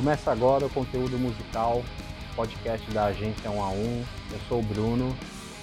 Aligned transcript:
Começa 0.00 0.32
agora 0.32 0.64
o 0.64 0.70
conteúdo 0.70 1.18
musical, 1.18 1.82
podcast 2.34 2.90
da 2.90 3.08
agência 3.08 3.50
1 3.50 3.62
a 3.62 3.68
1. 3.68 3.74
Eu 4.32 4.38
sou 4.48 4.60
o 4.60 4.62
Bruno 4.62 5.10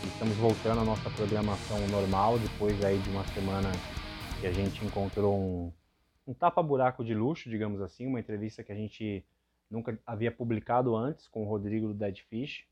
e 0.04 0.08
estamos 0.10 0.38
voltando 0.38 0.80
à 0.80 0.84
nossa 0.84 1.10
programação 1.10 1.80
normal 1.88 2.38
depois 2.38 2.86
aí 2.86 3.00
de 3.00 3.10
uma 3.10 3.24
semana 3.30 3.72
que 4.40 4.46
a 4.46 4.52
gente 4.52 4.86
encontrou 4.86 5.36
um, 5.36 5.74
um 6.28 6.36
tapa-buraco 6.36 7.04
de 7.04 7.16
luxo, 7.16 7.50
digamos 7.50 7.82
assim, 7.82 8.06
uma 8.06 8.20
entrevista 8.20 8.62
que 8.62 8.72
a 8.72 8.76
gente 8.76 9.26
nunca 9.72 10.00
havia 10.06 10.32
publicado 10.32 10.96
antes 10.96 11.28
com 11.28 11.42
o 11.42 11.50
Rodrigo 11.50 11.88
do 11.88 11.96
Dead 11.96 12.20
Fish. 12.30 12.64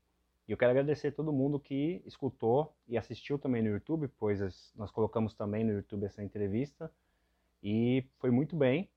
E 0.46 0.52
eu 0.52 0.56
quero 0.56 0.70
agradecer 0.70 1.08
a 1.08 1.12
todo 1.12 1.32
mundo 1.32 1.58
que 1.58 2.00
escutou 2.06 2.76
e 2.86 2.96
assistiu 2.96 3.40
também 3.40 3.60
no 3.60 3.70
YouTube, 3.70 4.08
pois 4.20 4.72
nós 4.76 4.92
colocamos 4.92 5.34
também 5.34 5.64
no 5.64 5.72
YouTube 5.72 6.04
essa 6.04 6.22
entrevista 6.22 6.88
e 7.60 8.06
foi 8.20 8.30
muito 8.30 8.54
bem. 8.54 8.88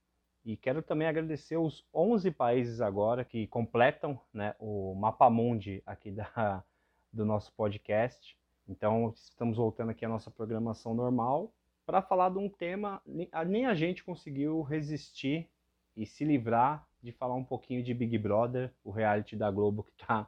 E 0.49 0.57
quero 0.57 0.81
também 0.81 1.07
agradecer 1.07 1.57
os 1.57 1.85
11 1.93 2.31
países 2.31 2.81
agora 2.81 3.23
que 3.23 3.45
completam 3.45 4.19
né, 4.33 4.55
o 4.57 4.95
mapa 4.95 5.29
mundi 5.29 5.83
aqui 5.85 6.09
da, 6.09 6.63
do 7.13 7.23
nosso 7.23 7.53
podcast. 7.53 8.35
Então, 8.67 9.13
estamos 9.15 9.57
voltando 9.57 9.91
aqui 9.91 10.03
à 10.03 10.09
nossa 10.09 10.31
programação 10.31 10.95
normal 10.95 11.53
para 11.85 12.01
falar 12.01 12.31
de 12.31 12.39
um 12.39 12.49
tema, 12.49 12.99
nem 13.45 13.67
a 13.67 13.75
gente 13.75 14.03
conseguiu 14.03 14.63
resistir 14.63 15.47
e 15.95 16.03
se 16.03 16.25
livrar 16.25 16.83
de 16.99 17.11
falar 17.11 17.35
um 17.35 17.45
pouquinho 17.45 17.83
de 17.83 17.93
Big 17.93 18.17
Brother, 18.17 18.73
o 18.83 18.89
reality 18.89 19.35
da 19.35 19.51
Globo 19.51 19.83
que 19.83 19.91
está 20.01 20.27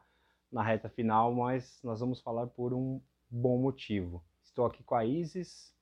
na 0.51 0.61
reta 0.61 0.87
final, 0.87 1.33
mas 1.33 1.79
nós 1.83 1.99
vamos 1.99 2.21
falar 2.21 2.45
por 2.45 2.75
um 2.75 3.01
bom 3.27 3.57
motivo. 3.57 4.23
Estou 4.43 4.67
aqui 4.67 4.83
com 4.83 4.93
a 4.93 5.03
Isis, 5.03 5.75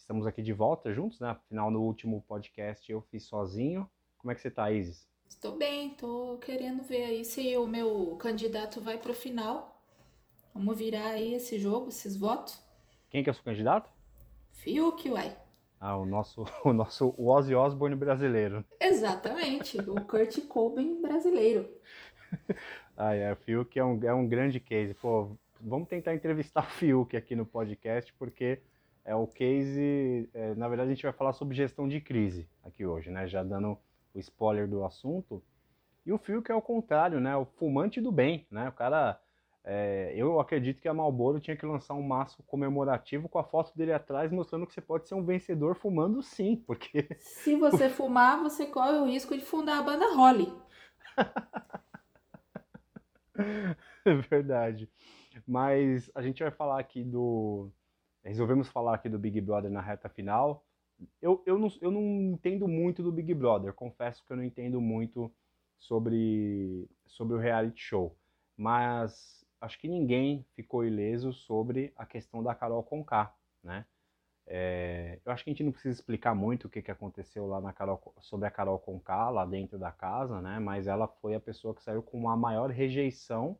estamos 0.00 0.26
aqui 0.26 0.42
de 0.42 0.52
volta 0.52 0.92
juntos, 0.92 1.20
né? 1.20 1.30
Afinal, 1.30 1.70
no 1.70 1.82
último 1.82 2.22
podcast 2.26 2.90
eu 2.90 3.00
fiz 3.02 3.24
sozinho. 3.24 3.88
Como 4.18 4.32
é 4.32 4.34
que 4.34 4.40
você 4.40 4.48
está, 4.48 4.70
Isis? 4.70 5.08
Estou 5.28 5.56
bem, 5.56 5.92
estou 5.92 6.38
querendo 6.38 6.82
ver 6.82 7.04
aí 7.04 7.24
se 7.24 7.56
o 7.56 7.66
meu 7.66 8.16
candidato 8.16 8.80
vai 8.80 8.98
para 8.98 9.12
o 9.12 9.14
final. 9.14 9.80
Vamos 10.52 10.76
virar 10.76 11.10
aí 11.10 11.34
esse 11.34 11.58
jogo, 11.58 11.88
esses 11.88 12.16
votos. 12.16 12.60
Quem 13.08 13.22
que 13.22 13.30
é 13.30 13.32
o 13.32 13.34
seu 13.34 13.44
candidato? 13.44 13.90
Fiuk, 14.52 15.08
uai. 15.10 15.36
Ah, 15.78 15.96
o 15.96 16.04
nosso, 16.04 16.44
o 16.64 16.72
nosso 16.72 17.14
Ozzy 17.16 17.54
Osbourne 17.54 17.96
brasileiro. 17.96 18.64
Exatamente, 18.80 19.78
o 19.78 19.94
Kurt 20.04 20.46
Cobain 20.48 21.00
brasileiro. 21.00 21.68
ah, 22.96 23.14
é, 23.14 23.32
o 23.32 23.36
Fiuk 23.36 23.78
é 23.78 23.84
um, 23.84 24.02
é 24.02 24.12
um 24.12 24.26
grande 24.26 24.58
case. 24.58 24.94
Pô, 24.94 25.36
vamos 25.60 25.88
tentar 25.88 26.14
entrevistar 26.14 26.64
o 26.64 26.70
Fiuk 26.70 27.16
aqui 27.16 27.36
no 27.36 27.46
podcast, 27.46 28.12
porque 28.14 28.60
é 29.10 29.14
o 29.14 29.26
case. 29.26 30.30
É, 30.32 30.54
na 30.54 30.68
verdade, 30.68 30.90
a 30.90 30.94
gente 30.94 31.02
vai 31.02 31.12
falar 31.12 31.32
sobre 31.32 31.56
gestão 31.56 31.88
de 31.88 32.00
crise 32.00 32.48
aqui 32.62 32.86
hoje, 32.86 33.10
né? 33.10 33.26
Já 33.26 33.42
dando 33.42 33.76
o 34.14 34.18
spoiler 34.18 34.68
do 34.68 34.84
assunto. 34.84 35.42
E 36.06 36.12
o 36.12 36.18
Fiuk 36.18 36.50
é 36.50 36.54
o 36.54 36.62
contrário, 36.62 37.20
né? 37.20 37.36
O 37.36 37.44
fumante 37.44 38.00
do 38.00 38.12
bem, 38.12 38.46
né? 38.50 38.68
O 38.68 38.72
cara 38.72 39.20
é, 39.64 40.12
eu 40.16 40.40
acredito 40.40 40.80
que 40.80 40.88
a 40.88 40.94
Marlboro 40.94 41.40
tinha 41.40 41.56
que 41.56 41.66
lançar 41.66 41.94
um 41.94 42.02
maço 42.02 42.42
comemorativo 42.44 43.28
com 43.28 43.38
a 43.38 43.44
foto 43.44 43.76
dele 43.76 43.92
atrás, 43.92 44.30
mostrando 44.30 44.66
que 44.66 44.72
você 44.72 44.80
pode 44.80 45.08
ser 45.08 45.14
um 45.14 45.24
vencedor 45.24 45.74
fumando 45.74 46.22
sim, 46.22 46.56
porque... 46.66 47.08
Se 47.20 47.56
você 47.56 47.90
fumar, 47.90 48.40
você 48.40 48.66
corre 48.66 48.98
o 48.98 49.06
risco 49.06 49.36
de 49.36 49.44
fundar 49.44 49.78
a 49.78 49.82
banda 49.82 50.14
Holly. 50.14 50.52
é 54.06 54.14
verdade. 54.14 54.88
Mas 55.46 56.10
a 56.14 56.22
gente 56.22 56.42
vai 56.42 56.52
falar 56.52 56.78
aqui 56.78 57.04
do... 57.04 57.70
Resolvemos 58.24 58.68
falar 58.68 58.94
aqui 58.94 59.08
do 59.08 59.18
Big 59.18 59.40
Brother 59.40 59.70
na 59.70 59.80
reta 59.80 60.08
final. 60.08 60.64
Eu, 61.20 61.42
eu, 61.46 61.58
não, 61.58 61.68
eu 61.80 61.90
não 61.90 62.02
entendo 62.32 62.68
muito 62.68 63.02
do 63.02 63.10
Big 63.10 63.32
Brother, 63.32 63.72
confesso 63.72 64.24
que 64.24 64.32
eu 64.32 64.36
não 64.36 64.44
entendo 64.44 64.80
muito 64.80 65.32
sobre, 65.78 66.88
sobre 67.06 67.34
o 67.36 67.38
reality 67.38 67.80
show. 67.80 68.16
Mas 68.56 69.44
acho 69.60 69.78
que 69.78 69.88
ninguém 69.88 70.44
ficou 70.54 70.84
ileso 70.84 71.32
sobre 71.32 71.92
a 71.96 72.04
questão 72.04 72.42
da 72.42 72.54
Carol 72.54 72.82
Conká, 72.82 73.34
né? 73.62 73.86
É, 74.52 75.20
eu 75.24 75.30
acho 75.30 75.44
que 75.44 75.50
a 75.50 75.52
gente 75.52 75.62
não 75.62 75.70
precisa 75.70 75.94
explicar 75.94 76.34
muito 76.34 76.66
o 76.66 76.70
que, 76.70 76.82
que 76.82 76.90
aconteceu 76.90 77.46
lá 77.46 77.60
na 77.60 77.72
Carol, 77.72 78.12
sobre 78.18 78.48
a 78.48 78.50
Carol 78.50 78.78
Conká, 78.80 79.30
lá 79.30 79.46
dentro 79.46 79.78
da 79.78 79.92
casa, 79.92 80.40
né? 80.40 80.58
Mas 80.58 80.86
ela 80.88 81.06
foi 81.06 81.34
a 81.34 81.40
pessoa 81.40 81.74
que 81.74 81.82
saiu 81.82 82.02
com 82.02 82.28
a 82.28 82.36
maior 82.36 82.68
rejeição, 82.70 83.56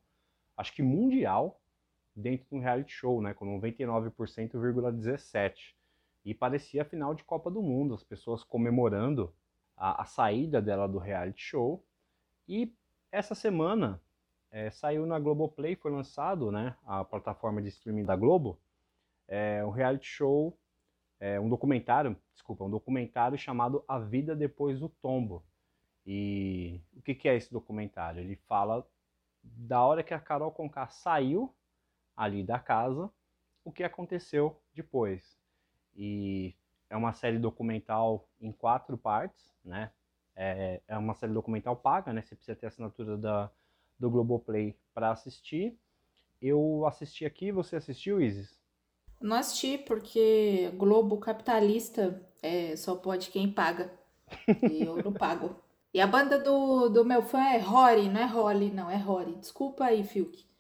acho 0.57 0.75
que 0.75 0.83
mundial, 0.83 1.60
dentro 2.21 2.47
de 2.49 2.55
um 2.55 2.61
reality 2.61 2.93
show, 2.93 3.21
né? 3.21 3.35
Com 3.35 3.47
99,17%. 3.61 5.55
E 6.25 6.35
parecia 6.35 6.83
a 6.83 6.85
final 6.85 7.15
de 7.15 7.25
Copa 7.25 7.51
do 7.51 7.63
Mundo, 7.63 7.95
as 7.95 8.05
pessoas 8.05 8.45
comemorando 8.45 9.35
a, 9.77 10.03
a 10.03 10.05
saída 10.05 10.61
dela 10.61 10.87
do 10.87 10.99
reality 10.99 11.43
show. 11.43 11.83
E 12.47 12.73
essa 13.11 13.35
semana 13.35 14.01
é, 14.51 14.71
saiu 14.71 15.07
na 15.07 15.19
Globoplay, 15.19 15.75
foi 15.77 15.91
lançado, 15.91 16.53
né, 16.53 16.77
a 16.85 17.05
plataforma 17.05 17.63
de 17.63 17.69
streaming 17.69 18.05
da 18.05 18.17
Globo, 18.17 18.59
é, 19.27 19.65
um 19.65 19.71
reality 19.71 20.07
show, 20.07 20.59
é, 21.19 21.41
um 21.41 21.49
documentário, 21.49 22.17
desculpa, 22.35 22.65
um 22.65 22.71
documentário 22.71 23.39
chamado 23.39 23.85
A 23.89 23.99
Vida 23.99 24.37
Depois 24.37 24.79
do 24.79 24.89
Tombo. 24.89 25.45
E 26.07 26.81
o 26.97 27.03
que, 27.03 27.15
que 27.15 27.29
é 27.29 27.37
esse 27.37 27.53
documentário? 27.53 28.21
Ele 28.21 28.37
fala 28.49 28.87
da 29.43 29.83
hora 29.83 30.03
que 30.03 30.13
a 30.13 30.21
Carol 30.21 30.51
Conká 30.51 30.89
saiu 30.89 31.55
ali 32.21 32.45
da 32.45 32.59
casa, 32.59 33.11
o 33.65 33.73
que 33.73 33.83
aconteceu 33.83 34.61
depois. 34.75 35.39
E 35.97 36.55
é 36.91 36.97
uma 36.97 37.15
série 37.15 37.39
documental 37.39 38.29
em 38.39 38.53
quatro 38.53 38.99
partes, 38.99 39.43
né? 39.65 39.91
É, 40.37 40.83
é 40.87 40.99
uma 40.99 41.15
série 41.15 41.33
documental 41.33 41.75
paga, 41.75 42.13
né? 42.13 42.21
Você 42.21 42.35
precisa 42.35 42.55
ter 42.55 42.67
assinatura 42.67 43.17
da, 43.17 43.51
do 43.99 44.11
Globoplay 44.11 44.77
para 44.93 45.11
assistir. 45.11 45.79
Eu 46.43 46.85
assisti 46.87 47.25
aqui, 47.25 47.51
você 47.51 47.77
assistiu, 47.77 48.21
Isis? 48.21 48.61
Não 49.19 49.37
assisti, 49.37 49.79
porque 49.79 50.71
Globo 50.77 51.17
capitalista 51.17 52.23
é, 52.43 52.77
só 52.77 52.97
pode 52.97 53.31
quem 53.31 53.51
paga. 53.51 53.91
E 54.71 54.83
eu 54.83 55.03
não 55.03 55.13
pago. 55.13 55.57
E 55.93 56.01
a 56.01 56.07
banda 56.07 56.39
do, 56.39 56.91
do 56.91 57.05
meu 57.05 57.23
fã 57.23 57.41
é 57.41 57.59
Rory, 57.59 58.11
não 58.11 58.21
é 58.21 58.27
Holly, 58.27 58.71
não, 58.71 58.91
é 58.91 58.97
Rory. 58.97 59.37
Desculpa 59.37 59.87
aí, 59.87 60.05
Fiuk. 60.05 60.51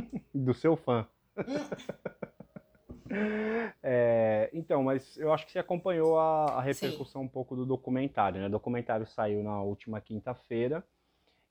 do 0.34 0.54
seu 0.54 0.76
fã. 0.76 1.06
é, 3.82 4.50
então, 4.52 4.82
mas 4.82 5.16
eu 5.16 5.32
acho 5.32 5.46
que 5.46 5.52
você 5.52 5.58
acompanhou 5.58 6.18
a, 6.18 6.58
a 6.58 6.60
repercussão 6.60 7.22
Sim. 7.22 7.26
um 7.26 7.30
pouco 7.30 7.56
do 7.56 7.64
documentário, 7.64 8.40
né? 8.40 8.46
O 8.46 8.50
documentário 8.50 9.06
saiu 9.06 9.42
na 9.42 9.62
última 9.62 10.00
quinta-feira. 10.00 10.84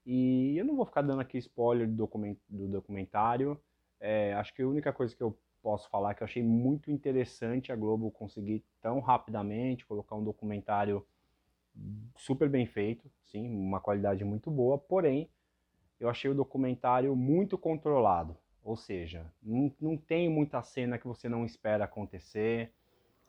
E 0.06 0.56
eu 0.57 0.63
não 0.63 0.75
vou 0.75 0.86
ficar 0.86 1.02
dando 1.02 1.19
aqui 1.19 1.38
spoiler 1.38 1.88
do, 1.88 1.96
document, 1.96 2.38
do 2.47 2.68
documentário. 2.68 3.59
É, 4.00 4.34
acho 4.36 4.53
que 4.53 4.62
a 4.62 4.68
única 4.68 4.94
coisa 4.94 5.16
que 5.16 5.22
eu 5.22 5.38
posso 5.62 5.90
falar 5.90 6.12
é 6.12 6.13
que 6.13 6.24
eu 6.24 6.25
achei 6.25 6.41
muito 6.41 6.90
interessante 6.90 7.72
a 7.72 7.75
Globo 7.75 8.09
conseguir 8.12 8.63
tão 8.81 9.02
rapidamente 9.02 9.86
colocar 9.86 10.16
um 10.16 10.24
documentário 10.24 11.06
super 12.16 12.50
bem 12.50 12.66
feito, 12.66 13.09
sim, 13.25 13.47
uma 13.50 13.80
qualidade 13.80 14.24
muito 14.24 14.50
boa, 14.50 14.78
porém 14.78 15.30
eu 16.00 16.09
achei 16.09 16.30
o 16.30 16.35
documentário 16.35 17.16
muito 17.16 17.58
controlado, 17.58 18.38
ou 18.63 18.75
seja, 18.75 19.25
não, 19.41 19.72
não 19.80 19.97
tem 19.97 20.30
muita 20.30 20.62
cena 20.62 20.97
que 20.97 21.08
você 21.08 21.28
não 21.28 21.46
espera 21.46 21.85
acontecer. 21.85 22.72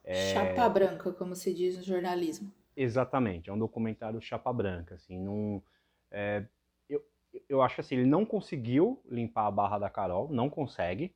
É... 0.05 0.33
Chapa 0.33 0.69
branca, 0.69 1.13
como 1.13 1.35
se 1.35 1.53
diz 1.53 1.77
no 1.77 1.83
jornalismo. 1.83 2.53
Exatamente, 2.77 3.51
é 3.51 3.53
um 3.53 3.59
documentário 3.59 4.21
chapa 4.21 4.53
branca, 4.53 4.95
assim, 4.95 5.19
não, 5.19 5.63
é, 6.11 6.45
eu 7.49 7.63
acho 7.63 7.77
que 7.77 7.81
assim, 7.81 7.97
ele 7.97 8.07
não 8.07 8.25
conseguiu 8.25 9.01
limpar 9.09 9.47
a 9.47 9.51
barra 9.51 9.79
da 9.79 9.91
Carol, 9.91 10.29
não 10.31 10.49
consegue. 10.49 11.15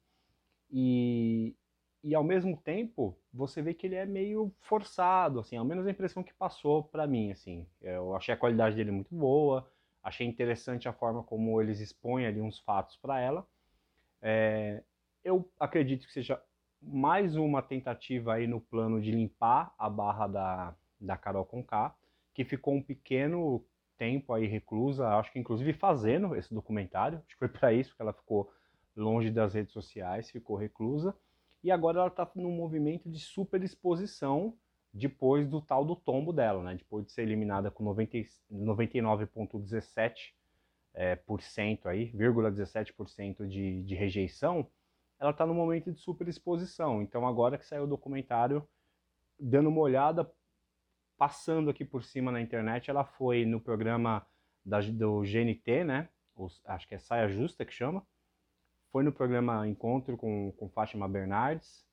E, 0.70 1.54
e 2.02 2.14
ao 2.14 2.24
mesmo 2.24 2.56
tempo, 2.56 3.16
você 3.32 3.62
vê 3.62 3.74
que 3.74 3.86
ele 3.86 3.94
é 3.94 4.06
meio 4.06 4.52
forçado, 4.60 5.40
assim, 5.40 5.56
ao 5.56 5.64
menos 5.64 5.86
a 5.86 5.90
impressão 5.90 6.22
que 6.22 6.34
passou 6.34 6.82
para 6.84 7.06
mim, 7.06 7.30
assim. 7.30 7.66
Eu 7.80 8.14
achei 8.14 8.34
a 8.34 8.36
qualidade 8.36 8.76
dele 8.76 8.90
muito 8.90 9.14
boa, 9.14 9.68
achei 10.02 10.26
interessante 10.26 10.88
a 10.88 10.92
forma 10.92 11.22
como 11.22 11.60
eles 11.60 11.80
expõem 11.80 12.26
ali 12.26 12.40
uns 12.40 12.58
fatos 12.58 12.96
para 12.96 13.20
ela. 13.20 13.46
É, 14.20 14.82
eu 15.24 15.48
acredito 15.58 16.06
que 16.06 16.12
seja 16.12 16.40
mais 16.80 17.36
uma 17.36 17.62
tentativa 17.62 18.34
aí 18.34 18.46
no 18.46 18.60
plano 18.60 19.00
de 19.00 19.12
limpar 19.12 19.72
a 19.78 19.88
barra 19.88 20.26
da, 20.26 20.76
da 21.00 21.16
Carol 21.16 21.44
Conká, 21.44 21.94
que 22.34 22.44
ficou 22.44 22.74
um 22.74 22.82
pequeno 22.82 23.64
tempo 23.96 24.32
aí 24.32 24.46
reclusa, 24.46 25.08
acho 25.16 25.32
que 25.32 25.38
inclusive 25.38 25.72
fazendo 25.72 26.34
esse 26.34 26.52
documentário, 26.52 27.18
acho 27.18 27.28
que 27.28 27.38
foi 27.38 27.48
para 27.48 27.72
isso 27.72 27.94
que 27.94 28.02
ela 28.02 28.12
ficou 28.12 28.52
longe 28.96 29.30
das 29.30 29.54
redes 29.54 29.72
sociais, 29.72 30.30
ficou 30.30 30.56
reclusa, 30.56 31.14
e 31.62 31.70
agora 31.70 32.00
ela 32.00 32.08
está 32.08 32.28
num 32.34 32.50
movimento 32.50 33.08
de 33.08 33.20
super 33.20 33.62
exposição 33.62 34.56
depois 34.92 35.48
do 35.48 35.60
tal 35.60 35.84
do 35.84 35.96
tombo 35.96 36.32
dela, 36.32 36.62
né? 36.62 36.74
Depois 36.74 37.06
de 37.06 37.12
ser 37.12 37.22
eliminada 37.22 37.70
com 37.70 37.84
99,17% 37.84 40.32
é, 40.94 41.16
por 41.16 41.40
cento 41.40 41.88
aí, 41.88 42.12
17% 42.12 43.48
de, 43.48 43.82
de 43.82 43.94
rejeição, 43.94 44.70
ela 45.18 45.30
está 45.30 45.46
no 45.46 45.54
momento 45.54 45.90
de 45.90 45.98
super 45.98 46.28
exposição. 46.28 47.00
Então 47.00 47.26
agora 47.26 47.56
que 47.56 47.64
saiu 47.64 47.84
o 47.84 47.86
documentário, 47.86 48.68
dando 49.38 49.70
uma 49.70 49.80
olhada 49.80 50.30
passando 51.16 51.70
aqui 51.70 51.84
por 51.84 52.02
cima 52.02 52.32
na 52.32 52.40
internet, 52.40 52.90
ela 52.90 53.04
foi 53.04 53.46
no 53.46 53.60
programa 53.60 54.26
da, 54.64 54.80
do 54.80 55.20
GNT, 55.20 55.84
né? 55.84 56.08
Acho 56.66 56.88
que 56.88 56.94
é 56.94 56.98
Saia 56.98 57.28
Justa 57.28 57.64
que 57.64 57.72
chama. 57.72 58.04
Foi 58.90 59.02
no 59.02 59.12
programa 59.12 59.66
Encontro 59.66 60.16
com, 60.16 60.52
com 60.52 60.68
Fátima 60.68 61.08
Bernardes. 61.08 61.86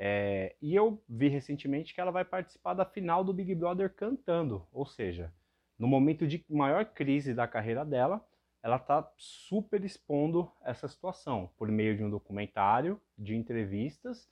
É, 0.00 0.54
e 0.62 0.76
eu 0.76 1.02
vi 1.08 1.28
recentemente 1.28 1.92
que 1.92 2.00
ela 2.00 2.12
vai 2.12 2.24
participar 2.24 2.72
da 2.72 2.84
final 2.84 3.24
do 3.24 3.34
Big 3.34 3.52
Brother 3.56 3.92
cantando. 3.92 4.64
Ou 4.72 4.86
seja, 4.86 5.32
no 5.76 5.88
momento 5.88 6.26
de 6.26 6.44
maior 6.48 6.84
crise 6.84 7.34
da 7.34 7.48
carreira 7.48 7.84
dela, 7.84 8.24
ela 8.62 8.76
está 8.76 9.10
super 9.16 9.84
expondo 9.84 10.50
essa 10.64 10.86
situação 10.86 11.50
por 11.56 11.68
meio 11.68 11.96
de 11.96 12.04
um 12.04 12.10
documentário, 12.10 13.00
de 13.16 13.34
entrevistas 13.34 14.30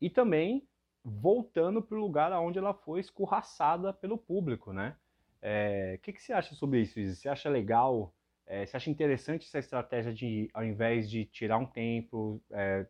e 0.00 0.08
também 0.08 0.66
voltando 1.04 1.82
para 1.82 1.96
o 1.96 2.00
lugar 2.00 2.32
onde 2.32 2.58
ela 2.58 2.74
foi 2.74 3.00
escorraçada 3.00 3.92
pelo 3.92 4.18
público, 4.18 4.72
né? 4.72 4.96
O 5.00 5.40
é, 5.42 5.98
que, 6.02 6.12
que 6.12 6.22
você 6.22 6.32
acha 6.32 6.54
sobre 6.54 6.80
isso, 6.80 6.98
Izzy? 6.98 7.16
Você 7.16 7.28
acha 7.28 7.48
legal, 7.48 8.12
é, 8.46 8.66
você 8.66 8.76
acha 8.76 8.90
interessante 8.90 9.46
essa 9.46 9.58
estratégia 9.58 10.12
de, 10.12 10.50
ao 10.52 10.64
invés 10.64 11.08
de 11.08 11.24
tirar 11.24 11.58
um 11.58 11.66
tempo, 11.66 12.42
é, 12.50 12.86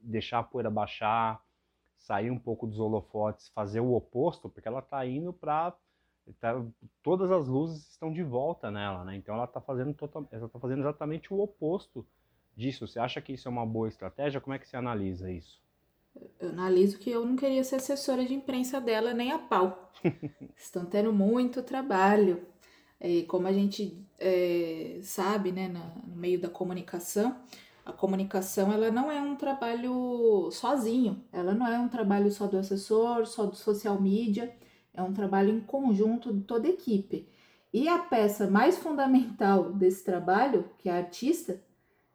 deixar 0.00 0.38
a 0.40 0.42
poeira 0.42 0.70
baixar, 0.70 1.42
sair 2.02 2.30
um 2.30 2.38
pouco 2.38 2.66
dos 2.66 2.78
holofotes, 2.78 3.48
fazer 3.48 3.80
o 3.80 3.94
oposto, 3.94 4.48
porque 4.48 4.68
ela 4.68 4.80
está 4.80 5.06
indo 5.06 5.32
para 5.32 5.74
Tá, 6.40 6.64
todas 7.02 7.30
as 7.32 7.48
luzes 7.48 7.90
estão 7.90 8.12
de 8.12 8.22
volta 8.22 8.70
nela, 8.70 9.04
né? 9.04 9.16
Então 9.16 9.34
ela 9.34 9.44
está 9.44 9.60
fazendo, 9.60 9.92
total, 9.92 10.26
ela 10.30 10.48
tá 10.48 10.58
fazendo 10.58 10.80
exatamente 10.80 11.34
o 11.34 11.40
oposto 11.40 12.06
disso. 12.56 12.86
Você 12.86 13.00
acha 13.00 13.20
que 13.20 13.32
isso 13.32 13.48
é 13.48 13.50
uma 13.50 13.66
boa 13.66 13.88
estratégia? 13.88 14.40
Como 14.40 14.54
é 14.54 14.58
que 14.58 14.68
você 14.68 14.76
analisa 14.76 15.30
isso? 15.30 15.60
Eu 16.38 16.50
analiso 16.50 16.98
que 16.98 17.10
eu 17.10 17.24
não 17.26 17.36
queria 17.36 17.64
ser 17.64 17.76
assessora 17.76 18.24
de 18.24 18.34
imprensa 18.34 18.80
dela 18.80 19.12
nem 19.12 19.32
a 19.32 19.38
pau. 19.38 19.90
Estão 20.56 20.84
tendo 20.84 21.12
muito 21.12 21.62
trabalho. 21.62 22.46
E 23.00 23.24
como 23.24 23.48
a 23.48 23.52
gente 23.52 23.98
é, 24.18 25.00
sabe, 25.02 25.50
né, 25.50 25.68
no 25.68 26.14
meio 26.14 26.40
da 26.40 26.48
comunicação, 26.48 27.36
a 27.84 27.92
comunicação 27.92 28.72
ela 28.72 28.90
não 28.90 29.10
é 29.10 29.20
um 29.20 29.34
trabalho 29.34 30.48
sozinho. 30.52 31.24
Ela 31.32 31.54
não 31.54 31.66
é 31.66 31.78
um 31.78 31.88
trabalho 31.88 32.30
só 32.30 32.46
do 32.46 32.56
assessor, 32.56 33.26
só 33.26 33.44
do 33.46 33.56
social 33.56 34.00
media. 34.00 34.54
É 34.94 35.02
um 35.02 35.12
trabalho 35.12 35.50
em 35.50 35.60
conjunto 35.60 36.32
de 36.32 36.42
toda 36.42 36.68
a 36.68 36.70
equipe. 36.70 37.28
E 37.72 37.88
a 37.88 37.98
peça 37.98 38.48
mais 38.48 38.78
fundamental 38.78 39.72
desse 39.72 40.04
trabalho, 40.04 40.68
que 40.78 40.88
é 40.88 40.92
a 40.92 40.98
artista, 40.98 41.60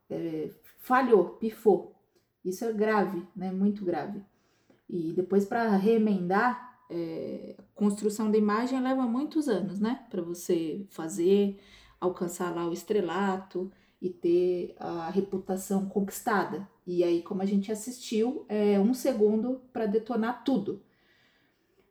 é, 0.10 0.50
falhou, 0.78 1.32
pifou. 1.32 1.96
Isso 2.46 2.64
é 2.64 2.72
grave, 2.72 3.28
né? 3.36 3.52
Muito 3.52 3.84
grave. 3.84 4.24
E 4.90 5.12
depois 5.12 5.44
para 5.44 5.76
remendar, 5.76 6.80
é, 6.90 7.58
construção 7.76 8.32
da 8.32 8.38
imagem 8.38 8.82
leva 8.82 9.02
muitos 9.04 9.50
anos, 9.50 9.80
né? 9.80 10.06
Para 10.10 10.22
você 10.22 10.86
fazer, 10.92 11.60
alcançar 12.00 12.56
lá 12.56 12.66
o 12.68 12.72
estrelato 12.72 13.70
e 14.02 14.10
ter 14.10 14.76
a 14.78 15.10
reputação 15.10 15.88
conquistada. 15.88 16.68
E 16.86 17.04
aí, 17.04 17.22
como 17.22 17.42
a 17.42 17.46
gente 17.46 17.72
assistiu, 17.72 18.46
é 18.48 18.80
um 18.80 18.94
segundo 18.94 19.62
para 19.74 19.86
detonar 19.86 20.44
tudo. 20.44 20.84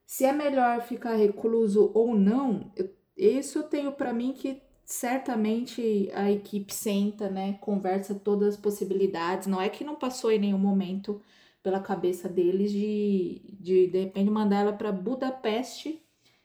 Se 0.06 0.24
é 0.24 0.32
melhor 0.32 0.82
ficar 0.82 1.16
recluso 1.16 1.90
ou 1.92 2.16
não, 2.16 2.72
eu, 2.76 2.90
isso 3.16 3.58
eu 3.58 3.62
tenho 3.64 3.92
para 3.92 4.12
mim 4.12 4.32
que 4.32 4.62
certamente 4.84 6.08
a 6.14 6.30
equipe 6.30 6.72
senta, 6.72 7.28
né, 7.28 7.54
conversa 7.54 8.14
todas 8.14 8.54
as 8.54 8.56
possibilidades. 8.56 9.48
Não 9.48 9.60
é 9.60 9.68
que 9.68 9.82
não 9.84 9.96
passou 9.96 10.30
em 10.30 10.38
nenhum 10.38 10.58
momento 10.58 11.20
pela 11.60 11.80
cabeça 11.80 12.28
deles 12.28 12.70
de, 12.70 13.42
de, 13.58 13.88
de 13.88 13.98
repente, 14.04 14.30
mandar 14.30 14.60
ela 14.60 14.72
para 14.72 14.92
Budapeste 14.92 16.00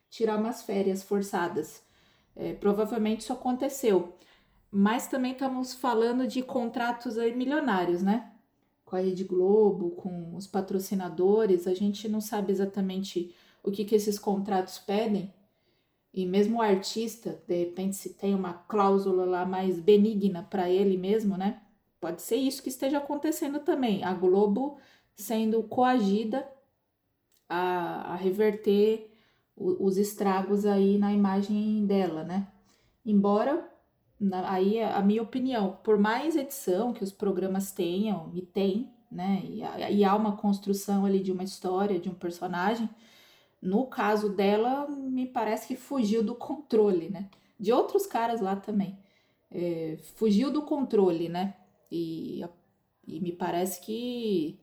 tirar 0.09 0.37
umas 0.37 0.63
férias 0.63 1.03
forçadas. 1.03 1.83
É, 2.35 2.53
provavelmente 2.53 3.21
isso 3.21 3.31
aconteceu. 3.31 4.17
Mas 4.71 5.07
também 5.07 5.33
estamos 5.33 5.73
falando 5.73 6.25
de 6.25 6.41
contratos 6.41 7.17
aí 7.17 7.35
milionários, 7.35 8.01
né? 8.01 8.31
Com 8.85 8.95
a 8.95 8.99
Rede 8.99 9.25
Globo, 9.25 9.91
com 9.91 10.35
os 10.35 10.47
patrocinadores, 10.47 11.67
a 11.67 11.73
gente 11.73 12.07
não 12.07 12.21
sabe 12.21 12.51
exatamente 12.51 13.35
o 13.63 13.69
que, 13.69 13.83
que 13.83 13.95
esses 13.95 14.17
contratos 14.17 14.79
pedem, 14.79 15.33
e 16.13 16.25
mesmo 16.25 16.57
o 16.59 16.61
artista, 16.61 17.41
de 17.47 17.55
repente, 17.55 17.95
se 17.95 18.13
tem 18.13 18.35
uma 18.35 18.53
cláusula 18.53 19.23
lá 19.23 19.45
mais 19.45 19.79
benigna 19.79 20.43
para 20.43 20.69
ele 20.69 20.97
mesmo, 20.97 21.37
né? 21.37 21.61
Pode 22.01 22.21
ser 22.21 22.35
isso 22.35 22.61
que 22.61 22.69
esteja 22.69 22.97
acontecendo 22.97 23.59
também. 23.59 24.03
A 24.03 24.13
Globo 24.13 24.77
sendo 25.15 25.63
coagida 25.63 26.45
a, 27.47 28.13
a 28.13 28.15
reverter 28.15 29.15
o, 29.55 29.85
os 29.85 29.97
estragos 29.97 30.65
aí 30.65 30.97
na 30.97 31.13
imagem 31.13 31.85
dela, 31.85 32.23
né? 32.23 32.47
Embora, 33.05 33.70
na, 34.21 34.51
aí 34.51 34.79
a 34.79 35.01
minha 35.01 35.23
opinião, 35.23 35.79
por 35.83 35.97
mais 35.97 36.35
edição 36.35 36.93
que 36.93 37.03
os 37.03 37.11
programas 37.11 37.71
tenham, 37.71 38.29
e 38.35 38.41
tem, 38.43 38.93
né? 39.11 39.41
E, 39.43 39.61
e 39.95 40.03
há 40.05 40.15
uma 40.15 40.37
construção 40.37 41.05
ali 41.05 41.19
de 41.19 41.31
uma 41.31 41.43
história, 41.43 41.99
de 41.99 42.07
um 42.07 42.13
personagem, 42.13 42.87
no 43.59 43.87
caso 43.87 44.29
dela, 44.29 44.87
me 44.87 45.25
parece 45.25 45.67
que 45.67 45.75
fugiu 45.75 46.23
do 46.23 46.35
controle, 46.35 47.09
né? 47.09 47.29
De 47.59 47.73
outros 47.73 48.05
caras 48.05 48.41
lá 48.41 48.55
também. 48.55 48.97
É, 49.51 49.97
fugiu 50.15 50.51
do 50.51 50.61
controle, 50.61 51.27
né? 51.27 51.55
E, 51.91 52.43
e 53.07 53.19
me 53.19 53.31
parece 53.31 53.81
que 53.81 54.59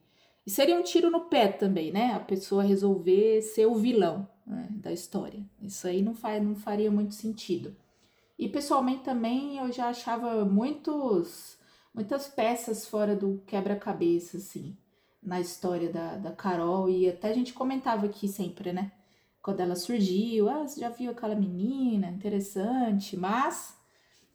seria 0.47 0.79
um 0.79 0.83
tiro 0.83 1.11
no 1.11 1.23
pé 1.23 1.49
também, 1.49 1.93
né? 1.93 2.13
A 2.13 2.21
pessoa 2.21 2.63
resolver 2.63 3.43
ser 3.43 3.67
o 3.67 3.75
vilão 3.75 4.29
né, 4.47 4.69
da 4.71 4.93
história. 4.93 5.45
Isso 5.61 5.87
aí 5.87 6.01
não, 6.01 6.15
faz, 6.15 6.43
não 6.43 6.55
faria 6.55 6.91
muito 6.91 7.15
sentido. 7.15 7.77
E 8.39 8.49
pessoalmente 8.49 9.03
também 9.03 9.59
eu 9.59 9.73
já 9.73 9.89
achava 9.89 10.45
muitos, 10.45 11.59
muitas 11.93 12.29
peças 12.29 12.87
fora 12.87 13.17
do 13.17 13.43
quebra-cabeça, 13.47 14.37
assim 14.37 14.77
na 15.23 15.41
história 15.41 15.93
da, 15.93 16.17
da 16.17 16.33
Carol 16.33 16.89
e 16.89 17.09
até 17.09 17.29
a 17.29 17.35
gente 17.35 17.53
comentava 17.53 18.07
aqui 18.07 18.29
sempre, 18.29 18.73
né? 18.73 18.93
Quando 19.43 19.61
ela 19.61 19.77
surgiu, 19.77 20.49
ah, 20.49 20.67
você 20.67 20.81
já 20.81 20.89
viu 20.89 21.11
aquela 21.11 21.35
menina, 21.35 22.09
interessante, 22.09 23.17
mas 23.17 23.77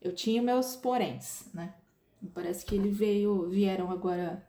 eu 0.02 0.14
tinha 0.14 0.42
meus 0.42 0.76
poréns, 0.76 1.46
né? 1.54 1.74
Parece 2.34 2.66
que 2.66 2.76
ele 2.76 2.90
veio, 2.90 3.50
vieram 3.50 3.92
agora 3.92 4.46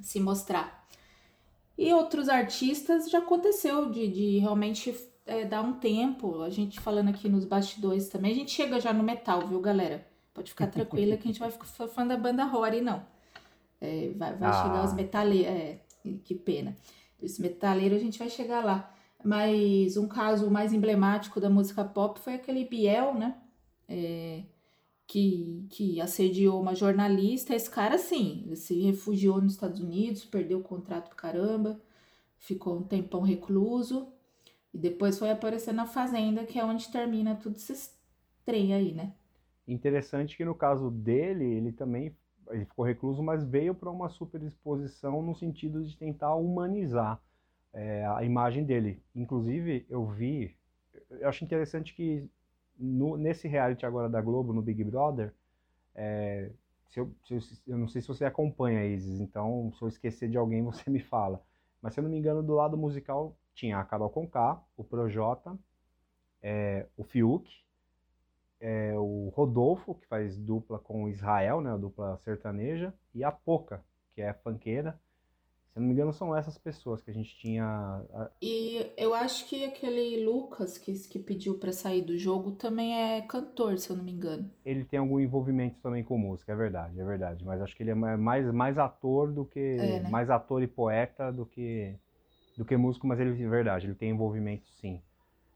se 0.00 0.20
mostrar. 0.20 0.86
E 1.76 1.92
outros 1.92 2.28
artistas 2.28 3.10
já 3.10 3.18
aconteceu 3.18 3.90
de, 3.90 4.06
de 4.08 4.38
realmente 4.38 4.94
é, 5.26 5.44
dar 5.44 5.62
um 5.62 5.74
tempo, 5.74 6.42
a 6.42 6.50
gente 6.50 6.80
falando 6.80 7.08
aqui 7.08 7.28
nos 7.28 7.44
bastidores 7.44 8.08
também, 8.08 8.32
a 8.32 8.34
gente 8.34 8.50
chega 8.50 8.80
já 8.80 8.92
no 8.92 9.02
metal, 9.02 9.46
viu, 9.46 9.60
galera? 9.60 10.06
Pode 10.34 10.50
ficar 10.50 10.66
tranquila 10.66 11.16
que 11.16 11.24
a 11.24 11.30
gente 11.30 11.40
vai 11.40 11.50
ficar 11.50 11.66
fã 11.88 12.06
da 12.06 12.16
banda 12.16 12.44
Rory, 12.44 12.80
não. 12.80 13.04
É, 13.80 14.12
vai 14.16 14.34
vai 14.34 14.50
ah. 14.50 14.62
chegar 14.62 14.84
os 14.84 14.94
metaleiros. 14.94 15.46
É, 15.46 15.78
que 16.24 16.34
pena. 16.34 16.76
Os 17.20 17.38
metaleiros 17.38 17.98
a 17.98 18.00
gente 18.00 18.18
vai 18.18 18.28
chegar 18.28 18.64
lá. 18.64 18.92
Mas 19.24 19.96
um 19.96 20.08
caso 20.08 20.50
mais 20.50 20.72
emblemático 20.72 21.40
da 21.40 21.48
música 21.48 21.84
pop 21.84 22.18
foi 22.18 22.34
aquele 22.34 22.64
Biel, 22.64 23.14
né? 23.14 23.36
É, 23.88 24.42
que, 25.06 25.66
que 25.70 26.00
assediou 26.00 26.60
uma 26.60 26.74
jornalista. 26.74 27.54
Esse 27.54 27.70
cara, 27.70 27.98
sim, 27.98 28.50
se 28.56 28.80
refugiou 28.80 29.40
nos 29.40 29.52
Estados 29.52 29.80
Unidos, 29.80 30.24
perdeu 30.24 30.58
o 30.58 30.62
contrato 30.62 31.08
pro 31.08 31.16
caramba, 31.16 31.80
ficou 32.38 32.78
um 32.78 32.82
tempão 32.82 33.20
recluso. 33.20 34.08
E 34.72 34.78
depois 34.78 35.18
foi 35.18 35.30
aparecer 35.30 35.72
na 35.72 35.86
Fazenda, 35.86 36.44
que 36.44 36.58
é 36.58 36.64
onde 36.64 36.90
termina 36.90 37.34
tudo 37.34 37.56
esse 37.56 37.90
trem 38.44 38.72
aí, 38.74 38.92
né? 38.92 39.12
Interessante 39.66 40.36
que 40.36 40.44
no 40.44 40.54
caso 40.54 40.90
dele, 40.90 41.44
ele 41.44 41.72
também 41.72 42.16
ele 42.50 42.64
ficou 42.64 42.84
recluso, 42.84 43.22
mas 43.22 43.44
veio 43.44 43.74
para 43.74 43.90
uma 43.90 44.08
superexposição 44.08 45.22
no 45.22 45.34
sentido 45.34 45.84
de 45.84 45.96
tentar 45.96 46.34
humanizar 46.34 47.20
é, 47.72 48.04
a 48.06 48.24
imagem 48.24 48.64
dele. 48.64 49.02
Inclusive, 49.14 49.86
eu 49.88 50.06
vi, 50.06 50.54
eu 51.10 51.28
acho 51.28 51.44
interessante 51.44 51.94
que 51.94 52.28
no, 52.78 53.16
nesse 53.16 53.48
reality 53.48 53.86
agora 53.86 54.08
da 54.08 54.20
Globo, 54.20 54.52
no 54.52 54.62
Big 54.62 54.82
Brother, 54.84 55.32
é, 55.94 56.50
se 56.88 57.00
eu, 57.00 57.10
se 57.24 57.34
eu, 57.34 57.40
eu, 57.68 57.78
não 57.78 57.88
sei 57.88 58.02
se 58.02 58.08
você 58.08 58.24
acompanha, 58.24 58.84
Isis, 58.84 59.20
então 59.20 59.72
se 59.76 59.82
eu 59.82 59.88
esquecer 59.88 60.28
de 60.28 60.36
alguém 60.36 60.62
você 60.64 60.90
me 60.90 61.00
fala. 61.00 61.42
Mas 61.80 61.94
se 61.94 62.00
eu 62.00 62.04
não 62.04 62.10
me 62.10 62.18
engano, 62.18 62.42
do 62.42 62.54
lado 62.54 62.76
musical 62.76 63.36
tinha 63.54 63.78
a 63.78 63.84
Carol 63.84 64.10
Conká, 64.10 64.62
o 64.76 64.84
Projota, 64.84 65.58
é, 66.42 66.86
o 66.96 67.04
Fiuk, 67.04 67.50
é, 68.60 68.94
o 68.96 69.32
Rodolfo, 69.34 69.94
que 69.94 70.06
faz 70.06 70.36
dupla 70.36 70.78
com 70.78 71.04
o 71.04 71.08
Israel, 71.08 71.60
né, 71.60 71.72
a 71.72 71.76
dupla 71.76 72.16
sertaneja, 72.24 72.94
e 73.14 73.24
a 73.24 73.32
Poca, 73.32 73.84
que 74.14 74.22
é 74.22 74.32
funkeira. 74.32 74.98
Se 75.72 75.80
não 75.80 75.86
me 75.86 75.94
engano, 75.94 76.12
são 76.12 76.36
essas 76.36 76.58
pessoas 76.58 77.00
que 77.00 77.10
a 77.10 77.14
gente 77.14 77.34
tinha. 77.34 78.04
E 78.42 78.92
eu 78.94 79.14
acho 79.14 79.48
que 79.48 79.64
aquele 79.64 80.22
Lucas 80.22 80.76
que, 80.76 80.92
que 81.08 81.18
pediu 81.18 81.58
para 81.58 81.72
sair 81.72 82.02
do 82.02 82.16
jogo 82.18 82.52
também 82.52 82.94
é 82.94 83.22
cantor, 83.22 83.78
se 83.78 83.88
eu 83.88 83.96
não 83.96 84.04
me 84.04 84.12
engano. 84.12 84.50
Ele 84.66 84.84
tem 84.84 84.98
algum 84.98 85.18
envolvimento 85.18 85.80
também 85.80 86.04
com 86.04 86.18
música, 86.18 86.52
é 86.52 86.56
verdade, 86.56 87.00
é 87.00 87.04
verdade. 87.04 87.42
Mas 87.42 87.62
acho 87.62 87.74
que 87.74 87.82
ele 87.82 87.90
é 87.90 87.94
mais, 87.94 88.52
mais 88.52 88.76
ator 88.76 89.32
do 89.32 89.46
que. 89.46 89.58
É, 89.58 90.00
né? 90.00 90.10
Mais 90.10 90.28
ator 90.28 90.62
e 90.62 90.66
poeta 90.66 91.32
do 91.32 91.46
que, 91.46 91.96
do 92.56 92.64
que 92.64 92.76
músico, 92.76 93.06
mas 93.06 93.20
ele 93.20 93.30
é 93.42 93.48
verdade, 93.48 93.86
ele 93.86 93.94
tem 93.94 94.10
envolvimento 94.10 94.68
sim. 94.68 95.00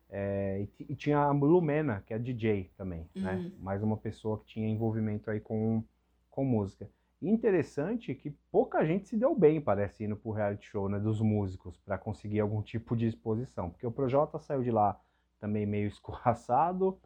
É, 0.08 0.66
e, 0.78 0.92
e, 0.92 0.94
tinha 0.94 1.18
a 1.18 1.30
Lumena, 1.32 2.02
que 2.06 2.14
é 2.14 2.18
DJ 2.18 2.70
também, 2.76 3.08
né? 3.14 3.34
uhum. 3.34 3.42
né? 3.42 3.52
Mais 3.58 3.82
uma 3.82 3.96
pessoa 3.96 4.38
que 4.38 4.46
tinha 4.46 4.68
envolvimento 4.68 5.30
aí 5.30 5.40
com, 5.40 5.82
com 6.30 6.44
música. 6.44 6.88
interessante 7.20 8.14
que 8.14 8.30
pouca 8.52 8.84
gente 8.84 9.08
se 9.08 9.16
deu 9.16 9.34
bem, 9.34 9.60
parece, 9.60 10.04
indo 10.04 10.16
pro 10.16 10.30
reality 10.30 10.66
show, 10.66 10.88
né? 10.88 10.98
Dos 11.00 11.20
músicos, 11.20 11.76
para 11.78 11.98
conseguir 11.98 12.40
algum 12.40 12.62
tipo 12.62 12.96
de 12.96 13.06
exposição. 13.06 13.70
Porque 13.70 13.86
o 13.86 13.90
Projota 13.90 14.38
saiu 14.38 14.62
de 14.62 14.70
lá 14.70 14.98
também 15.40 15.66
meio 15.66 15.88
escorraçado. 15.88 16.98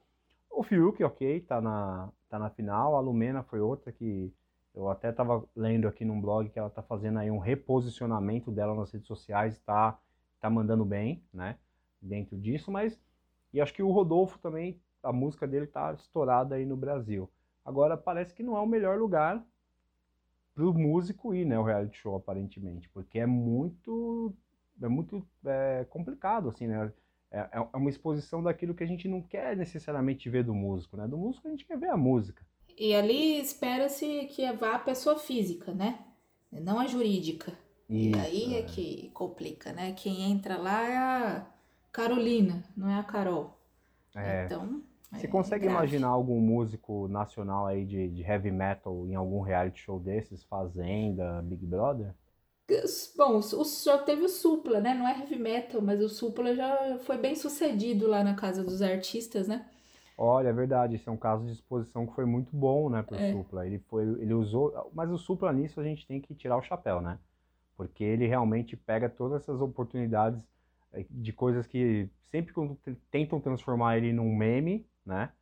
O 0.51 0.63
Fiuk, 0.63 1.03
ok, 1.03 1.41
tá 1.41 1.61
na, 1.61 2.11
tá 2.29 2.39
na 2.39 2.51
final. 2.51 2.97
A 2.97 3.01
Lumena 3.01 3.43
foi 3.43 3.61
outra 3.61 3.91
que 3.91 4.31
eu 4.75 4.89
até 4.89 5.11
estava 5.11 5.45
lendo 5.55 5.89
aqui 5.89 6.05
num 6.05 6.21
blog 6.21 6.49
que 6.49 6.59
ela 6.59 6.69
está 6.69 6.83
fazendo 6.83 7.19
aí 7.19 7.31
um 7.31 7.39
reposicionamento 7.39 8.51
dela 8.51 8.75
nas 8.75 8.93
redes 8.93 9.07
sociais, 9.07 9.55
está 9.55 9.99
tá 10.41 10.49
mandando 10.49 10.85
bem, 10.85 11.23
né? 11.33 11.59
Dentro 12.01 12.39
disso, 12.39 12.71
mas 12.71 12.99
e 13.53 13.61
acho 13.61 13.75
que 13.75 13.83
o 13.83 13.91
Rodolfo 13.91 14.39
também, 14.39 14.81
a 15.03 15.13
música 15.13 15.47
dele 15.47 15.65
está 15.65 15.93
estourada 15.93 16.55
aí 16.55 16.65
no 16.65 16.77
Brasil. 16.77 17.29
Agora 17.65 17.97
parece 17.97 18.33
que 18.35 18.43
não 18.43 18.57
é 18.57 18.61
o 18.61 18.67
melhor 18.67 18.99
lugar 18.99 19.45
para 20.55 20.65
o 20.65 20.73
músico 20.73 21.35
ir, 21.35 21.45
né? 21.45 21.59
O 21.59 21.65
reality 21.65 21.99
show 21.99 22.17
aparentemente, 22.17 22.89
porque 22.91 23.19
é 23.19 23.27
muito 23.27 24.35
é 24.81 24.89
muito 24.89 25.27
é, 25.45 25.85
complicado 25.91 26.49
assim, 26.49 26.67
né? 26.67 26.93
É, 27.31 27.41
é, 27.41 27.49
é 27.73 27.77
uma 27.77 27.91
exposição 27.91 28.43
daquilo 28.43 28.75
que 28.75 28.83
a 28.83 28.87
gente 28.87 29.09
não 29.09 29.21
quer 29.23 29.57
necessariamente 29.57 30.29
ver 30.31 30.45
do 30.45 30.55
músico, 30.55 30.97
né? 30.97 31.07
Do 31.07 31.19
músico 31.19 31.49
a 31.49 31.51
gente 31.51 31.67
quer 31.67 31.79
ver 31.79 31.91
a 31.91 31.97
música. 31.97 32.45
E 32.79 32.95
ali 32.95 33.41
espera-se 33.41 34.27
que 34.27 34.51
vá 34.53 34.77
a 34.77 34.79
pessoa 34.79 35.19
física, 35.19 35.73
né? 35.73 35.99
Não 36.51 36.79
a 36.79 36.87
jurídica. 36.87 37.53
Isso, 37.89 38.17
e 38.17 38.21
aí 38.21 38.55
é. 38.55 38.59
é 38.61 38.63
que 38.63 39.11
complica, 39.13 39.73
né? 39.73 39.93
Quem 39.93 40.31
entra 40.31 40.57
lá 40.57 40.89
é 40.89 40.97
a 40.97 41.47
Carolina, 41.93 42.65
não 42.77 42.89
é 42.89 42.99
a 42.99 43.05
Carol. 43.05 43.59
É. 44.15 44.45
Então. 44.45 44.83
Você 45.13 45.27
é 45.27 45.29
consegue 45.31 45.65
grave. 45.65 45.77
imaginar 45.77 46.09
algum 46.09 46.41
músico 46.41 47.09
nacional 47.09 47.67
aí 47.67 47.85
de, 47.85 48.09
de 48.09 48.23
heavy 48.23 48.53
metal 48.53 49.07
em 49.09 49.15
algum 49.17 49.41
reality 49.41 49.81
show 49.81 49.99
desses? 49.99 50.45
Fazenda, 50.45 51.43
Big 51.43 51.67
Brother? 51.67 52.15
Bom, 53.17 53.39
o, 53.39 53.43
só 53.43 53.99
teve 53.99 54.23
o 54.23 54.29
Supla, 54.29 54.81
né? 54.81 54.95
Não 54.95 55.09
é 55.09 55.19
heavy 55.19 55.37
metal, 55.37 55.83
mas 55.83 56.01
o 56.01 56.09
Supla 56.09 56.55
já 56.55 56.99
foi 57.01 57.19
bem 57.19 57.35
sucedido 57.35 58.07
lá 58.07 58.23
na 58.23 58.35
Casa 58.35 58.63
dos 58.63 58.81
Artistas, 58.81 59.49
né? 59.49 59.67
Olha, 60.23 60.49
é 60.49 60.53
verdade, 60.53 60.97
esse 60.97 61.09
é 61.09 61.13
um 61.13 61.17
caso 61.17 61.47
de 61.47 61.53
exposição 61.53 62.07
que 62.07 62.15
foi 62.15 62.27
muito 62.27 62.55
bom, 62.55 62.91
né, 62.91 63.03
pro 63.03 63.17
é. 63.17 63.33
Supla. 63.33 63.67
Ele 63.67 63.79
foi, 63.89 64.03
ele 64.03 64.35
usou, 64.35 64.91
mas 64.93 65.11
o 65.11 65.17
Supla 65.17 65.51
nisso 65.51 65.81
a 65.81 65.83
gente 65.83 66.07
tem 66.07 66.21
que 66.21 66.35
tirar 66.35 66.59
o 66.59 66.63
chapéu, 66.63 67.01
né? 67.01 67.19
Porque 67.75 68.05
ele 68.05 68.27
realmente 68.27 68.77
pega 68.77 69.09
todas 69.09 69.41
essas 69.41 69.63
oportunidades 69.63 70.47
eh, 70.93 71.07
de 71.09 71.33
coisas 71.33 71.67
que 71.67 72.07
sempre 72.31 72.53
quando 72.53 72.79
tentam 73.11 73.41
transformar 73.41 73.97
ele 73.97 74.13
num 74.13 74.37
meme, 74.37 74.87
né? 75.07 75.33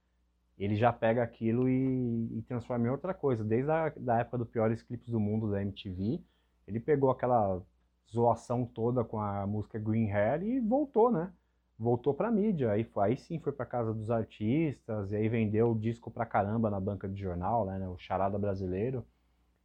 Ele 0.56 0.76
já 0.76 0.92
pega 0.92 1.24
aquilo 1.24 1.68
e, 1.68 2.38
e 2.38 2.42
transforma 2.42 2.86
em 2.86 2.90
outra 2.90 3.12
coisa. 3.12 3.42
Desde 3.42 3.72
a 3.72 3.92
da 3.96 4.20
época 4.20 4.38
dos 4.38 4.48
piores 4.48 4.80
clipes 4.80 5.08
do 5.08 5.18
mundo 5.18 5.50
da 5.50 5.60
MTV, 5.60 6.22
ele 6.68 6.78
pegou 6.78 7.10
aquela 7.10 7.60
zoação 8.08 8.64
toda 8.64 9.02
com 9.02 9.18
a 9.18 9.44
música 9.44 9.76
Green 9.76 10.08
Hair 10.12 10.44
e 10.44 10.60
voltou, 10.60 11.10
né? 11.10 11.32
Voltou 11.78 12.14
para 12.14 12.30
mídia. 12.30 12.72
Aí, 12.72 12.88
aí 12.98 13.16
sim 13.16 13.38
foi 13.38 13.52
para 13.52 13.66
casa 13.66 13.94
dos 13.94 14.10
artistas, 14.10 15.12
e 15.12 15.16
aí 15.16 15.28
vendeu 15.28 15.70
o 15.72 15.78
disco 15.78 16.10
pra 16.10 16.26
caramba 16.26 16.70
na 16.70 16.80
banca 16.80 17.08
de 17.08 17.20
jornal, 17.20 17.64
né, 17.66 17.88
o 17.88 17.98
Charada 17.98 18.38
Brasileiro. 18.38 19.06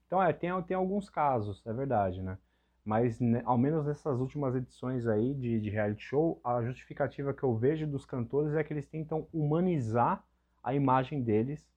Então, 0.08 0.22
é, 0.22 0.32
tem, 0.34 0.50
tem 0.64 0.78
alguns 0.78 1.10
casos, 1.10 1.62
é 1.66 1.74
verdade, 1.74 2.22
né? 2.22 2.38
Mas, 2.86 3.20
né, 3.20 3.42
ao 3.46 3.58
menos 3.58 3.86
nessas 3.86 4.20
últimas 4.20 4.56
edições 4.56 5.08
aí 5.08 5.34
de, 5.34 5.60
de 5.60 5.70
reality 5.70 6.04
show, 6.04 6.40
a 6.44 6.62
justificativa 6.64 7.34
que 7.34 7.44
eu 7.44 7.58
vejo 7.58 7.88
dos 7.88 8.06
cantores 8.06 8.54
é 8.56 8.64
que 8.64 8.74
eles 8.74 8.88
tentam 8.88 9.28
humanizar 9.34 10.24
a 10.64 10.74
imagem 10.74 11.22
deles 11.24 11.68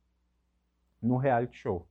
no 1.01 1.17
reality 1.17 1.57
show. 1.57 1.89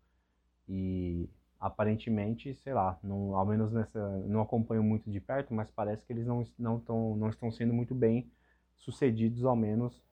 E 0.68 1.30
aparentemente, 1.60 2.56
sei 2.64 2.74
lá, 2.74 3.00
não, 3.04 3.36
ao 3.36 3.46
menos 3.46 3.72
nessa, 3.72 4.18
não 4.28 4.42
acompanho 4.42 4.84
muito 4.84 5.10
de 5.10 5.20
perto, 5.20 5.54
mas 5.54 5.70
parece 5.72 6.06
que 6.06 6.14
eles 6.14 6.26
não, 6.26 6.46
não, 6.58 6.80
tão, 6.80 7.16
não 7.16 7.30
estão 7.30 7.52
sendo 7.52 7.74
muito 7.74 7.96
bem 7.96 8.32
sucedidos, 8.78 9.44
ao 9.44 9.56
menos 9.56 10.04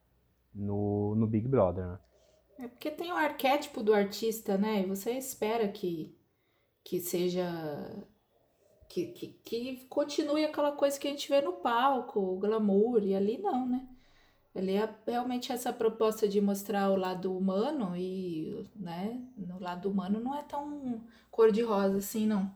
no, 0.54 1.16
no 1.16 1.28
Big 1.28 1.48
Brother, 1.48 1.86
né? 1.86 2.00
É 2.60 2.68
porque 2.68 2.92
tem 2.92 3.12
o 3.12 3.16
arquétipo 3.16 3.82
do 3.82 3.94
artista, 3.94 4.58
né? 4.58 4.82
E 4.82 4.86
você 4.86 5.12
espera 5.12 5.68
que, 5.68 6.16
que 6.84 7.00
seja. 7.00 7.46
Que, 8.88 9.08
que, 9.08 9.28
que 9.44 9.86
continue 9.88 10.46
aquela 10.46 10.72
coisa 10.74 11.00
que 11.00 11.08
a 11.08 11.12
gente 11.12 11.28
vê 11.28 11.42
no 11.42 11.54
palco, 11.54 12.20
o 12.20 12.38
glamour, 12.38 13.04
e 13.04 13.16
ali 13.16 13.40
não, 13.40 13.68
né? 13.68 13.88
Ele 14.55 14.75
é 14.75 14.88
realmente 15.07 15.51
essa 15.51 15.74
proposta 15.74 16.27
de 16.27 16.39
mostrar 16.39 16.91
o 16.91 16.95
lado 16.95 17.36
humano 17.36 17.95
e, 17.98 18.69
né, 18.75 19.19
no 19.36 19.60
lado 19.60 19.89
humano 19.89 20.19
não 20.19 20.36
é 20.36 20.43
tão 20.43 21.01
cor-de-rosa 21.31 21.98
assim, 21.98 22.27
não. 22.27 22.51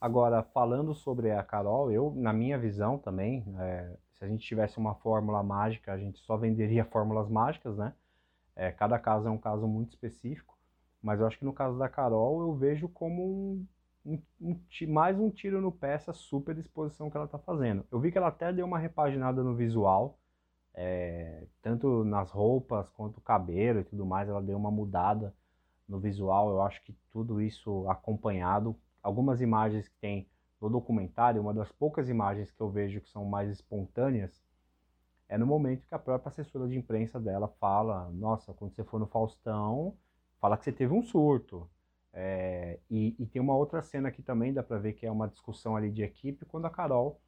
Agora, 0.00 0.42
falando 0.42 0.94
sobre 0.94 1.30
a 1.30 1.42
Carol, 1.42 1.90
eu, 1.90 2.12
na 2.16 2.32
minha 2.32 2.56
visão 2.56 2.96
também, 2.96 3.44
é, 3.58 3.96
se 4.12 4.24
a 4.24 4.28
gente 4.28 4.46
tivesse 4.46 4.78
uma 4.78 4.94
fórmula 4.94 5.42
mágica, 5.42 5.92
a 5.92 5.98
gente 5.98 6.18
só 6.20 6.36
venderia 6.36 6.84
fórmulas 6.86 7.28
mágicas, 7.28 7.76
né? 7.76 7.92
É, 8.56 8.72
cada 8.72 8.98
caso 8.98 9.28
é 9.28 9.30
um 9.30 9.38
caso 9.38 9.68
muito 9.68 9.90
específico, 9.90 10.58
mas 11.00 11.20
eu 11.20 11.26
acho 11.26 11.38
que 11.38 11.44
no 11.44 11.52
caso 11.52 11.78
da 11.78 11.88
Carol 11.88 12.40
eu 12.40 12.54
vejo 12.54 12.88
como 12.88 13.22
um, 13.24 13.66
um, 14.04 14.22
um, 14.40 14.60
mais 14.88 15.18
um 15.18 15.30
tiro 15.30 15.60
no 15.60 15.70
pé 15.70 15.94
essa 15.94 16.12
super 16.12 16.58
exposição 16.58 17.08
que 17.08 17.16
ela 17.16 17.26
está 17.26 17.38
fazendo. 17.38 17.84
Eu 17.90 18.00
vi 18.00 18.10
que 18.10 18.18
ela 18.18 18.28
até 18.28 18.52
deu 18.52 18.66
uma 18.66 18.78
repaginada 18.78 19.44
no 19.44 19.54
visual, 19.54 20.17
é, 20.80 21.42
tanto 21.60 22.04
nas 22.04 22.30
roupas 22.30 22.88
quanto 22.90 23.16
o 23.16 23.20
cabelo 23.20 23.80
e 23.80 23.84
tudo 23.84 24.06
mais, 24.06 24.28
ela 24.28 24.40
deu 24.40 24.56
uma 24.56 24.70
mudada 24.70 25.34
no 25.88 25.98
visual. 25.98 26.50
Eu 26.50 26.62
acho 26.62 26.80
que 26.84 26.92
tudo 27.10 27.42
isso 27.42 27.84
acompanhado, 27.90 28.76
algumas 29.02 29.40
imagens 29.40 29.88
que 29.88 29.96
tem 29.96 30.28
no 30.60 30.70
documentário, 30.70 31.42
uma 31.42 31.52
das 31.52 31.72
poucas 31.72 32.08
imagens 32.08 32.52
que 32.52 32.60
eu 32.60 32.70
vejo 32.70 33.00
que 33.00 33.08
são 33.10 33.24
mais 33.24 33.50
espontâneas 33.50 34.40
é 35.28 35.36
no 35.36 35.46
momento 35.46 35.84
que 35.84 35.94
a 35.94 35.98
própria 35.98 36.30
assessora 36.30 36.68
de 36.68 36.78
imprensa 36.78 37.18
dela 37.18 37.48
fala: 37.60 38.08
Nossa, 38.12 38.54
quando 38.54 38.72
você 38.72 38.84
for 38.84 39.00
no 39.00 39.06
Faustão, 39.08 39.96
fala 40.40 40.56
que 40.56 40.64
você 40.64 40.72
teve 40.72 40.94
um 40.94 41.02
surto. 41.02 41.68
É, 42.12 42.78
e, 42.88 43.16
e, 43.18 43.26
tem 43.26 43.42
uma 43.42 43.56
outra 43.56 43.82
cena 43.82 44.08
aqui 44.08 44.22
também, 44.22 44.52
dá 44.52 44.62
pra 44.62 44.78
ver 44.78 44.92
que 44.92 45.04
é 45.04 45.10
uma 45.10 45.28
discussão 45.28 45.76
ali 45.76 45.90
de 45.90 46.02
equipe, 46.02 46.44
quando 46.46 46.66
a 46.66 46.70
Carol 46.70 47.20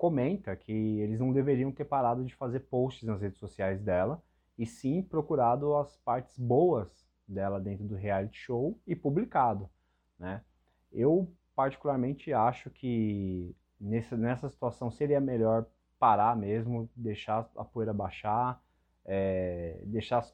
comenta 0.00 0.56
que 0.56 0.72
eles 0.72 1.20
não 1.20 1.30
deveriam 1.30 1.70
ter 1.70 1.84
parado 1.84 2.24
de 2.24 2.34
fazer 2.34 2.60
posts 2.60 3.02
nas 3.06 3.20
redes 3.20 3.38
sociais 3.38 3.82
dela 3.82 4.22
e 4.56 4.64
sim 4.64 5.02
procurado 5.02 5.76
as 5.76 5.94
partes 5.98 6.38
boas 6.38 7.06
dela 7.28 7.60
dentro 7.60 7.84
do 7.84 7.96
reality 7.96 8.38
show 8.38 8.80
e 8.86 8.96
publicado, 8.96 9.68
né? 10.18 10.42
Eu 10.90 11.30
particularmente 11.54 12.32
acho 12.32 12.70
que 12.70 13.54
nessa, 13.78 14.16
nessa 14.16 14.48
situação 14.48 14.90
seria 14.90 15.20
melhor 15.20 15.66
parar 15.98 16.34
mesmo, 16.34 16.88
deixar 16.96 17.50
a 17.54 17.62
poeira 17.62 17.92
baixar, 17.92 18.58
é, 19.04 19.82
deixar, 19.84 20.24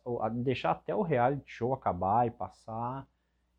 deixar 0.44 0.70
até 0.70 0.94
o 0.94 1.02
reality 1.02 1.50
show 1.50 1.74
acabar 1.74 2.24
e 2.24 2.30
passar 2.30 3.04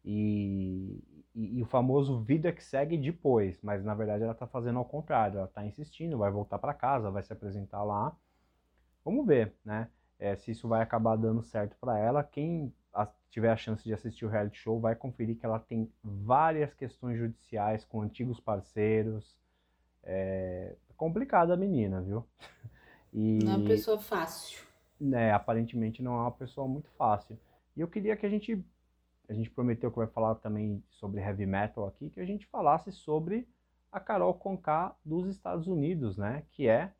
e, 0.06 1.04
e, 1.38 1.60
e, 1.60 1.62
o 1.62 1.66
famoso 1.68 2.20
vida 2.20 2.52
que 2.52 2.64
segue 2.64 2.98
depois, 2.98 3.60
mas 3.62 3.86
na 3.86 3.94
verdade 3.94 4.24
ela 4.24 4.32
está 4.32 4.48
fazendo 4.48 4.80
ao 4.80 4.86
contrário, 4.86 5.38
ela 5.38 5.46
está 5.46 5.64
insistindo, 5.64 6.18
vai 6.18 6.32
voltar 6.32 6.58
para 6.58 6.74
casa, 6.74 7.12
vai 7.12 7.22
se 7.22 7.32
apresentar 7.32 7.84
lá. 7.84 8.18
Vamos 9.06 9.24
ver, 9.26 9.54
né? 9.64 9.88
É, 10.18 10.36
se 10.36 10.50
isso 10.50 10.68
vai 10.68 10.82
acabar 10.82 11.16
dando 11.16 11.44
certo 11.44 11.78
para 11.80 12.00
ela. 12.00 12.24
Quem 12.24 12.74
a, 12.92 13.08
tiver 13.30 13.52
a 13.52 13.56
chance 13.56 13.84
de 13.84 13.94
assistir 13.94 14.26
o 14.26 14.30
reality 14.30 14.58
show 14.58 14.80
vai 14.80 14.96
conferir 14.96 15.38
que 15.38 15.46
ela 15.46 15.60
tem 15.60 15.92
várias 16.04 16.74
questões 16.74 17.20
judiciais 17.20 17.86
com 17.86 18.02
antigos 18.02 18.40
parceiros. 18.40 19.38
É 20.04 20.76
complicada 20.98 21.54
a 21.54 21.58
menina, 21.58 22.02
viu? 22.02 22.26
E, 23.14 23.40
não 23.42 23.54
é 23.54 23.56
uma 23.56 23.68
pessoa 23.68 23.98
fácil. 23.98 24.62
Né, 25.00 25.32
aparentemente 25.32 26.04
não 26.04 26.14
é 26.18 26.22
uma 26.22 26.32
pessoa 26.32 26.68
muito 26.68 26.92
fácil. 26.92 27.40
E 27.76 27.80
eu 27.80 27.88
queria 27.88 28.18
que 28.18 28.26
a 28.26 28.30
gente 28.30 28.64
a 29.30 29.34
gente 29.34 29.50
prometeu 29.50 29.92
que 29.92 29.98
vai 29.98 30.08
falar 30.08 30.36
também 30.36 30.84
sobre 30.90 31.22
heavy 31.22 31.46
metal 31.46 31.88
aqui, 31.88 32.10
que 32.10 32.20
a 32.20 32.26
gente 32.26 32.46
falasse 32.48 32.92
sobre 32.92 33.48
a 33.92 34.00
Carol 34.00 34.34
Conká 34.34 34.96
dos 35.04 35.28
Estados 35.28 35.68
Unidos, 35.68 36.18
né? 36.18 36.44
Que 36.52 36.68
é 36.68 36.92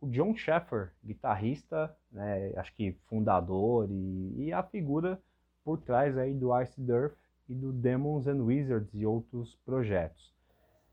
o 0.00 0.06
John 0.06 0.36
Sheffer, 0.36 0.92
guitarrista, 1.04 1.96
né? 2.10 2.52
Acho 2.56 2.72
que 2.74 2.92
fundador 3.08 3.88
e, 3.90 4.46
e 4.46 4.52
a 4.52 4.62
figura 4.62 5.20
por 5.64 5.80
trás 5.80 6.16
aí 6.16 6.34
do 6.34 6.58
Ice 6.60 6.80
Dirt 6.80 7.16
e 7.48 7.54
do 7.54 7.72
Demons 7.72 8.26
and 8.26 8.42
Wizards 8.42 8.94
e 8.94 9.04
outros 9.04 9.56
projetos. 9.64 10.34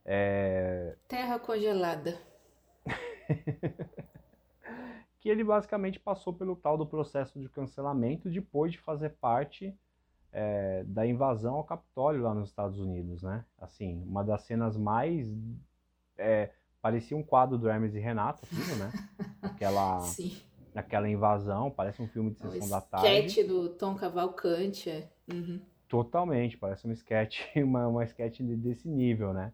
É... 0.05 0.95
Terra 1.07 1.39
congelada. 1.39 2.17
que 5.19 5.29
ele 5.29 5.43
basicamente 5.43 5.99
passou 5.99 6.33
pelo 6.33 6.55
tal 6.55 6.77
do 6.77 6.85
processo 6.85 7.39
de 7.39 7.47
cancelamento 7.47 8.29
depois 8.29 8.71
de 8.71 8.79
fazer 8.79 9.11
parte 9.11 9.73
é, 10.33 10.83
da 10.85 11.05
invasão 11.05 11.55
ao 11.55 11.63
Capitólio 11.63 12.23
lá 12.23 12.33
nos 12.33 12.49
Estados 12.49 12.79
Unidos, 12.79 13.21
né? 13.23 13.45
Assim, 13.57 14.03
uma 14.07 14.23
das 14.23 14.41
cenas 14.41 14.75
mais 14.75 15.31
é, 16.17 16.49
parecia 16.81 17.15
um 17.15 17.23
quadro 17.23 17.57
do 17.57 17.69
Hermes 17.69 17.95
e 17.95 17.99
Renato, 17.99 18.43
aquilo, 18.43 18.75
né? 18.77 18.91
aquela, 19.41 19.99
Sim. 20.01 20.35
aquela 20.75 21.07
invasão, 21.07 21.69
parece 21.71 22.01
um 22.01 22.07
filme 22.07 22.31
de 22.31 22.45
O 22.45 22.51
sessão 22.51 22.67
da 22.67 22.81
tarde. 22.81 23.27
sketch 23.27 23.47
do 23.47 23.69
Tom 23.69 23.95
Cavalcante. 23.95 24.89
É. 24.89 25.09
Uhum. 25.31 25.61
Totalmente, 25.87 26.57
parece 26.57 26.87
um 26.87 26.91
sketch, 26.91 27.39
uma, 27.57 27.87
uma 27.87 28.03
sketch 28.03 28.39
de- 28.41 28.55
desse 28.55 28.89
nível, 28.89 29.33
né? 29.33 29.53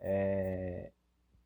É, 0.00 0.90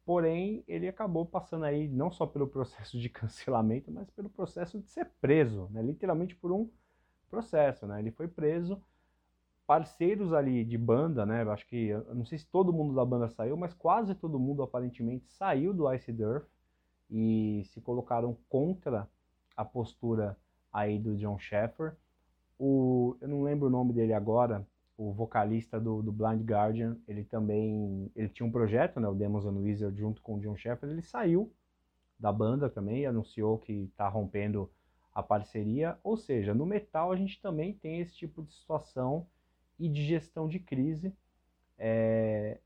Porém, 0.04 0.64
ele 0.66 0.88
acabou 0.88 1.26
passando 1.26 1.66
aí 1.66 1.86
não 1.86 2.10
só 2.10 2.26
pelo 2.26 2.46
processo 2.48 2.98
de 2.98 3.10
cancelamento, 3.10 3.90
mas 3.92 4.08
pelo 4.10 4.30
processo 4.30 4.80
de 4.80 4.88
ser 4.88 5.10
preso, 5.20 5.68
né? 5.70 5.82
Literalmente 5.82 6.34
por 6.34 6.50
um 6.50 6.70
processo, 7.28 7.86
né? 7.86 8.00
Ele 8.00 8.10
foi 8.10 8.28
preso, 8.28 8.80
parceiros 9.66 10.32
ali 10.32 10.64
de 10.64 10.78
banda, 10.78 11.26
né? 11.26 11.42
Acho 11.42 11.66
que, 11.66 11.92
não 12.14 12.24
sei 12.24 12.38
se 12.38 12.46
todo 12.46 12.72
mundo 12.72 12.94
da 12.94 13.04
banda 13.04 13.28
saiu, 13.28 13.56
mas 13.56 13.74
quase 13.74 14.14
todo 14.14 14.38
mundo 14.38 14.62
aparentemente 14.62 15.26
saiu 15.28 15.74
do 15.74 15.92
Ice 15.92 16.10
Earth 16.10 16.48
e 17.10 17.62
se 17.66 17.80
colocaram 17.80 18.36
contra 18.48 19.08
a 19.56 19.64
postura 19.64 20.36
aí 20.72 20.98
do 20.98 21.16
John 21.16 21.38
Sheffer. 21.38 21.94
O, 22.58 23.16
eu 23.20 23.28
não 23.28 23.42
lembro 23.42 23.68
o 23.68 23.70
nome 23.70 23.92
dele 23.92 24.12
agora, 24.12 24.66
o 24.96 25.12
vocalista 25.12 25.78
do, 25.78 26.02
do 26.02 26.10
Blind 26.10 26.42
Guardian, 26.42 26.96
ele 27.06 27.24
também, 27.24 28.10
ele 28.16 28.28
tinha 28.28 28.46
um 28.46 28.50
projeto, 28.50 28.98
né, 28.98 29.08
o 29.08 29.14
Demons 29.14 29.46
and 29.46 29.52
Wizard, 29.52 29.96
junto 29.96 30.20
com 30.20 30.34
o 30.34 30.40
John 30.40 30.56
Sheffer, 30.56 30.90
ele 30.90 31.02
saiu 31.02 31.52
da 32.18 32.32
banda 32.32 32.68
também, 32.68 33.06
anunciou 33.06 33.58
que 33.58 33.72
está 33.84 34.08
rompendo 34.08 34.68
a 35.18 35.22
parceria, 35.22 35.98
ou 36.04 36.16
seja, 36.16 36.54
no 36.54 36.64
metal 36.64 37.10
a 37.10 37.16
gente 37.16 37.40
também 37.40 37.72
tem 37.74 38.00
esse 38.00 38.14
tipo 38.16 38.42
de 38.42 38.52
situação 38.52 39.26
e 39.78 39.88
de 39.88 40.04
gestão 40.04 40.48
de 40.48 40.60
crise. 40.60 41.12
É, 41.78 42.58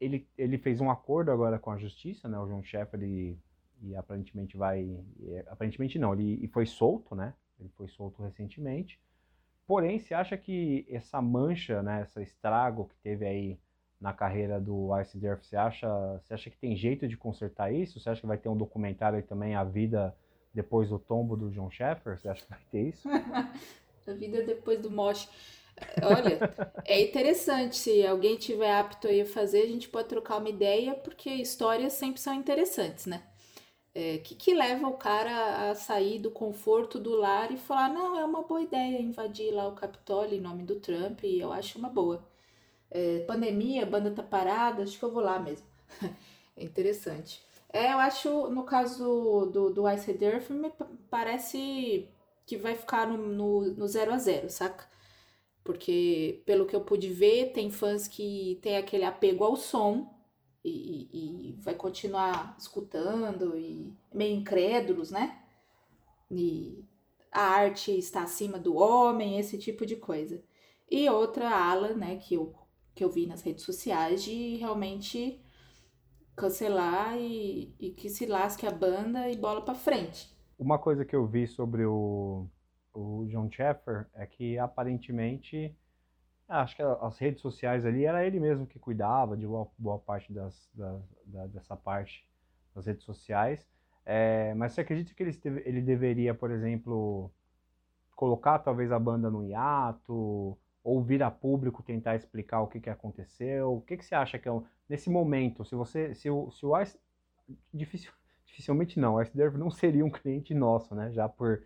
ele, 0.00 0.28
ele 0.36 0.58
fez 0.58 0.80
um 0.80 0.90
acordo 0.90 1.30
agora 1.30 1.58
com 1.60 1.70
a 1.70 1.78
justiça, 1.78 2.28
né, 2.28 2.38
o 2.38 2.46
John 2.46 2.62
Sheffer, 2.64 3.00
e, 3.02 3.38
e 3.82 3.94
aparentemente 3.94 4.56
vai, 4.56 4.80
e, 4.82 5.38
aparentemente 5.46 5.98
não, 5.98 6.12
ele 6.12 6.44
e 6.44 6.48
foi 6.48 6.66
solto, 6.66 7.14
né, 7.14 7.34
ele 7.60 7.68
foi 7.76 7.86
solto 7.88 8.20
recentemente, 8.22 9.00
Porém, 9.66 9.98
você 9.98 10.12
acha 10.12 10.36
que 10.36 10.84
essa 10.90 11.22
mancha, 11.22 11.82
né, 11.82 12.02
esse 12.02 12.20
estrago 12.22 12.88
que 12.88 12.96
teve 12.96 13.24
aí 13.24 13.58
na 14.00 14.12
carreira 14.12 14.60
do 14.60 14.90
Ice 15.00 15.24
Earth, 15.24 15.44
você 15.44 15.56
acha, 15.56 15.88
você 16.18 16.34
acha 16.34 16.50
que 16.50 16.58
tem 16.58 16.74
jeito 16.76 17.06
de 17.06 17.16
consertar 17.16 17.72
isso? 17.72 18.00
Você 18.00 18.10
acha 18.10 18.20
que 18.20 18.26
vai 18.26 18.36
ter 18.36 18.48
um 18.48 18.56
documentário 18.56 19.16
aí 19.16 19.22
também, 19.22 19.54
A 19.54 19.62
Vida 19.64 20.14
Depois 20.54 20.88
do 20.88 20.98
Tombo 20.98 21.36
do 21.36 21.50
John 21.50 21.70
Sheffer? 21.70 22.18
Você 22.18 22.28
acha 22.28 22.42
que 22.42 22.50
vai 22.50 22.60
ter 22.70 22.88
isso? 22.88 23.08
A 24.06 24.12
vida 24.12 24.42
depois 24.42 24.80
do 24.80 24.90
moche. 24.90 25.28
Olha, 26.02 26.38
é 26.84 27.00
interessante. 27.00 27.76
Se 27.76 28.06
alguém 28.06 28.36
tiver 28.36 28.72
apto 28.72 29.08
aí 29.08 29.20
a 29.20 29.26
fazer, 29.26 29.62
a 29.62 29.66
gente 29.66 29.88
pode 29.88 30.08
trocar 30.08 30.38
uma 30.38 30.48
ideia, 30.48 30.94
porque 30.94 31.30
histórias 31.30 31.92
sempre 31.94 32.20
são 32.20 32.34
interessantes, 32.34 33.06
né? 33.06 33.22
O 33.94 33.98
é, 33.98 34.18
que, 34.18 34.34
que 34.34 34.54
leva 34.54 34.88
o 34.88 34.96
cara 34.96 35.70
a 35.70 35.74
sair 35.74 36.18
do 36.18 36.30
conforto 36.30 36.98
do 36.98 37.14
lar 37.14 37.50
e 37.52 37.56
falar: 37.56 37.90
não, 37.90 38.18
é 38.18 38.24
uma 38.24 38.42
boa 38.42 38.62
ideia 38.62 39.00
invadir 39.00 39.52
lá 39.52 39.68
o 39.68 39.74
Capitólio 39.74 40.36
em 40.36 40.40
nome 40.40 40.64
do 40.64 40.80
Trump, 40.80 41.22
e 41.24 41.40
eu 41.40 41.52
acho 41.52 41.78
uma 41.78 41.88
boa. 41.90 42.26
É, 42.90 43.20
pandemia, 43.20 43.86
banda 43.86 44.10
tá 44.10 44.22
parada, 44.22 44.82
acho 44.82 44.98
que 44.98 45.04
eu 45.04 45.12
vou 45.12 45.22
lá 45.22 45.38
mesmo. 45.38 45.66
é 46.56 46.64
interessante. 46.64 47.42
É, 47.72 47.92
eu 47.92 47.98
acho, 47.98 48.48
no 48.50 48.64
caso 48.64 49.46
do, 49.52 49.70
do 49.70 49.90
Ice 49.90 50.10
Earth, 50.22 50.50
me 50.50 50.70
parece 51.08 52.08
que 52.46 52.56
vai 52.56 52.74
ficar 52.74 53.06
no, 53.06 53.16
no, 53.16 53.60
no 53.74 53.88
zero 53.88 54.12
a 54.12 54.18
zero, 54.18 54.50
saca? 54.50 54.86
Porque, 55.64 56.42
pelo 56.44 56.66
que 56.66 56.76
eu 56.76 56.82
pude 56.82 57.08
ver, 57.08 57.52
tem 57.52 57.70
fãs 57.70 58.08
que 58.08 58.58
tem 58.62 58.76
aquele 58.76 59.04
apego 59.04 59.44
ao 59.44 59.56
som 59.56 60.12
e, 60.64 61.08
e, 61.12 61.52
vai 61.60 61.74
continuar 61.74 62.56
escutando 62.58 63.56
e 63.56 63.92
meio 64.12 64.36
incrédulos, 64.36 65.10
né? 65.10 65.40
E 66.30 66.84
a 67.30 67.42
arte 67.42 67.96
está 67.96 68.22
acima 68.22 68.58
do 68.58 68.76
homem, 68.76 69.38
esse 69.38 69.58
tipo 69.58 69.86
de 69.86 69.96
coisa. 69.96 70.42
E 70.90 71.08
outra 71.08 71.48
ala, 71.50 71.94
né, 71.94 72.16
que 72.16 72.34
eu, 72.34 72.54
que 72.94 73.02
eu 73.02 73.10
vi 73.10 73.26
nas 73.26 73.42
redes 73.42 73.64
sociais 73.64 74.22
de 74.22 74.56
realmente 74.56 75.41
cancelar 76.36 77.16
e, 77.18 77.74
e 77.78 77.90
que 77.90 78.08
se 78.08 78.26
lasque 78.26 78.66
a 78.66 78.70
banda 78.70 79.28
e 79.28 79.36
bola 79.36 79.62
para 79.62 79.74
frente. 79.74 80.34
Uma 80.58 80.78
coisa 80.78 81.04
que 81.04 81.14
eu 81.14 81.26
vi 81.26 81.46
sobre 81.46 81.84
o, 81.84 82.46
o 82.94 83.26
John 83.28 83.50
Sheffer 83.50 84.06
é 84.14 84.26
que 84.26 84.58
aparentemente 84.58 85.76
acho 86.48 86.76
que 86.76 86.82
as 86.82 87.18
redes 87.18 87.40
sociais 87.40 87.84
ali 87.86 88.04
era 88.04 88.26
ele 88.26 88.38
mesmo 88.38 88.66
que 88.66 88.78
cuidava 88.78 89.36
de 89.36 89.46
boa, 89.46 89.68
boa 89.78 89.98
parte 89.98 90.32
das, 90.32 90.70
da, 90.74 91.00
da, 91.24 91.46
dessa 91.46 91.76
parte 91.76 92.28
das 92.74 92.86
redes 92.86 93.04
sociais. 93.04 93.66
É, 94.04 94.52
mas 94.54 94.72
você 94.72 94.80
acredita 94.80 95.14
que 95.14 95.22
ele, 95.22 95.62
ele 95.64 95.80
deveria, 95.80 96.34
por 96.34 96.50
exemplo, 96.50 97.30
colocar 98.14 98.58
talvez 98.58 98.90
a 98.92 98.98
banda 98.98 99.30
no 99.30 99.44
hiato, 99.44 100.58
ou 100.84 101.02
vir 101.02 101.22
a 101.22 101.30
público 101.30 101.82
tentar 101.82 102.16
explicar 102.16 102.60
o 102.60 102.66
que, 102.66 102.80
que 102.80 102.90
aconteceu? 102.90 103.74
O 103.74 103.80
que, 103.80 103.96
que 103.96 104.04
você 104.04 104.14
acha 104.14 104.38
que 104.38 104.48
é 104.48 104.52
um, 104.52 104.64
nesse 104.88 105.08
momento, 105.08 105.64
se 105.64 105.74
você, 105.74 106.14
se 106.14 106.28
o, 106.28 106.50
se 106.50 106.66
o 106.66 106.80
Ice, 106.80 106.98
difícil, 107.72 108.12
dificilmente 108.44 108.98
não, 108.98 109.14
o 109.14 109.22
Ice 109.22 109.36
Derv 109.36 109.56
não 109.56 109.70
seria 109.70 110.04
um 110.04 110.10
cliente 110.10 110.54
nosso, 110.54 110.94
né? 110.94 111.10
Já 111.12 111.28
por 111.28 111.62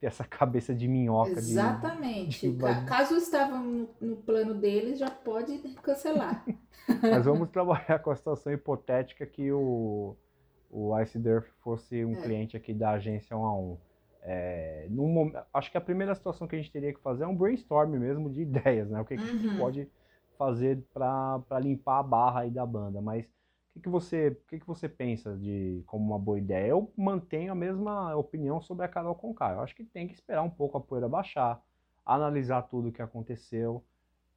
ter 0.00 0.06
essa 0.06 0.24
cabeça 0.24 0.74
de 0.74 0.88
minhoca. 0.88 1.32
Exatamente. 1.32 2.48
De, 2.50 2.56
de... 2.56 2.84
Caso 2.86 3.16
estava 3.16 3.58
no, 3.58 3.88
no, 4.00 4.16
plano 4.16 4.54
deles, 4.54 4.98
já 4.98 5.10
pode 5.10 5.58
cancelar. 5.82 6.44
Mas 7.02 7.24
vamos 7.24 7.50
trabalhar 7.50 7.98
com 7.98 8.10
a 8.10 8.16
situação 8.16 8.52
hipotética 8.52 9.26
que 9.26 9.52
o, 9.52 10.16
o 10.70 10.98
Ice 11.00 11.18
Derf 11.18 11.46
fosse 11.60 12.04
um 12.04 12.12
é. 12.12 12.22
cliente 12.22 12.56
aqui 12.56 12.72
da 12.72 12.92
agência 12.92 13.36
1 13.36 13.44
a 13.44 13.54
1. 13.54 13.78
É, 14.22 14.86
num, 14.90 15.32
acho 15.52 15.70
que 15.70 15.78
a 15.78 15.80
primeira 15.80 16.14
situação 16.14 16.46
que 16.46 16.54
a 16.54 16.58
gente 16.58 16.70
teria 16.70 16.92
que 16.92 17.00
fazer 17.00 17.24
é 17.24 17.26
um 17.26 17.34
brainstorm 17.34 17.90
mesmo 17.90 18.30
de 18.30 18.42
ideias, 18.42 18.90
né? 18.90 19.00
O 19.00 19.04
que, 19.04 19.16
que 19.16 19.22
uhum. 19.22 19.28
a 19.28 19.32
gente 19.32 19.58
pode 19.58 19.88
fazer 20.36 20.82
para 20.92 21.60
limpar 21.60 21.98
a 21.98 22.02
barra 22.02 22.40
aí 22.40 22.50
da 22.50 22.64
banda. 22.64 23.00
Mas 23.00 23.26
o 23.26 23.74
que, 23.74 23.80
que, 23.80 23.88
você, 23.88 24.28
o 24.28 24.48
que, 24.48 24.60
que 24.60 24.66
você 24.66 24.88
pensa 24.88 25.36
de 25.36 25.82
como 25.86 26.04
uma 26.04 26.18
boa 26.18 26.38
ideia? 26.38 26.68
Eu 26.68 26.90
mantenho 26.96 27.52
a 27.52 27.54
mesma 27.54 28.16
opinião 28.16 28.60
sobre 28.60 28.84
a 28.84 28.88
Carol 28.88 29.14
Conká. 29.14 29.52
Eu 29.52 29.60
acho 29.60 29.74
que 29.74 29.84
tem 29.84 30.08
que 30.08 30.14
esperar 30.14 30.42
um 30.42 30.50
pouco 30.50 30.78
a 30.78 30.80
poeira 30.80 31.08
baixar, 31.08 31.62
analisar 32.04 32.62
tudo 32.62 32.88
o 32.88 32.92
que 32.92 33.02
aconteceu. 33.02 33.84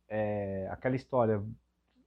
É, 0.10 0.68
aquela 0.70 0.96
história, 0.96 1.42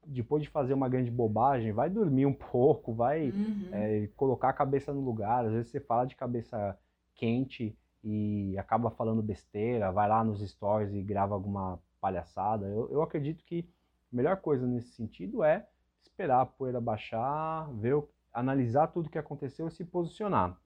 depois 0.06 0.42
de 0.42 0.48
fazer 0.50 0.74
uma 0.74 0.88
grande 0.88 1.10
bobagem, 1.10 1.72
vai 1.72 1.90
dormir 1.90 2.26
um 2.26 2.32
pouco, 2.52 2.92
vai 2.94 3.30
uhum. 3.30 3.68
é, 3.72 4.08
colocar 4.14 4.50
a 4.50 4.52
cabeça 4.52 4.92
no 4.92 5.00
lugar. 5.00 5.46
Às 5.46 5.52
vezes 5.52 5.70
você 5.70 5.80
fala 5.80 6.06
de 6.06 6.14
cabeça 6.14 6.78
quente 7.16 7.76
e 8.04 8.56
acaba 8.58 8.90
falando 8.90 9.22
besteira, 9.22 9.90
vai 9.90 10.08
lá 10.08 10.22
nos 10.22 10.40
stories 10.48 10.94
e 10.94 11.02
grava 11.02 11.34
alguma 11.34 11.80
palhaçada. 12.00 12.66
Eu, 12.66 12.88
eu 12.90 13.02
acredito 13.02 13.44
que 13.44 13.68
a 14.12 14.16
melhor 14.16 14.36
coisa 14.36 14.66
nesse 14.66 14.92
sentido 14.92 15.42
é 15.42 15.66
esperar 16.02 16.42
a 16.42 16.46
poeira 16.46 16.80
baixar, 16.80 17.68
ver, 17.74 18.00
analisar 18.32 18.86
tudo 18.88 19.06
o 19.06 19.10
que 19.10 19.18
aconteceu 19.18 19.66
e 19.66 19.70
se 19.70 19.84
posicionar. 19.84 20.56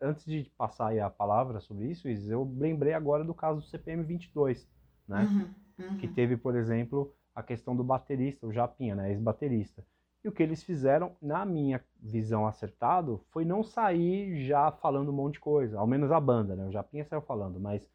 Antes 0.00 0.24
de 0.24 0.50
passar 0.56 0.98
a 0.98 1.10
palavra 1.10 1.60
sobre 1.60 1.86
isso, 1.86 2.08
eu 2.08 2.50
lembrei 2.56 2.94
agora 2.94 3.22
do 3.22 3.34
caso 3.34 3.60
do 3.60 3.66
CPM 3.66 4.02
22, 4.02 4.66
né? 5.06 5.22
Uhum, 5.24 5.84
uhum. 5.84 5.98
Que 5.98 6.08
teve, 6.08 6.36
por 6.36 6.56
exemplo, 6.56 7.14
a 7.34 7.42
questão 7.42 7.76
do 7.76 7.84
baterista, 7.84 8.46
o 8.46 8.52
Japinha, 8.52 8.94
né? 8.94 9.10
Ex-baterista. 9.10 9.84
E 10.26 10.28
o 10.28 10.32
que 10.32 10.42
eles 10.42 10.60
fizeram, 10.60 11.14
na 11.22 11.44
minha 11.44 11.80
visão 12.02 12.48
acertado, 12.48 13.24
foi 13.30 13.44
não 13.44 13.62
sair 13.62 14.44
já 14.44 14.72
falando 14.72 15.10
um 15.10 15.14
monte 15.14 15.34
de 15.34 15.40
coisa, 15.40 15.78
ao 15.78 15.86
menos 15.86 16.10
a 16.10 16.18
banda, 16.18 16.56
né? 16.56 16.66
O 16.66 16.72
Japinha 16.72 17.04
saiu 17.04 17.22
falando, 17.22 17.60
mas 17.60 17.88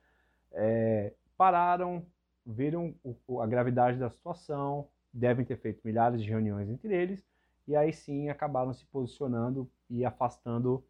é, 0.53 1.11
pararam, 1.37 2.05
viram 2.45 2.95
o, 3.03 3.41
a 3.41 3.45
gravidade 3.45 3.99
da 3.99 4.09
situação, 4.09 4.87
devem 5.11 5.43
ter 5.43 5.57
feito 5.57 5.81
milhares 5.83 6.23
de 6.23 6.29
reuniões 6.29 6.69
entre 6.69 6.95
eles, 6.95 7.21
e 7.67 7.75
aí 7.75 7.91
sim 7.91 8.29
acabaram 8.29 8.73
se 8.73 8.85
posicionando 8.85 9.69
e 9.89 10.05
afastando 10.05 10.81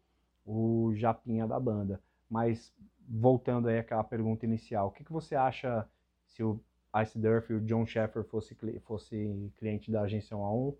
o 0.46 0.92
Japinha 0.94 1.44
da 1.44 1.58
banda. 1.58 2.00
Mas 2.30 2.72
voltando 3.00 3.66
aí 3.66 3.80
àquela 3.80 4.04
pergunta 4.04 4.46
inicial, 4.46 4.86
o 4.86 4.90
que, 4.92 5.02
que 5.02 5.12
você 5.12 5.34
acha 5.34 5.88
se 6.24 6.44
o 6.44 6.60
Ice 7.02 7.18
Durf 7.18 7.50
e 7.50 7.56
o 7.56 7.60
John 7.60 7.84
Sheffer 7.84 8.22
fosse, 8.22 8.56
fosse 8.82 9.52
cliente 9.56 9.90
da 9.90 10.02
agência 10.02 10.36
1 10.36 10.44
a 10.44 10.54
1? 10.54 10.76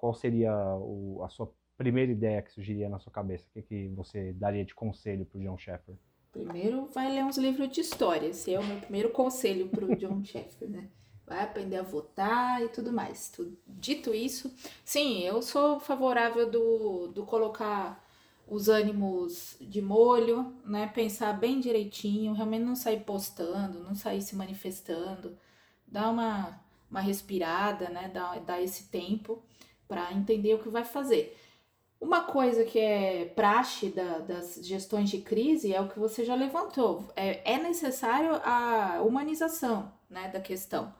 Qual 0.00 0.14
seria 0.14 0.50
o, 0.78 1.22
a 1.22 1.28
sua 1.28 1.52
primeira 1.76 2.10
ideia 2.10 2.40
que 2.40 2.50
surgiria 2.50 2.88
na 2.88 2.98
sua 2.98 3.12
cabeça? 3.12 3.44
O 3.50 3.52
que, 3.52 3.60
que 3.60 3.88
você 3.88 4.32
daria 4.32 4.64
de 4.64 4.74
conselho 4.74 5.26
para 5.26 5.38
o 5.38 5.42
John 5.42 5.58
Sheffer? 5.58 5.94
Primeiro, 6.32 6.86
vai 6.86 7.12
ler 7.12 7.22
uns 7.22 7.36
livros 7.36 7.68
de 7.68 7.82
história. 7.82 8.28
Esse 8.28 8.54
é 8.54 8.58
o 8.58 8.64
meu 8.64 8.80
primeiro 8.80 9.10
conselho 9.10 9.68
para 9.68 9.84
o 9.84 9.94
John 10.00 10.24
Sheffer, 10.24 10.70
né? 10.70 10.88
vai 11.26 11.44
aprender 11.44 11.76
a 11.76 11.82
votar 11.82 12.62
e 12.62 12.68
tudo 12.70 12.90
mais. 12.90 13.30
Dito 13.68 14.12
isso, 14.12 14.52
sim, 14.84 15.20
eu 15.20 15.40
sou 15.42 15.78
favorável 15.78 16.50
do, 16.50 17.06
do 17.08 17.24
colocar 17.24 18.04
os 18.48 18.68
ânimos 18.68 19.56
de 19.60 19.82
molho, 19.82 20.56
né? 20.64 20.88
Pensar 20.88 21.32
bem 21.34 21.60
direitinho, 21.60 22.32
realmente 22.32 22.64
não 22.64 22.74
sair 22.74 23.04
postando, 23.04 23.84
não 23.84 23.94
sair 23.94 24.22
se 24.22 24.34
manifestando, 24.34 25.38
dar 25.86 26.10
uma, 26.10 26.58
uma 26.90 27.00
respirada, 27.00 27.88
né? 27.90 28.08
Dar, 28.08 28.40
dar 28.40 28.60
esse 28.60 28.88
tempo 28.88 29.40
para 29.90 30.12
entender 30.12 30.54
o 30.54 30.60
que 30.60 30.68
vai 30.68 30.84
fazer. 30.84 31.36
Uma 32.00 32.22
coisa 32.22 32.64
que 32.64 32.78
é 32.78 33.24
praxe 33.24 33.88
da, 33.88 34.18
das 34.20 34.60
gestões 34.62 35.10
de 35.10 35.18
crise 35.18 35.74
é 35.74 35.80
o 35.80 35.88
que 35.88 35.98
você 35.98 36.24
já 36.24 36.36
levantou. 36.36 37.10
É, 37.16 37.54
é 37.54 37.58
necessário 37.58 38.40
a 38.44 39.02
humanização 39.02 39.92
né, 40.08 40.28
da 40.28 40.40
questão. 40.40 40.94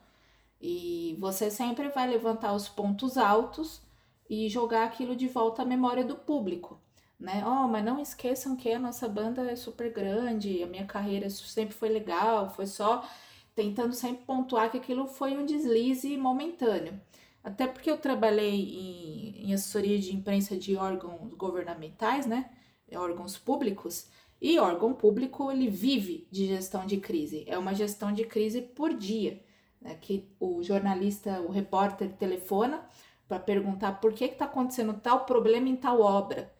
E 0.60 1.16
você 1.20 1.52
sempre 1.52 1.88
vai 1.90 2.08
levantar 2.08 2.52
os 2.52 2.68
pontos 2.68 3.16
altos 3.16 3.80
e 4.28 4.48
jogar 4.48 4.84
aquilo 4.84 5.14
de 5.14 5.28
volta 5.28 5.62
à 5.62 5.64
memória 5.64 6.04
do 6.04 6.16
público. 6.16 6.80
Né? 7.18 7.44
Oh, 7.46 7.68
mas 7.68 7.84
não 7.84 8.00
esqueçam 8.00 8.56
que 8.56 8.72
a 8.72 8.78
nossa 8.78 9.08
banda 9.08 9.48
é 9.48 9.54
super 9.54 9.92
grande, 9.92 10.64
a 10.64 10.66
minha 10.66 10.84
carreira 10.84 11.30
sempre 11.30 11.74
foi 11.74 11.90
legal, 11.90 12.50
foi 12.50 12.66
só 12.66 13.08
tentando 13.54 13.94
sempre 13.94 14.24
pontuar 14.24 14.70
que 14.70 14.78
aquilo 14.78 15.06
foi 15.06 15.36
um 15.36 15.46
deslize 15.46 16.16
momentâneo. 16.16 17.00
Até 17.42 17.66
porque 17.66 17.90
eu 17.90 17.98
trabalhei 17.98 18.54
em, 18.54 19.46
em 19.46 19.54
assessoria 19.54 19.98
de 19.98 20.14
imprensa 20.14 20.56
de 20.56 20.76
órgãos 20.76 21.32
governamentais, 21.34 22.26
né? 22.26 22.50
Órgãos 22.92 23.38
públicos. 23.38 24.08
E 24.40 24.58
órgão 24.58 24.94
público, 24.94 25.50
ele 25.50 25.68
vive 25.68 26.26
de 26.30 26.46
gestão 26.46 26.86
de 26.86 26.96
crise. 26.96 27.44
É 27.46 27.58
uma 27.58 27.74
gestão 27.74 28.12
de 28.12 28.24
crise 28.24 28.62
por 28.62 28.94
dia. 28.94 29.42
Né? 29.80 29.94
Que 30.00 30.28
o 30.38 30.62
jornalista, 30.62 31.40
o 31.40 31.50
repórter 31.50 32.12
telefona 32.16 32.86
para 33.28 33.38
perguntar 33.38 34.00
por 34.00 34.12
que 34.12 34.24
está 34.24 34.46
acontecendo 34.46 34.94
tal 34.94 35.24
problema 35.24 35.68
em 35.68 35.76
tal 35.76 36.00
obra. 36.00 36.52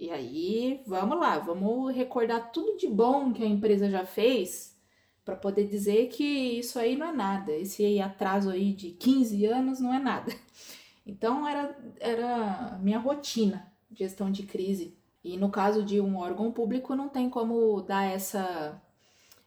E 0.00 0.10
aí, 0.10 0.80
vamos 0.86 1.18
lá, 1.18 1.38
vamos 1.38 1.94
recordar 1.94 2.52
tudo 2.52 2.78
de 2.78 2.86
bom 2.86 3.32
que 3.32 3.42
a 3.42 3.46
empresa 3.46 3.90
já 3.90 4.06
fez 4.06 4.77
para 5.28 5.36
poder 5.36 5.66
dizer 5.66 6.08
que 6.08 6.24
isso 6.24 6.78
aí 6.78 6.96
não 6.96 7.08
é 7.08 7.12
nada, 7.12 7.52
esse 7.52 8.00
atraso 8.00 8.48
aí 8.48 8.72
de 8.72 8.92
15 8.92 9.44
anos 9.44 9.78
não 9.78 9.92
é 9.92 9.98
nada. 9.98 10.32
Então 11.04 11.46
era 11.46 11.74
era 12.00 12.78
minha 12.82 12.98
rotina, 12.98 13.70
gestão 13.90 14.30
de 14.30 14.44
crise. 14.44 14.94
E 15.24 15.36
no 15.38 15.50
caso 15.50 15.82
de 15.82 16.00
um 16.00 16.18
órgão 16.18 16.50
público 16.52 16.94
não 16.94 17.08
tem 17.10 17.28
como 17.30 17.80
dar 17.82 18.04
essa 18.04 18.80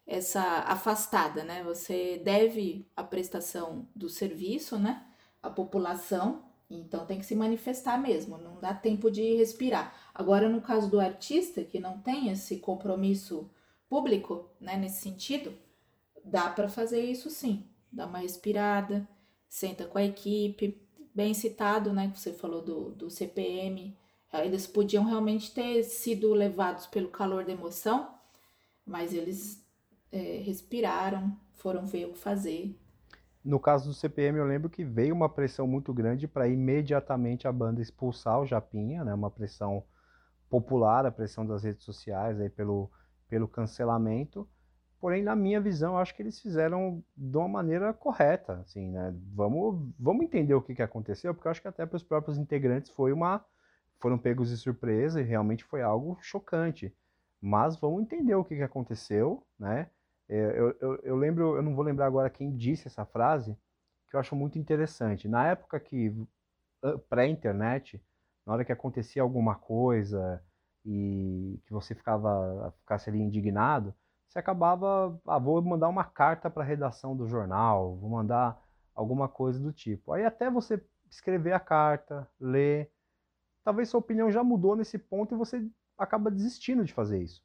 essa 0.06 0.42
afastada, 0.68 1.44
né? 1.44 1.64
Você 1.64 2.22
deve 2.24 2.88
a 2.96 3.04
prestação 3.04 3.88
do 3.96 4.10
serviço, 4.10 4.78
né? 4.78 5.04
A 5.42 5.50
população, 5.50 6.44
então 6.70 7.08
tem 7.08 7.18
que 7.18 7.26
se 7.26 7.36
manifestar 7.36 8.00
mesmo, 8.00 8.38
não 8.38 8.60
dá 8.60 8.74
tempo 8.74 9.10
de 9.10 9.36
respirar. 9.36 9.96
Agora 10.14 10.48
no 10.48 10.62
caso 10.62 10.90
do 10.92 11.00
artista 11.00 11.64
que 11.64 11.80
não 11.80 12.00
tem 12.00 12.30
esse 12.30 12.58
compromisso 12.58 13.50
público, 13.90 14.50
né, 14.60 14.78
nesse 14.78 15.02
sentido, 15.02 15.54
dá 16.24 16.50
para 16.50 16.70
fazer 16.70 17.02
isso 17.02 17.30
sim. 17.30 17.66
Dá 17.92 18.06
uma 18.06 18.20
respirada, 18.20 19.08
senta 19.48 19.86
com 19.86 19.98
a 19.98 20.04
equipe, 20.04 20.82
bem 21.14 21.34
citado, 21.34 21.92
né? 21.92 22.10
Que 22.10 22.20
você 22.20 22.34
falou 22.34 22.62
do, 22.62 22.92
do 22.92 23.10
CPM. 23.10 23.98
Eles 24.34 24.66
podiam 24.66 25.04
realmente 25.04 25.54
ter 25.54 25.84
sido 25.84 26.34
levados 26.34 26.88
pelo 26.88 27.10
calor 27.10 27.44
da 27.44 27.52
emoção, 27.52 28.16
mas 28.86 29.14
eles 29.14 29.62
é, 30.12 30.38
respiraram, 30.38 31.38
foram 31.52 31.86
ver 31.86 32.06
o 32.06 32.14
que 32.14 32.20
fazer. 32.20 32.78
No 33.44 33.60
caso 33.60 33.90
do 33.90 33.94
CPM, 33.94 34.38
eu 34.38 34.46
lembro 34.46 34.70
que 34.70 34.86
veio 34.86 35.14
uma 35.14 35.28
pressão 35.28 35.68
muito 35.68 35.94
grande 35.94 36.28
para 36.28 36.48
imediatamente 36.48 37.48
a 37.48 37.52
banda 37.52 37.82
expulsar 37.82 38.40
o 38.40 38.46
Japinha, 38.46 39.04
né? 39.04 39.14
Uma 39.14 39.32
pressão 39.32 39.84
popular, 40.50 41.06
a 41.06 41.12
pressão 41.12 41.46
das 41.46 41.64
redes 41.64 41.84
sociais 41.84 42.40
aí 42.40 42.50
pelo, 42.50 42.90
pelo 43.28 43.48
cancelamento. 43.48 44.48
Porém, 45.02 45.24
na 45.24 45.36
minha 45.36 45.60
visão, 45.60 45.98
acho 45.98 46.16
que 46.16 46.22
eles 46.22 46.40
fizeram 46.40 47.04
de 47.18 47.36
uma 47.36 47.48
maneira 47.48 47.92
correta, 47.92 48.60
assim, 48.60 48.92
né? 48.92 49.12
Vamos, 49.34 49.92
vamos 50.00 50.24
entender 50.24 50.54
o 50.54 50.62
que, 50.62 50.76
que 50.76 50.82
aconteceu, 50.84 51.34
porque 51.34 51.50
acho 51.50 51.62
que 51.62 51.68
até 51.68 51.88
para 51.88 51.98
os 51.98 52.04
próprios 52.04 52.38
integrantes 52.38 52.92
foi 52.92 53.12
uma 53.12 53.44
foram 54.00 54.18
pegos 54.18 54.50
de 54.50 54.58
surpresa 54.58 55.20
e 55.22 55.24
realmente 55.24 55.64
foi 55.64 55.82
algo 55.82 56.18
chocante. 56.22 56.96
Mas 57.42 57.76
vamos 57.76 58.04
entender 58.04 58.36
o 58.36 58.44
que, 58.44 58.56
que 58.56 58.64
aconteceu, 58.64 59.44
né? 59.60 59.90
É, 60.30 60.60
eu, 60.60 60.76
eu, 60.80 60.96
eu 61.04 61.16
lembro, 61.16 61.56
eu 61.56 61.64
não 61.64 61.76
vou 61.76 61.84
lembrar 61.84 62.06
agora 62.06 62.30
quem 62.30 62.56
disse 62.56 62.88
essa 62.88 63.06
frase, 63.06 63.58
que 64.10 64.16
eu 64.16 64.20
acho 64.20 64.36
muito 64.36 64.58
interessante. 64.60 65.28
Na 65.28 65.48
época 65.48 65.80
que 65.80 66.16
pré-internet, 67.10 68.02
na 68.46 68.54
hora 68.54 68.66
que 68.66 68.72
acontecia 68.72 69.22
alguma 69.22 69.56
coisa 69.56 70.44
e 70.86 71.60
que 71.66 71.74
você 71.74 71.96
ficava 71.96 72.74
ficasse 72.80 73.10
ali 73.10 73.20
indignado, 73.20 73.94
você 74.32 74.40
acabava, 74.40 75.20
ah, 75.28 75.38
vou 75.38 75.62
mandar 75.62 75.90
uma 75.90 76.06
carta 76.06 76.50
para 76.50 76.64
a 76.64 76.66
redação 76.66 77.18
do 77.18 77.28
jornal, 77.28 77.98
vou 77.98 78.10
mandar 78.10 78.64
alguma 78.96 79.28
coisa 79.28 79.60
do 79.60 79.74
tipo. 79.74 80.14
Aí 80.14 80.24
até 80.24 80.50
você 80.50 80.82
escrever 81.10 81.52
a 81.52 81.60
carta, 81.60 82.26
ler, 82.40 82.90
talvez 83.62 83.90
sua 83.90 84.00
opinião 84.00 84.32
já 84.32 84.42
mudou 84.42 84.74
nesse 84.74 84.98
ponto 84.98 85.36
e 85.36 85.38
você 85.38 85.68
acaba 85.98 86.32
desistindo 86.32 86.86
de 86.86 86.94
fazer 86.94 87.22
isso. 87.22 87.44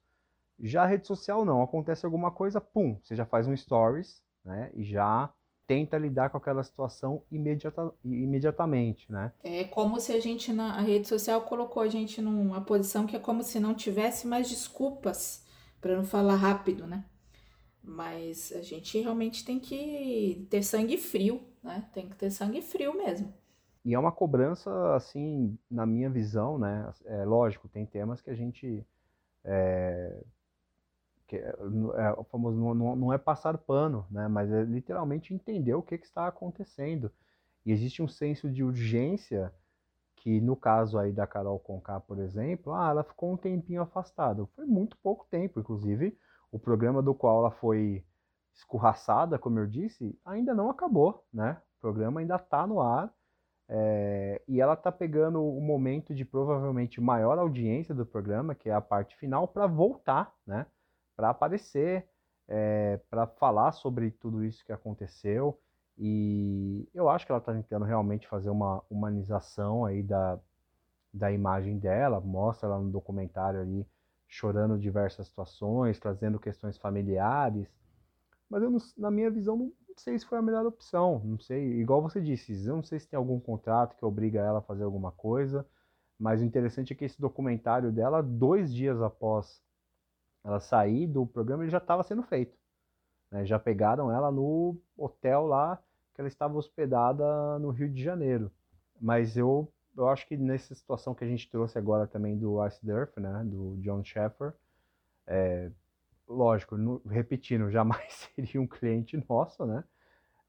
Já 0.61 0.85
a 0.85 0.87
rede 0.87 1.09
social 1.09 1.44
não, 1.44 1.61
acontece 1.61 2.07
alguma 2.07 2.31
coisa, 2.31 2.61
pum, 2.61 3.01
você 3.03 3.16
já 3.16 3.27
faz 3.27 3.49
um 3.49 3.57
stories, 3.57 4.22
né, 4.44 4.70
e 4.72 4.85
já 4.85 5.29
tenta 5.66 5.99
lidar 5.99 6.31
com 6.31 6.37
aquela 6.37 6.62
situação 6.62 7.25
imediata, 7.33 7.92
imediatamente, 8.05 9.11
né? 9.11 9.33
É 9.42 9.64
como 9.64 9.99
se 9.99 10.12
a 10.12 10.20
gente 10.20 10.53
na 10.53 10.81
rede 10.81 11.09
social 11.09 11.40
colocou 11.42 11.83
a 11.83 11.88
gente 11.88 12.22
numa 12.22 12.61
posição 12.61 13.05
que 13.05 13.16
é 13.16 13.18
como 13.18 13.42
se 13.42 13.59
não 13.59 13.75
tivesse 13.75 14.29
mais 14.29 14.49
desculpas 14.49 15.44
para 15.81 15.97
não 15.97 16.05
falar 16.05 16.37
rápido, 16.37 16.87
né? 16.87 17.05
Mas 17.83 18.53
a 18.53 18.62
gente 18.62 19.01
realmente 19.01 19.45
tem 19.45 19.61
que 19.61 20.47
ter 20.51 20.62
sangue 20.62 20.97
frio, 20.99 21.41
né? 21.62 21.89
Tem 21.93 22.09
que 22.09 22.17
ter 22.17 22.31
sangue 22.31 22.61
frio 22.61 22.97
mesmo. 22.97 23.33
E 23.85 23.95
é 23.95 23.99
uma 23.99 24.11
cobrança, 24.11 24.97
assim, 24.97 25.57
na 25.71 25.87
minha 25.87 26.11
visão, 26.11 26.59
né? 26.59 26.93
É 27.05 27.25
lógico, 27.25 27.69
tem 27.69 27.87
temas 27.87 28.21
que 28.21 28.31
a 28.31 28.35
gente. 28.35 28.85
É, 29.45 30.25
que 31.29 31.37
é, 31.37 31.55
é, 31.97 32.12
o 32.19 32.25
famoso 32.25 32.57
não, 32.57 32.97
não 32.97 33.12
é 33.12 33.19
passar 33.19 33.57
pano, 33.59 34.05
né? 34.11 34.27
Mas 34.27 34.51
é 34.51 34.65
literalmente 34.65 35.33
entender 35.33 35.75
o 35.75 35.83
que, 35.83 35.99
que 35.99 36.07
está 36.07 36.27
acontecendo. 36.27 37.12
E 37.65 37.71
existe 37.71 38.03
um 38.03 38.09
senso 38.09 38.51
de 38.51 38.65
urgência 38.65 39.53
que 40.27 40.41
no 40.41 40.57
caso 40.57 40.99
aí 40.99 41.12
da 41.12 41.25
Carol 41.25 41.57
Conká, 41.61 42.01
por 42.01 42.19
exemplo, 42.19 42.75
ah, 42.75 42.91
ela 42.91 43.05
ficou 43.05 43.33
um 43.33 43.37
tempinho 43.37 43.81
afastada. 43.81 44.45
Foi 44.57 44.67
muito 44.67 44.97
pouco 44.99 45.25
tempo, 45.31 45.61
inclusive 45.61 46.19
o 46.51 46.59
programa 46.59 47.01
do 47.01 47.15
qual 47.15 47.39
ela 47.39 47.53
foi 47.53 48.05
escorraçada, 48.53 49.39
como 49.39 49.61
eu 49.61 49.69
disse, 49.69 50.19
ainda 50.25 50.53
não 50.53 50.69
acabou, 50.69 51.25
né? 51.33 51.62
O 51.79 51.81
programa 51.81 52.19
ainda 52.19 52.35
está 52.35 52.67
no 52.67 52.81
ar 52.81 53.15
é, 53.69 54.43
e 54.49 54.61
ela 54.61 54.73
está 54.75 54.91
pegando 54.91 55.41
o 55.41 55.61
momento 55.61 56.12
de 56.12 56.25
provavelmente 56.25 57.01
maior 57.01 57.39
audiência 57.39 57.95
do 57.95 58.05
programa, 58.05 58.53
que 58.53 58.69
é 58.69 58.75
a 58.75 58.81
parte 58.81 59.17
final, 59.19 59.47
para 59.47 59.69
voltar, 59.69 60.35
né? 60.45 60.67
Para 61.15 61.31
aparecer, 61.31 62.05
é, 62.49 62.97
para 63.09 63.29
falar 63.29 63.71
sobre 63.71 64.11
tudo 64.11 64.43
isso 64.43 64.65
que 64.65 64.73
aconteceu. 64.73 65.57
E 65.99 66.89
eu 66.95 67.09
acho 67.09 67.25
que 67.25 67.33
ela 67.33 67.39
está 67.39 67.53
tentando 67.55 67.85
realmente 67.85 68.29
fazer 68.29 68.51
uma 68.51 68.83
humanização 68.91 69.85
aí 69.85 70.03
da, 70.03 70.39
da 71.13 71.33
imagem 71.33 71.79
dela, 71.79 72.21
mostra 72.21 72.69
ela 72.69 72.79
no 72.79 72.91
documentário 72.91 73.61
ali 73.61 73.87
chorando 74.29 74.79
diversas 74.79 75.29
situações, 75.29 75.99
trazendo 75.99 76.39
questões 76.39 76.77
familiares. 76.77 77.67
Mas 78.49 78.63
eu, 78.63 78.77
na 78.99 79.11
minha 79.11 79.31
visão, 79.31 79.57
não 79.57 79.73
sei 79.97 80.19
se 80.19 80.27
foi 80.27 80.39
a 80.39 80.43
melhor 80.43 80.67
opção. 80.67 81.23
Não 81.25 81.39
sei, 81.39 81.81
igual 81.81 82.03
você 82.03 82.21
disse, 82.21 82.53
eu 82.67 82.77
não 82.77 82.83
sei 82.83 82.99
se 82.99 83.09
tem 83.09 83.17
algum 83.17 83.41
contrato 83.41 83.97
que 83.97 84.05
obriga 84.05 84.41
ela 84.41 84.59
a 84.59 84.63
fazer 84.63 84.85
alguma 84.85 85.13
coisa. 85.13 85.67
Mas 86.19 86.41
o 86.41 86.45
interessante 86.45 86.93
é 86.93 86.97
que 86.97 87.05
esse 87.05 87.21
documentário 87.21 87.93
dela, 87.93 88.23
dois 88.23 88.73
dias 88.75 89.01
após 89.01 89.63
ela 90.45 90.61
sair 90.61 91.07
do 91.07 91.27
programa, 91.27 91.65
ele 91.65 91.71
já 91.71 91.79
estava 91.79 92.03
sendo 92.03 92.23
feito. 92.23 92.57
Né? 93.31 93.45
Já 93.45 93.59
pegaram 93.59 94.11
ela 94.11 94.31
no 94.31 94.79
hotel 94.97 95.47
lá 95.47 95.83
que 96.17 96.21
ela 96.23 96.29
estava 96.29 96.57
hospedada 96.57 97.59
no 97.59 97.71
Rio 97.71 97.91
de 97.91 98.03
Janeiro. 98.03 98.51
Mas 98.99 99.37
eu, 99.37 99.71
eu 99.95 100.09
acho 100.09 100.27
que 100.27 100.35
nessa 100.35 100.75
situação 100.75 101.15
que 101.15 101.23
a 101.23 101.29
gente 101.29 101.49
trouxe 101.51 101.79
agora 101.79 102.07
também 102.07 102.39
do 102.39 102.67
Ice 102.67 102.85
Durf, 102.85 103.21
né, 103.21 103.45
do 103.45 103.77
John 103.83 104.03
Sheffer, 104.03 104.55
é, 105.27 105.71
lógico, 106.27 106.79
no, 106.79 107.03
repetindo, 107.07 107.69
jamais 107.71 108.31
seria 108.35 108.61
um 108.61 108.67
cliente 108.67 109.23
nosso, 109.29 109.67
né? 109.67 109.85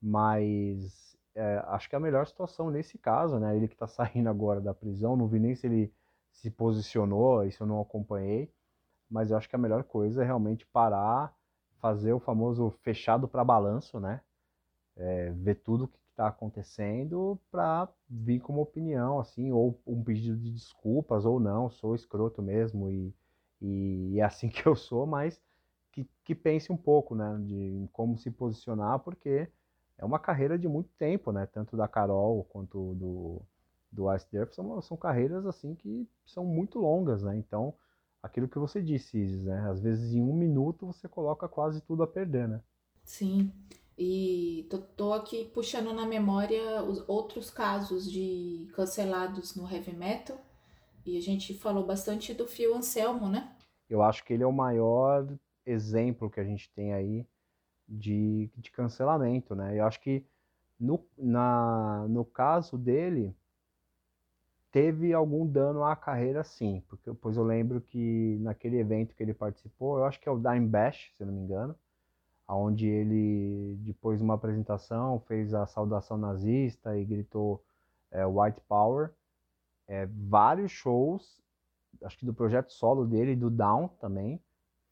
Mas 0.02 1.18
é, 1.36 1.62
acho 1.68 1.90
que 1.90 1.96
a 1.96 2.00
melhor 2.00 2.26
situação 2.26 2.72
nesse 2.72 2.98
caso, 2.98 3.38
né? 3.38 3.56
Ele 3.56 3.68
que 3.68 3.76
está 3.76 3.88
saindo 3.88 4.30
agora 4.30 4.62
da 4.62 4.74
prisão, 4.74 5.18
não 5.18 5.28
vi 5.28 5.40
nem 5.40 5.54
se 5.54 5.68
ele 5.68 5.94
se 6.32 6.50
posicionou, 6.50 7.44
isso 7.44 7.64
eu 7.64 7.68
não 7.68 7.82
acompanhei, 7.82 8.50
mas 9.10 9.32
eu 9.32 9.38
acho 9.38 9.50
que 9.50 9.56
a 9.56 9.60
melhor 9.60 9.84
coisa 9.84 10.22
é 10.22 10.26
realmente 10.26 10.66
parar, 10.68 11.36
fazer 11.80 12.14
o 12.14 12.20
famoso 12.20 12.70
fechado 12.82 13.28
para 13.28 13.44
balanço, 13.44 14.00
né? 14.00 14.22
É, 14.98 15.32
ver 15.32 15.56
tudo 15.56 15.86
o 15.86 15.88
que 15.88 15.98
está 16.12 16.28
acontecendo 16.28 17.40
para 17.52 17.88
vir 18.10 18.40
com 18.40 18.54
uma 18.54 18.62
opinião, 18.64 19.20
assim, 19.20 19.52
ou 19.52 19.80
um 19.86 20.04
pedido 20.04 20.38
de 20.38 20.52
desculpas, 20.52 21.26
ou 21.26 21.40
não, 21.40 21.70
sou 21.70 21.96
escroto 21.96 22.42
mesmo 22.42 22.90
e, 22.90 23.14
e 23.62 24.20
é 24.20 24.24
assim 24.24 24.50
que 24.50 24.66
eu 24.66 24.76
sou, 24.76 25.06
mas 25.06 25.40
que, 25.92 26.08
que 26.24 26.36
pense 26.36 26.72
um 26.72 26.78
pouco, 26.78 27.16
né, 27.16 27.38
de 27.42 27.88
como 27.94 28.18
se 28.18 28.32
posicionar, 28.32 29.00
porque 29.00 29.48
é 29.98 30.06
uma 30.06 30.20
carreira 30.20 30.58
de 30.58 30.68
muito 30.68 30.90
tempo, 30.98 31.32
né, 31.32 31.46
tanto 31.46 31.78
da 31.78 31.88
Carol 31.88 32.44
quanto 32.46 32.96
do, 32.96 33.42
do 33.92 34.14
Ice 34.16 34.28
Earth 34.36 34.54
são, 34.54 34.82
são 34.82 34.98
carreiras 34.98 35.46
assim 35.46 35.76
que 35.76 36.08
são 36.26 36.46
muito 36.46 36.80
longas, 36.80 37.24
né? 37.24 37.36
Então, 37.36 37.74
aquilo 38.22 38.48
que 38.48 38.60
você 38.60 38.82
disse, 38.82 39.18
Isis, 39.18 39.46
né? 39.46 39.70
Às 39.70 39.82
vezes 39.82 40.14
em 40.14 40.22
um 40.22 40.34
minuto 40.34 40.86
você 40.86 41.08
coloca 41.08 41.48
quase 41.48 41.82
tudo 41.82 42.04
a 42.04 42.08
perder, 42.08 42.48
né? 42.48 42.62
Sim. 43.04 43.52
E 43.98 44.68
tô, 44.70 44.78
tô 44.78 45.14
aqui 45.14 45.46
puxando 45.46 45.92
na 45.92 46.06
memória 46.06 46.84
os 46.84 47.04
outros 47.10 47.50
casos 47.50 48.10
de 48.10 48.70
cancelados 48.76 49.56
no 49.56 49.70
heavy 49.70 49.96
metal. 49.96 50.38
E 51.06 51.18
a 51.18 51.22
gente 51.22 51.54
falou 51.54 51.86
bastante 51.86 52.34
do 52.34 52.48
Phil 52.48 52.76
Anselmo, 52.76 53.30
né? 53.30 53.56
Eu 53.90 54.04
acho 54.04 54.24
que 54.24 54.34
ele 54.34 54.44
é 54.44 54.48
o 54.48 54.52
maior 54.52 55.28
exemplo 55.66 56.30
que 56.30 56.40
a 56.40 56.44
gente 56.44 56.70
tem 56.72 56.94
aí 56.94 57.26
de, 57.88 58.50
de 58.56 58.70
cancelamento, 58.70 59.56
né? 59.56 59.80
Eu 59.80 59.86
acho 59.86 60.00
que 60.02 60.24
no, 60.80 61.04
na, 61.18 62.06
no 62.08 62.24
caso 62.24 62.78
dele, 62.78 63.36
teve 64.72 65.14
algum 65.14 65.46
dano 65.48 65.84
à 65.84 65.96
carreira 65.96 66.44
sim, 66.44 66.84
porque 66.88 67.12
pois 67.14 67.38
eu 67.38 67.44
lembro 67.44 67.82
que 67.82 68.38
naquele 68.42 68.78
evento 68.78 69.16
que 69.16 69.24
ele 69.24 69.34
participou, 69.34 69.98
eu 69.98 70.06
acho 70.06 70.20
que 70.20 70.30
é 70.30 70.32
o 70.32 70.38
Dime 70.38 70.68
Bash, 70.68 71.14
se 71.18 71.26
não 71.26 71.34
me 71.34 71.42
engano, 71.42 71.76
onde 72.48 72.88
ele, 72.88 73.76
depois 73.82 74.20
de 74.20 74.24
uma 74.24 74.36
apresentação, 74.36 75.20
fez 75.22 75.54
a 75.54 75.66
saudação 75.66 76.18
nazista 76.18 76.98
e 76.98 77.04
gritou 77.04 77.64
é, 78.12 78.26
White 78.26 78.62
Power. 78.68 79.12
É, 79.88 80.06
vários 80.06 80.72
shows, 80.72 81.42
acho 82.04 82.18
que 82.18 82.26
do 82.26 82.34
projeto 82.34 82.72
solo 82.72 83.06
dele 83.06 83.32
e 83.32 83.36
do 83.36 83.50
Down 83.50 83.88
também, 84.00 84.42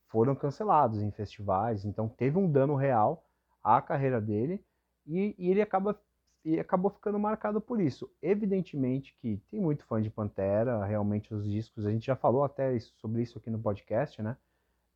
foram 0.08 0.36
cancelados 0.36 1.02
em 1.02 1.12
festivais, 1.12 1.84
então 1.84 2.08
teve 2.08 2.38
um 2.38 2.50
dano 2.50 2.76
real 2.76 3.26
à 3.64 3.82
carreira 3.82 4.22
dele 4.22 4.64
e, 5.06 5.36
e 5.38 5.50
ele 5.50 5.62
acaba 5.62 6.00
e 6.46 6.60
acabou 6.60 6.92
ficando 6.92 7.18
marcado 7.18 7.60
por 7.60 7.82
isso. 7.82 8.10
Evidentemente 8.22 9.16
que 9.20 9.38
tem 9.50 9.60
muito 9.60 9.84
fã 9.86 10.00
de 10.00 10.12
Pantera, 10.12 10.86
realmente 10.86 11.34
os 11.34 11.44
discos, 11.44 11.86
a 11.86 11.92
gente 11.92 12.06
já 12.06 12.16
falou 12.16 12.44
até 12.44 12.80
sobre 12.80 13.24
isso 13.24 13.40
aqui 13.40 13.50
no 13.50 13.60
podcast, 13.60 14.22
né? 14.22 14.38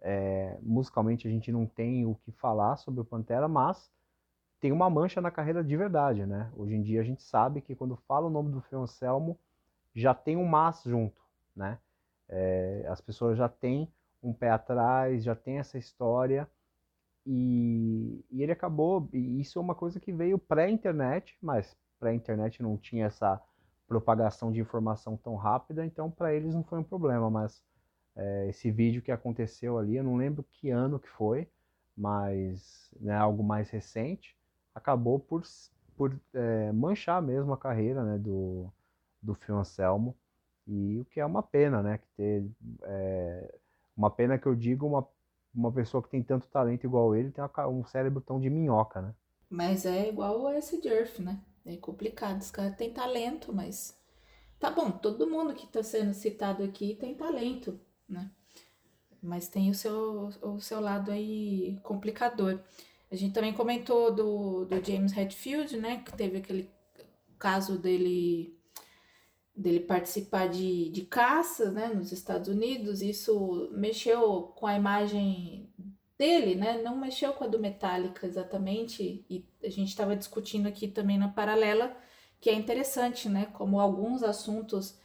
É, 0.02 0.58
musicalmente 0.62 1.28
a 1.28 1.32
gente 1.32 1.52
não 1.52 1.66
tem 1.66 2.06
o 2.06 2.16
que 2.16 2.32
falar 2.32 2.78
sobre 2.78 3.02
o 3.02 3.06
Pantera, 3.06 3.48
mas 3.48 3.92
tem 4.60 4.72
uma 4.72 4.90
mancha 4.90 5.22
na 5.22 5.32
carreira 5.32 5.64
de 5.64 5.76
verdade, 5.76 6.26
né? 6.26 6.52
Hoje 6.56 6.76
em 6.76 6.82
dia 6.82 7.02
a 7.02 7.04
gente 7.04 7.24
sabe 7.24 7.62
que 7.62 7.76
quando 7.76 7.96
fala 8.08 8.28
o 8.28 8.30
nome 8.30 8.52
do 8.52 8.62
Phil 8.62 8.82
Anselmo, 8.82 9.38
já 9.94 10.14
tem 10.14 10.38
um 10.38 10.46
mas 10.46 10.84
junto, 10.84 11.22
né? 11.56 11.80
É, 12.28 12.86
as 12.90 13.02
pessoas 13.02 13.38
já 13.38 13.50
têm 13.50 13.92
um 14.22 14.34
pé 14.34 14.50
atrás, 14.50 15.24
já 15.24 15.36
tem 15.36 15.60
essa 15.60 15.78
história, 15.78 16.48
e, 17.26 18.24
e 18.32 18.42
ele 18.42 18.52
acabou, 18.52 19.08
e 19.14 19.40
isso 19.40 19.60
é 19.60 19.62
uma 19.62 19.76
coisa 19.76 20.00
que 20.00 20.12
veio 20.12 20.38
pré-internet, 20.38 21.38
mas 21.42 21.78
pré-internet 22.00 22.64
não 22.64 22.78
tinha 22.78 23.06
essa 23.06 23.42
propagação 23.88 24.52
de 24.52 24.60
informação 24.60 25.18
tão 25.18 25.36
rápida, 25.36 25.86
então 25.86 26.10
para 26.10 26.34
eles 26.34 26.54
não 26.54 26.64
foi 26.64 26.80
um 26.80 26.84
problema, 26.84 27.30
mas 27.30 27.64
é, 28.20 28.50
esse 28.50 28.70
vídeo 28.72 29.02
que 29.02 29.12
aconteceu 29.12 29.78
ali, 29.78 29.96
eu 29.96 30.04
não 30.04 30.18
lembro 30.18 30.44
que 30.52 30.70
ano 30.70 31.00
que 31.00 31.10
foi, 31.10 31.48
mas 31.96 32.92
né, 33.00 33.16
algo 33.16 33.44
mais 33.44 33.70
recente, 33.70 34.36
acabou 34.76 35.20
por, 35.20 35.44
por 35.96 36.20
é, 36.34 36.72
manchar 36.72 37.22
mesmo 37.22 37.54
a 37.54 37.58
carreira 37.58 38.04
né, 38.04 38.18
do, 38.18 38.72
do 39.22 39.34
Phil 39.36 39.58
Anselmo, 39.58 40.16
e 40.68 41.00
o 41.00 41.06
que 41.06 41.20
é 41.20 41.26
uma 41.26 41.42
pena, 41.42 41.82
né, 41.82 41.98
que 41.98 42.08
ter, 42.16 42.46
é, 42.84 43.56
uma 43.98 44.12
pena 44.12 44.38
que 44.38 44.48
eu 44.48 44.56
digo, 44.56 44.86
uma 44.86 45.08
uma 45.54 45.72
pessoa 45.72 46.02
que 46.02 46.10
tem 46.10 46.24
tanto 46.24 46.48
talento 46.48 46.86
igual 46.86 47.16
ele 47.16 47.32
tem 47.32 47.44
um 47.68 47.84
cérebro 47.86 48.22
tão 48.22 48.40
de 48.40 48.50
minhoca, 48.50 49.02
né? 49.02 49.14
Mas 49.50 49.86
é 49.86 50.10
igual 50.10 50.42
o 50.42 50.50
S. 50.50 50.80
Durf, 50.80 51.22
né? 51.22 51.40
É 51.66 51.76
complicado. 51.78 52.40
Os 52.40 52.52
caras 52.52 52.76
têm 52.76 52.94
talento, 52.94 53.52
mas. 53.54 53.98
Tá 54.60 54.70
bom, 54.70 54.92
todo 54.92 55.30
mundo 55.30 55.54
que 55.54 55.66
está 55.66 55.82
sendo 55.82 56.14
citado 56.14 56.64
aqui 56.64 56.96
tem 56.96 57.16
talento, 57.16 57.80
né? 58.10 58.32
Mas 59.22 59.48
tem 59.50 59.70
o 59.70 59.74
seu, 59.74 60.30
o 60.42 60.60
seu 60.60 60.80
lado 60.80 61.12
aí 61.12 61.80
complicador. 61.84 62.60
A 63.12 63.16
gente 63.16 63.34
também 63.34 63.54
comentou 63.54 64.14
do, 64.14 64.66
do 64.66 64.86
James 64.86 65.16
Hetfield, 65.16 65.78
né? 65.78 66.02
Que 66.06 66.16
teve 66.16 66.38
aquele 66.38 66.70
caso 67.38 67.78
dele 67.78 68.60
dele 69.60 69.82
participar 69.82 70.48
de, 70.48 70.90
de 70.90 71.02
caças 71.02 71.74
né, 71.74 71.88
nos 71.88 72.14
Estados 72.14 72.48
Unidos, 72.48 73.02
isso 73.02 73.70
mexeu 73.74 74.54
com 74.56 74.66
a 74.66 74.76
imagem 74.76 75.70
dele, 76.18 76.56
né? 76.56 76.82
Não 76.82 76.98
mexeu 76.98 77.34
com 77.34 77.44
a 77.44 77.48
do 77.48 77.60
Metallica 77.60 78.26
exatamente, 78.26 79.26
e 79.30 79.46
a 79.62 79.70
gente 79.70 79.90
estava 79.90 80.16
discutindo 80.16 80.68
aqui 80.68 80.88
também 80.88 81.18
na 81.18 81.28
paralela, 81.28 81.96
que 82.40 82.50
é 82.50 82.54
interessante, 82.54 83.28
né? 83.28 83.48
Como 83.48 83.80
alguns 83.80 84.24
assuntos 84.24 84.98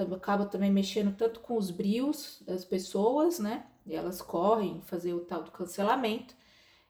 acabam 0.00 0.48
também 0.48 0.70
mexendo 0.70 1.14
tanto 1.16 1.40
com 1.40 1.56
os 1.56 1.70
brios 1.70 2.42
das 2.46 2.64
pessoas, 2.64 3.38
né? 3.38 3.66
E 3.86 3.94
elas 3.94 4.20
correm 4.20 4.80
fazer 4.82 5.14
o 5.14 5.20
tal 5.20 5.42
do 5.42 5.50
cancelamento, 5.50 6.34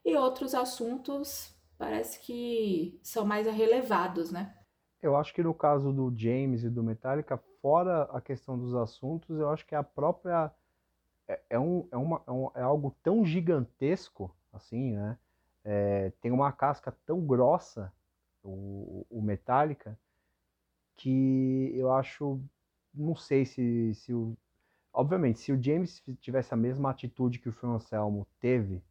e 0.05 0.16
outros 0.16 0.55
assuntos 0.55 1.55
parece 1.79 2.20
que 2.20 2.99
são 3.03 3.25
mais 3.25 3.46
relevados, 3.46 4.31
né? 4.31 4.55
Eu 5.03 5.16
acho 5.16 5.33
que 5.33 5.42
no 5.42 5.55
caso 5.55 5.92
do 5.92 6.12
James 6.14 6.62
e 6.62 6.68
do 6.68 6.83
Metallica, 6.83 7.38
fora 7.62 8.03
a 8.12 8.20
questão 8.20 8.59
dos 8.59 8.75
assuntos, 8.75 9.38
eu 9.38 9.49
acho 9.49 9.66
que 9.66 9.75
a 9.75 9.83
própria. 9.83 10.53
É, 11.27 11.40
é, 11.51 11.59
um, 11.59 11.88
é, 11.90 11.96
uma, 11.96 12.23
é, 12.27 12.31
um, 12.31 12.51
é 12.55 12.62
algo 12.62 12.94
tão 13.03 13.25
gigantesco, 13.25 14.35
assim, 14.53 14.92
né? 14.92 15.16
É, 15.64 16.12
tem 16.20 16.31
uma 16.31 16.53
casca 16.53 16.94
tão 17.07 17.20
grossa, 17.20 17.92
o, 18.42 19.07
o 19.11 19.23
Metallica, 19.23 19.99
que 20.96 21.73
eu 21.75 21.92
acho. 21.92 22.40
Não 22.94 23.16
sei 23.16 23.44
se, 23.44 23.94
se 23.94 24.12
o. 24.14 24.37
Obviamente, 24.92 25.40
se 25.40 25.53
o 25.53 25.62
James 25.62 26.03
tivesse 26.20 26.55
a 26.55 26.57
mesma 26.57 26.90
atitude 26.90 27.38
que 27.40 27.48
o 27.48 27.53
Phil 27.53 27.70
Anselmo 27.70 28.26
teve, 28.40 28.83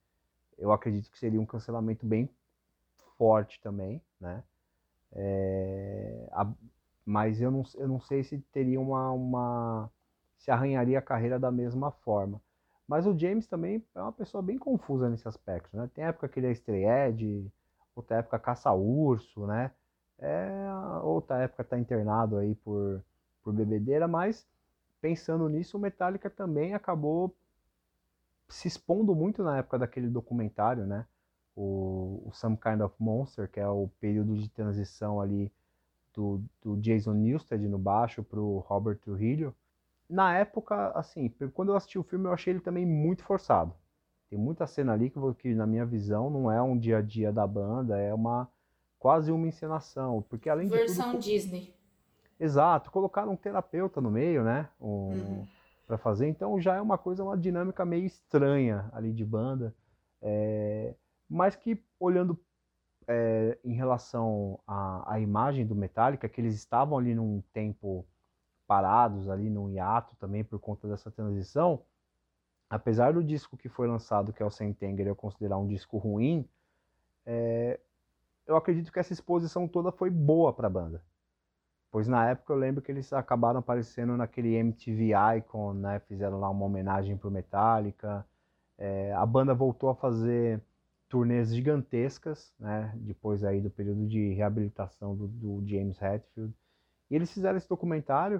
eu 0.57 0.71
acredito 0.71 1.11
que 1.11 1.19
seria 1.19 1.41
um 1.41 1.45
cancelamento 1.45 2.05
bem 2.05 2.29
forte 3.17 3.59
também, 3.61 4.01
né? 4.19 4.43
É, 5.13 6.29
a, 6.31 6.51
mas 7.05 7.41
eu 7.41 7.51
não, 7.51 7.63
eu 7.75 7.87
não 7.87 7.99
sei 7.99 8.23
se 8.23 8.39
teria 8.51 8.79
uma, 8.79 9.11
uma. 9.11 9.91
se 10.37 10.51
arranharia 10.51 10.99
a 10.99 11.01
carreira 11.01 11.39
da 11.39 11.51
mesma 11.51 11.91
forma. 11.91 12.41
Mas 12.87 13.05
o 13.07 13.17
James 13.17 13.47
também 13.47 13.85
é 13.95 14.01
uma 14.01 14.11
pessoa 14.11 14.41
bem 14.43 14.57
confusa 14.57 15.09
nesse 15.09 15.27
aspecto, 15.27 15.75
né? 15.77 15.89
Tem 15.93 16.05
época 16.05 16.27
que 16.29 16.39
ele 16.39 16.47
é 16.47 16.51
estreed, 16.51 17.51
outra 17.95 18.17
época 18.17 18.39
caça-urso, 18.39 19.45
né? 19.47 19.71
É, 20.19 20.69
outra 21.03 21.39
época 21.43 21.63
tá 21.63 21.77
internado 21.79 22.37
aí 22.37 22.55
por, 22.55 23.03
por 23.49 23.53
bebedeira, 23.53 24.07
mas 24.07 24.47
pensando 25.01 25.49
nisso, 25.49 25.77
o 25.77 25.79
Metallica 25.79 26.29
também 26.29 26.73
acabou 26.73 27.35
se 28.47 28.67
expondo 28.67 29.15
muito 29.15 29.43
na 29.43 29.57
época 29.57 29.79
daquele 29.79 30.07
documentário, 30.07 30.85
né? 30.85 31.05
o, 31.59 32.23
o 32.25 32.31
Some 32.33 32.57
Kind 32.57 32.81
of 32.81 32.95
Monster, 32.97 33.49
que 33.49 33.59
é 33.59 33.67
o 33.67 33.89
período 33.99 34.35
de 34.35 34.47
transição 34.49 35.19
ali 35.19 35.51
do, 36.13 36.41
do 36.61 36.77
Jason 36.77 37.13
Newsted 37.13 37.67
no 37.67 37.77
baixo 37.77 38.23
para 38.23 38.39
o 38.39 38.59
Robert 38.59 38.97
Trujillo. 38.97 39.53
Na 40.09 40.35
época, 40.35 40.91
assim, 40.91 41.29
quando 41.53 41.69
eu 41.69 41.75
assisti 41.75 41.99
o 41.99 42.03
filme, 42.03 42.25
eu 42.25 42.33
achei 42.33 42.53
ele 42.53 42.61
também 42.61 42.85
muito 42.85 43.23
forçado. 43.23 43.73
Tem 44.29 44.39
muita 44.39 44.65
cena 44.65 44.93
ali 44.93 45.09
que, 45.09 45.19
que, 45.37 45.53
na 45.53 45.67
minha 45.67 45.85
visão, 45.85 46.29
não 46.29 46.51
é 46.51 46.61
um 46.61 46.77
dia 46.77 46.99
a 46.99 47.01
dia 47.01 47.31
da 47.31 47.45
banda, 47.45 47.97
é 47.97 48.13
uma 48.13 48.49
quase 48.97 49.31
uma 49.31 49.47
encenação. 49.47 50.21
Porque 50.29 50.49
além 50.49 50.67
Versão 50.67 51.07
de 51.07 51.11
tudo, 51.11 51.23
Disney. 51.23 51.75
Exato, 52.39 52.91
colocaram 52.91 53.33
um 53.33 53.35
terapeuta 53.35 53.99
no 53.99 54.09
meio, 54.09 54.43
né? 54.43 54.69
Um, 54.79 54.87
uhum. 54.87 55.47
para 55.85 55.97
fazer, 55.97 56.27
então 56.27 56.59
já 56.59 56.75
é 56.75 56.81
uma 56.81 56.97
coisa, 56.97 57.23
uma 57.23 57.37
dinâmica 57.37 57.83
meio 57.83 58.05
estranha 58.05 58.89
ali 58.93 59.11
de 59.11 59.25
banda. 59.25 59.75
É 60.21 60.93
mas 61.29 61.55
que 61.55 61.81
olhando 61.99 62.37
é, 63.07 63.57
em 63.63 63.73
relação 63.73 64.59
à, 64.65 65.13
à, 65.13 65.19
imagem 65.19 65.65
do 65.65 65.75
Metallica, 65.75 66.27
que 66.27 66.41
eles 66.41 66.55
estavam 66.55 66.97
ali 66.97 67.13
num 67.13 67.43
tempo 67.53 68.05
parados, 68.65 69.29
ali 69.29 69.49
num 69.49 69.69
hiato 69.69 70.15
também 70.15 70.43
por 70.43 70.59
conta 70.59 70.87
dessa 70.87 71.11
transição, 71.11 71.83
apesar 72.69 73.13
do 73.13 73.23
disco 73.23 73.57
que 73.57 73.69
foi 73.69 73.87
lançado, 73.87 74.33
que 74.33 74.41
é 74.41 74.45
o 74.45 74.51
Sentenger, 74.51 75.07
eu 75.07 75.15
considerar 75.15 75.57
um 75.57 75.67
disco 75.67 75.97
ruim, 75.97 76.47
é, 77.25 77.79
eu 78.45 78.55
acredito 78.55 78.91
que 78.91 78.99
essa 78.99 79.13
exposição 79.13 79.67
toda 79.67 79.91
foi 79.91 80.09
boa 80.09 80.51
para 80.51 80.67
a 80.67 80.69
banda. 80.69 81.03
Pois 81.91 82.07
na 82.07 82.29
época 82.29 82.53
eu 82.53 82.57
lembro 82.57 82.81
que 82.81 82.91
eles 82.91 83.11
acabaram 83.13 83.59
aparecendo 83.59 84.15
naquele 84.15 84.55
MTV 84.55 85.11
Icon, 85.37 85.73
né? 85.73 85.99
Fizeram 86.07 86.39
lá 86.39 86.49
uma 86.49 86.65
homenagem 86.65 87.17
pro 87.17 87.31
Metallica. 87.31 88.25
É, 88.77 89.13
a 89.13 89.25
banda 89.25 89.53
voltou 89.53 89.89
a 89.89 89.95
fazer 89.95 90.61
turnês 91.09 91.53
gigantescas, 91.53 92.53
né, 92.59 92.93
depois 92.95 93.43
aí 93.43 93.59
do 93.59 93.69
período 93.69 94.07
de 94.07 94.33
reabilitação 94.33 95.15
do, 95.15 95.27
do, 95.27 95.67
James 95.67 95.99
Hetfield. 95.99 96.53
E 97.09 97.15
eles 97.15 97.33
fizeram 97.33 97.57
esse 97.57 97.67
documentário 97.67 98.39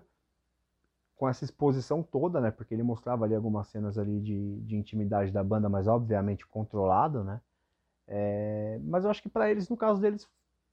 com 1.15 1.27
essa 1.27 1.43
exposição 1.43 2.01
toda, 2.03 2.39
né, 2.39 2.51
porque 2.51 2.73
ele 2.73 2.83
mostrava 2.83 3.25
ali 3.25 3.35
algumas 3.35 3.67
cenas 3.67 3.97
ali 3.97 4.21
de, 4.21 4.61
de 4.61 4.77
intimidade 4.77 5.31
da 5.31 5.43
banda, 5.43 5.67
mas 5.67 5.87
obviamente 5.87 6.45
controlado, 6.45 7.23
né. 7.23 7.41
É, 8.07 8.79
mas 8.83 9.03
eu 9.03 9.11
acho 9.11 9.21
que 9.21 9.29
para 9.29 9.49
eles, 9.51 9.67
no 9.67 9.75
caso 9.75 9.99
deles, 9.99 10.27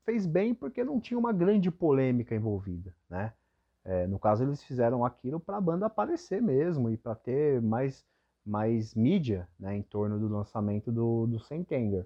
fez 0.07 0.25
bem 0.25 0.55
porque 0.55 0.85
não 0.85 1.01
tinha 1.01 1.19
uma 1.19 1.33
grande 1.33 1.71
polêmica 1.71 2.35
envolvida, 2.35 2.95
né? 3.11 3.35
É, 3.85 4.07
no 4.07 4.19
caso, 4.19 4.43
eles 4.43 4.63
fizeram 4.63 5.05
aquilo 5.05 5.39
para 5.39 5.59
a 5.59 5.61
banda 5.61 5.87
aparecer 5.87 6.41
mesmo 6.41 6.91
e 6.91 6.97
para 6.97 7.15
ter 7.15 7.61
mais, 7.61 8.05
mais 8.45 8.95
mídia 8.95 9.49
né, 9.61 9.77
em 9.77 9.83
torno 9.83 10.19
do 10.19 10.29
lançamento 10.29 10.91
do, 10.91 11.27
do 11.27 11.39
Sentenger. 11.39 12.05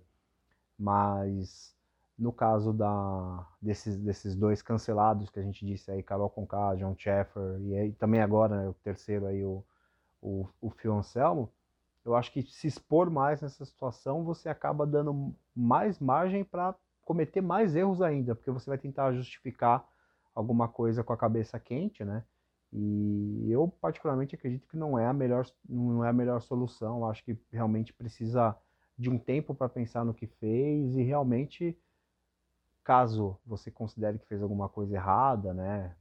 Mas 0.78 1.74
no 2.18 2.32
caso 2.32 2.74
da, 2.74 3.46
desses, 3.62 3.96
desses 3.98 4.36
dois 4.36 4.60
cancelados 4.60 5.30
que 5.30 5.38
a 5.38 5.42
gente 5.42 5.64
disse 5.64 5.90
aí, 5.90 6.02
Carol 6.02 6.28
Conká, 6.28 6.74
John 6.74 6.94
Sheffer 6.94 7.58
e 7.62 7.74
aí, 7.74 7.92
também 7.92 8.20
agora 8.20 8.62
né, 8.62 8.68
o 8.68 8.74
terceiro 8.74 9.26
aí, 9.26 9.42
o, 9.42 9.64
o, 10.20 10.46
o 10.60 10.68
Phil 10.68 10.92
Anselmo, 10.92 11.50
eu 12.04 12.14
acho 12.14 12.30
que 12.30 12.42
se 12.42 12.66
expor 12.66 13.10
mais 13.10 13.40
nessa 13.40 13.64
situação, 13.64 14.22
você 14.22 14.50
acaba 14.50 14.86
dando 14.86 15.34
mais 15.56 15.98
margem 15.98 16.44
para 16.44 16.74
cometer 17.04 17.40
mais 17.40 17.74
erros 17.74 18.00
ainda, 18.02 18.34
porque 18.34 18.50
você 18.50 18.68
vai 18.68 18.78
tentar 18.78 19.12
justificar 19.12 19.86
alguma 20.34 20.68
coisa 20.68 21.02
com 21.02 21.12
a 21.12 21.16
cabeça 21.16 21.58
quente, 21.58 22.04
né? 22.04 22.24
E 22.72 23.50
eu 23.50 23.68
particularmente 23.80 24.34
acredito 24.34 24.68
que 24.68 24.76
não 24.76 24.98
é 24.98 25.06
a 25.06 25.12
melhor, 25.12 25.44
não 25.68 26.04
é 26.04 26.08
a 26.08 26.12
melhor 26.12 26.40
solução. 26.40 27.08
acho 27.08 27.24
que 27.24 27.36
realmente 27.50 27.92
precisa 27.92 28.56
de 28.96 29.10
um 29.10 29.18
tempo 29.18 29.54
para 29.54 29.68
pensar 29.68 30.04
no 30.04 30.14
que 30.14 30.26
fez 30.26 30.96
e 30.96 31.02
realmente, 31.02 31.76
caso 32.84 33.36
você 33.44 33.70
considere 33.70 34.18
que 34.18 34.26
fez 34.26 34.42
alguma 34.42 34.68
coisa 34.68 34.94
errada, 34.94 35.52
né? 35.52 35.96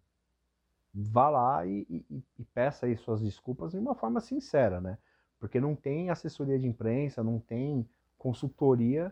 Vá 0.94 1.30
lá 1.30 1.66
e, 1.66 1.88
e, 1.90 2.24
e 2.38 2.44
peça 2.46 2.86
aí 2.86 2.96
suas 2.98 3.22
desculpas 3.22 3.72
de 3.72 3.80
uma 3.80 3.96
forma 3.96 4.20
sincera, 4.20 4.80
né? 4.80 4.98
Porque 5.40 5.60
não 5.60 5.76
tem 5.76 6.10
assessoria 6.10 6.60
de 6.60 6.68
imprensa, 6.68 7.24
não 7.24 7.40
tem 7.40 7.88
consultoria 8.18 9.12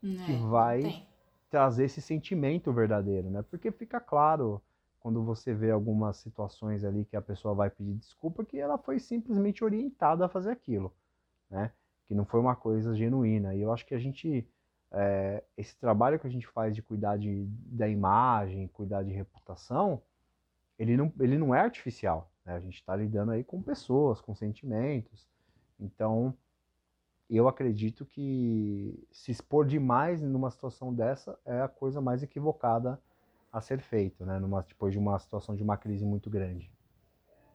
que 0.00 0.32
vai 0.48 1.06
trazer 1.50 1.84
esse 1.84 2.00
sentimento 2.00 2.72
verdadeiro, 2.72 3.30
né? 3.30 3.42
Porque 3.42 3.70
fica 3.70 4.00
claro 4.00 4.62
quando 5.00 5.22
você 5.22 5.54
vê 5.54 5.70
algumas 5.70 6.16
situações 6.18 6.84
ali 6.84 7.04
que 7.04 7.16
a 7.16 7.22
pessoa 7.22 7.54
vai 7.54 7.70
pedir 7.70 7.94
desculpa 7.94 8.44
que 8.44 8.58
ela 8.58 8.76
foi 8.76 8.98
simplesmente 8.98 9.64
orientada 9.64 10.26
a 10.26 10.28
fazer 10.28 10.50
aquilo, 10.50 10.92
né? 11.50 11.72
Que 12.06 12.14
não 12.14 12.24
foi 12.24 12.40
uma 12.40 12.56
coisa 12.56 12.94
genuína. 12.94 13.54
E 13.54 13.62
eu 13.62 13.72
acho 13.72 13.86
que 13.86 13.94
a 13.94 13.98
gente 13.98 14.46
é, 14.90 15.42
esse 15.56 15.76
trabalho 15.76 16.18
que 16.18 16.26
a 16.26 16.30
gente 16.30 16.46
faz 16.46 16.74
de 16.74 16.82
cuidar 16.82 17.18
de, 17.18 17.46
da 17.46 17.88
imagem, 17.88 18.68
cuidar 18.68 19.02
de 19.02 19.12
reputação, 19.12 20.02
ele 20.78 20.96
não, 20.96 21.12
ele 21.20 21.36
não 21.36 21.54
é 21.54 21.60
artificial. 21.60 22.30
Né? 22.44 22.54
A 22.54 22.60
gente 22.60 22.76
está 22.76 22.96
lidando 22.96 23.32
aí 23.32 23.44
com 23.44 23.62
pessoas, 23.62 24.20
com 24.20 24.34
sentimentos. 24.34 25.28
Então, 25.78 26.34
eu 27.36 27.46
acredito 27.46 28.06
que 28.06 29.06
se 29.12 29.30
expor 29.30 29.66
demais 29.66 30.22
numa 30.22 30.50
situação 30.50 30.94
dessa 30.94 31.38
é 31.44 31.60
a 31.60 31.68
coisa 31.68 32.00
mais 32.00 32.22
equivocada 32.22 33.00
a 33.52 33.60
ser 33.60 33.80
feito, 33.80 34.24
né? 34.24 34.38
Numa, 34.38 34.62
depois 34.62 34.92
de 34.92 34.98
uma 34.98 35.18
situação 35.18 35.54
de 35.54 35.62
uma 35.62 35.76
crise 35.76 36.04
muito 36.04 36.30
grande. 36.30 36.70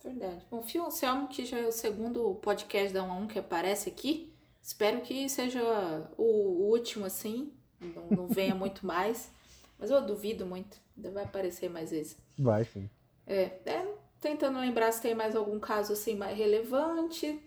Verdade. 0.03 0.45
Bom, 0.51 0.61
Fio 0.61 0.85
Anselmo, 0.85 1.27
que 1.27 1.45
já 1.45 1.59
é 1.59 1.65
o 1.65 1.71
segundo 1.71 2.35
podcast 2.35 2.93
da 2.93 3.03
1 3.03 3.11
a 3.11 3.15
1 3.15 3.27
que 3.27 3.39
aparece 3.39 3.89
aqui. 3.89 4.33
Espero 4.61 5.01
que 5.01 5.27
seja 5.29 5.61
o 6.17 6.69
último, 6.69 7.05
assim. 7.05 7.53
Não, 7.79 8.07
não 8.09 8.27
venha 8.27 8.53
muito 8.53 8.85
mais. 8.87 9.31
Mas 9.79 9.89
eu 9.89 10.05
duvido 10.05 10.45
muito. 10.45 10.77
Vai 10.95 11.23
aparecer 11.23 11.69
mais 11.69 11.91
vezes. 11.91 12.17
Vai, 12.37 12.65
sim. 12.65 12.89
É, 13.25 13.59
é, 13.65 13.95
tentando 14.19 14.59
lembrar 14.59 14.91
se 14.91 15.01
tem 15.01 15.15
mais 15.15 15.35
algum 15.35 15.59
caso 15.59 15.93
assim 15.93 16.15
mais 16.15 16.37
relevante. 16.37 17.41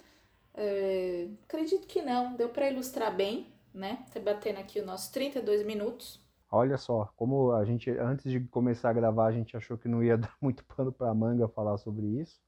É, 0.57 1.29
acredito 1.45 1.87
que 1.87 2.01
não, 2.01 2.35
deu 2.35 2.49
para 2.49 2.71
ilustrar 2.71 3.15
bem, 3.15 3.53
né? 3.75 4.05
Tá 4.13 4.19
batendo 4.19 4.59
aqui 4.59 4.81
os 4.81 4.87
nossos 4.87 5.09
32 5.09 5.65
minutos. 5.65 6.25
Olha 6.51 6.79
só, 6.79 7.13
como 7.17 7.53
a 7.53 7.65
gente, 7.65 7.91
antes 7.91 8.31
de 8.31 8.41
começar 8.41 8.91
a 8.91 8.93
gravar, 8.95 9.27
a 9.27 9.33
gente 9.33 9.57
achou 9.57 9.77
que 9.77 9.89
não 9.89 10.03
ia 10.03 10.17
dar 10.19 10.35
muito 10.41 10.65
pano 10.65 10.91
para 10.91 11.13
manga 11.13 11.47
falar 11.47 11.77
sobre 11.77 12.07
isso, 12.07 12.41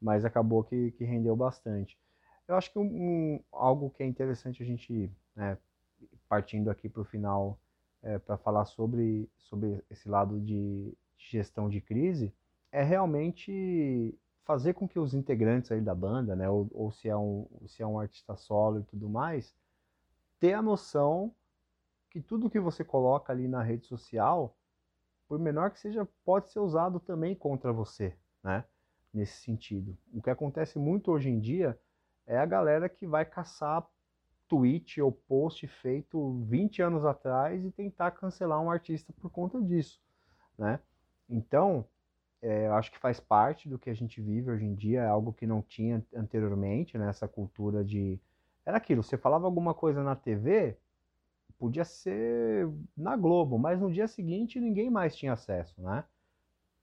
mas 0.00 0.24
acabou 0.24 0.64
que, 0.64 0.92
que 0.92 1.04
rendeu 1.04 1.36
bastante. 1.36 1.98
Eu 2.48 2.56
acho 2.56 2.72
que 2.72 2.78
um, 2.78 2.84
um, 2.84 3.40
algo 3.52 3.90
que 3.90 4.02
é 4.02 4.06
interessante 4.06 4.62
a 4.62 4.66
gente, 4.66 5.10
né, 5.36 5.58
partindo 6.28 6.70
aqui 6.70 6.88
para 6.88 7.02
o 7.02 7.04
final, 7.04 7.58
é, 8.02 8.18
para 8.18 8.36
falar 8.38 8.64
sobre, 8.64 9.28
sobre 9.36 9.82
esse 9.90 10.08
lado 10.08 10.40
de 10.40 10.92
gestão 11.18 11.68
de 11.68 11.80
crise, 11.80 12.32
é 12.70 12.82
realmente 12.82 14.18
fazer 14.44 14.74
com 14.74 14.88
que 14.88 14.98
os 14.98 15.14
integrantes 15.14 15.70
aí 15.70 15.80
da 15.80 15.94
banda, 15.94 16.34
né, 16.34 16.48
ou, 16.48 16.68
ou 16.72 16.90
se, 16.90 17.08
é 17.08 17.16
um, 17.16 17.46
se 17.66 17.82
é 17.82 17.86
um 17.86 17.98
artista 17.98 18.36
solo 18.36 18.80
e 18.80 18.84
tudo 18.84 19.08
mais, 19.08 19.54
ter 20.40 20.54
a 20.54 20.62
noção 20.62 21.34
que 22.10 22.20
tudo 22.20 22.50
que 22.50 22.60
você 22.60 22.84
coloca 22.84 23.32
ali 23.32 23.48
na 23.48 23.62
rede 23.62 23.86
social, 23.86 24.56
por 25.26 25.38
menor 25.38 25.70
que 25.70 25.80
seja, 25.80 26.06
pode 26.24 26.50
ser 26.50 26.58
usado 26.58 27.00
também 27.00 27.34
contra 27.34 27.72
você, 27.72 28.14
né? 28.42 28.64
Nesse 29.14 29.42
sentido. 29.42 29.96
O 30.12 30.20
que 30.20 30.28
acontece 30.28 30.78
muito 30.78 31.10
hoje 31.10 31.30
em 31.30 31.38
dia 31.38 31.78
é 32.26 32.36
a 32.36 32.44
galera 32.44 32.88
que 32.88 33.06
vai 33.06 33.24
caçar 33.24 33.86
tweet 34.48 35.00
ou 35.00 35.10
post 35.10 35.66
feito 35.66 36.42
20 36.42 36.82
anos 36.82 37.04
atrás 37.06 37.64
e 37.64 37.70
tentar 37.70 38.10
cancelar 38.10 38.60
um 38.60 38.70
artista 38.70 39.10
por 39.14 39.30
conta 39.30 39.60
disso, 39.62 39.98
né? 40.58 40.80
Então, 41.28 41.86
é, 42.42 42.66
eu 42.66 42.74
acho 42.74 42.90
que 42.90 42.98
faz 42.98 43.20
parte 43.20 43.68
do 43.68 43.78
que 43.78 43.88
a 43.88 43.94
gente 43.94 44.20
vive 44.20 44.50
hoje 44.50 44.64
em 44.64 44.74
dia, 44.74 45.02
é 45.02 45.06
algo 45.06 45.32
que 45.32 45.46
não 45.46 45.62
tinha 45.62 46.04
anteriormente, 46.12 46.98
né? 46.98 47.08
Essa 47.08 47.28
cultura 47.28 47.84
de. 47.84 48.18
Era 48.66 48.76
aquilo, 48.76 49.02
você 49.02 49.16
falava 49.16 49.46
alguma 49.46 49.72
coisa 49.72 50.02
na 50.02 50.16
TV, 50.16 50.76
podia 51.58 51.84
ser 51.84 52.68
na 52.96 53.16
Globo, 53.16 53.58
mas 53.58 53.80
no 53.80 53.90
dia 53.90 54.08
seguinte 54.08 54.60
ninguém 54.60 54.90
mais 54.90 55.14
tinha 55.14 55.32
acesso, 55.32 55.80
né? 55.80 56.04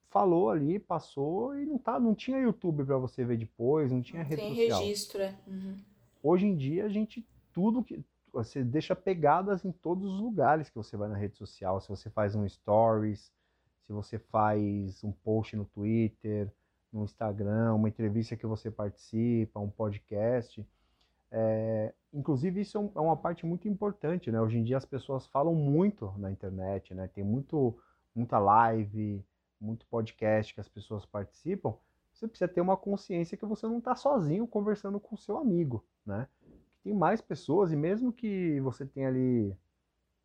Falou 0.10 0.50
ali, 0.50 0.80
passou 0.80 1.58
e 1.60 1.66
não, 1.66 1.78
tá, 1.78 2.00
não 2.00 2.16
tinha 2.16 2.40
YouTube 2.40 2.86
para 2.86 2.98
você 2.98 3.24
ver 3.26 3.38
depois, 3.38 3.92
não 3.92 4.02
tinha 4.02 4.24
rede 4.24 4.42
Tem 4.42 4.56
social. 4.56 4.80
registro, 4.80 5.22
é. 5.22 5.38
Uhum. 5.46 5.78
Hoje 6.24 6.48
em 6.48 6.56
dia 6.56 6.86
a 6.86 6.90
gente 6.90 7.28
tudo 7.52 7.84
que 7.84 8.02
você 8.32 8.64
deixa 8.64 8.96
pegadas 8.96 9.66
em 9.66 9.72
todos 9.72 10.10
os 10.14 10.20
lugares 10.22 10.70
que 10.70 10.76
você 10.76 10.96
vai 10.96 11.10
na 11.10 11.18
rede 11.18 11.36
social, 11.38 11.82
se 11.82 11.90
você 11.90 12.10
faz 12.10 12.36
um 12.36 12.48
stories, 12.48 13.32
se 13.90 13.94
você 13.94 14.20
faz 14.20 15.04
um 15.04 15.12
post 15.12 15.56
no 15.56 15.66
Twitter, 15.66 16.48
no 16.94 17.04
Instagram, 17.06 17.74
uma 17.74 17.90
entrevista 17.90 18.36
que 18.36 18.46
você 18.46 18.70
participa, 18.70 19.60
um 19.60 19.68
podcast. 19.68 20.64
É, 21.32 21.92
inclusive, 22.14 22.62
isso 22.62 22.78
é, 22.78 23.00
é 23.00 23.02
uma 23.02 23.18
parte 23.18 23.48
muito 23.48 23.68
importante, 23.68 24.32
né? 24.32 24.40
Hoje 24.40 24.60
em 24.60 24.64
dia 24.64 24.78
as 24.78 24.86
pessoas 24.86 25.26
falam 25.26 25.56
muito 25.56 26.14
na 26.20 26.30
internet, 26.30 26.94
né? 26.94 27.08
Tem 27.08 27.24
muito, 27.24 27.76
muita 28.14 28.38
live, 28.38 29.26
muito 29.60 29.88
podcast 29.88 30.54
que 30.54 30.62
as 30.62 30.70
pessoas 30.70 31.04
participam. 31.04 31.74
Você 32.14 32.28
precisa 32.28 32.48
ter 32.48 32.62
uma 32.62 32.78
consciência 32.78 33.36
que 33.36 33.46
você 33.46 33.66
não 33.66 33.80
está 33.80 33.96
sozinho 33.96 34.46
conversando 34.46 35.00
com 35.00 35.18
seu 35.18 35.36
amigo, 35.36 35.84
né? 36.06 36.28
Tem 36.84 36.94
mais 36.94 37.22
pessoas, 37.22 37.72
e 37.72 37.76
mesmo 37.76 38.14
que 38.14 38.60
você 38.60 38.86
tenha 38.86 39.08
ali 39.08 39.58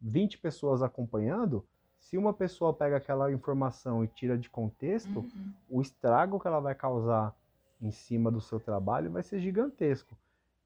20 0.03 0.37
pessoas 0.37 0.83
acompanhando, 0.83 1.66
se 2.05 2.19
uma 2.19 2.35
pessoa 2.35 2.73
pega 2.75 2.99
aquela 2.99 3.33
informação 3.33 4.05
e 4.05 4.09
tira 4.09 4.37
de 4.37 4.51
contexto, 4.51 5.21
uhum. 5.21 5.53
o 5.71 5.81
estrago 5.81 6.38
que 6.38 6.47
ela 6.47 6.61
vai 6.61 6.75
causar 6.75 7.35
em 7.81 7.90
cima 7.90 8.31
do 8.31 8.43
seu 8.43 8.61
trabalho 8.61 9.11
vai 9.11 9.23
ser 9.23 9.40
gigantesco. 9.40 10.14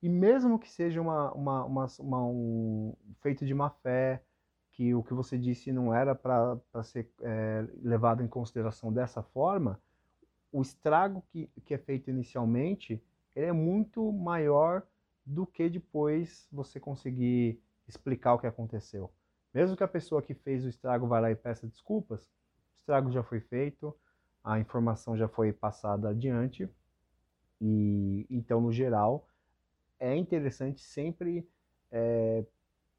E 0.03 0.09
mesmo 0.09 0.59
que 0.59 0.69
seja 0.69 1.01
uma, 1.01 1.33
uma, 1.33 1.65
uma, 1.65 1.87
uma 2.01 2.25
um 2.25 2.93
feito 3.21 3.47
de 3.47 3.55
má 3.55 3.71
fé, 3.71 4.21
que 4.73 4.93
o 4.95 5.03
que 5.03 5.15
você 5.15 5.39
disse 5.39 5.73
não 5.73 5.95
era 5.95 6.13
para 6.13 6.61
ser 6.83 7.09
é, 7.23 7.65
levado 7.83 8.21
em 8.23 8.29
consideração 8.29 8.93
dessa 8.93 9.23
forma, 9.23 9.81
o 10.53 10.61
estrago 10.61 11.23
que, 11.29 11.49
que 11.65 11.73
é 11.73 11.79
feito 11.79 12.11
inicialmente 12.11 13.01
ele 13.35 13.47
é 13.47 13.53
muito 13.53 14.11
maior 14.11 14.83
do 15.25 15.47
que 15.47 15.69
depois 15.69 16.49
você 16.51 16.81
conseguir 16.81 17.61
explicar 17.87 18.35
o 18.35 18.39
que 18.41 18.47
aconteceu. 18.47 19.09
Mesmo 19.59 19.77
que 19.77 19.83
a 19.83 19.89
pessoa 19.89 20.23
que 20.23 20.35
fez 20.35 20.65
o 20.65 20.69
estrago 20.69 21.09
vá 21.09 21.19
lá 21.19 21.33
e 21.33 21.35
peça 21.35 21.67
desculpas, 21.67 22.23
o 22.27 22.79
estrago 22.79 23.11
já 23.11 23.25
foi 23.25 23.41
feito, 23.41 23.93
a 24.45 24.61
informação 24.61 25.17
já 25.17 25.27
foi 25.27 25.53
passada 25.53 26.11
adiante, 26.11 26.71
e 27.61 28.25
então, 28.31 28.61
no 28.61 28.71
geral, 28.71 29.27
é 29.99 30.15
interessante 30.15 30.81
sempre 30.81 31.45
é, 31.91 32.45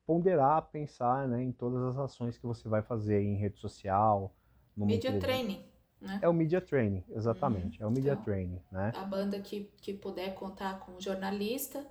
ponderar, 0.06 0.70
pensar 0.70 1.30
né, 1.30 1.42
em 1.42 1.54
todas 1.54 1.82
as 1.82 1.98
ações 1.98 2.38
que 2.38 2.46
você 2.46 2.68
vai 2.68 2.82
fazer 2.82 3.22
em 3.22 3.38
rede 3.38 3.58
social. 3.58 4.36
No 4.76 4.86
media 4.86 5.18
training. 5.18 5.66
Né? 6.02 6.20
É 6.22 6.28
o 6.28 6.34
media 6.34 6.60
training, 6.60 7.06
exatamente. 7.12 7.80
Uhum. 7.80 7.86
É 7.86 7.88
o 7.88 7.92
media 7.92 8.12
então, 8.12 8.24
training, 8.26 8.62
né? 8.70 8.92
A 8.98 9.06
banda 9.06 9.40
que, 9.40 9.72
que 9.82 9.94
puder 9.94 10.36
contar 10.36 10.82
com 10.82 10.92
um 10.92 11.00
jornalista, 11.00 11.90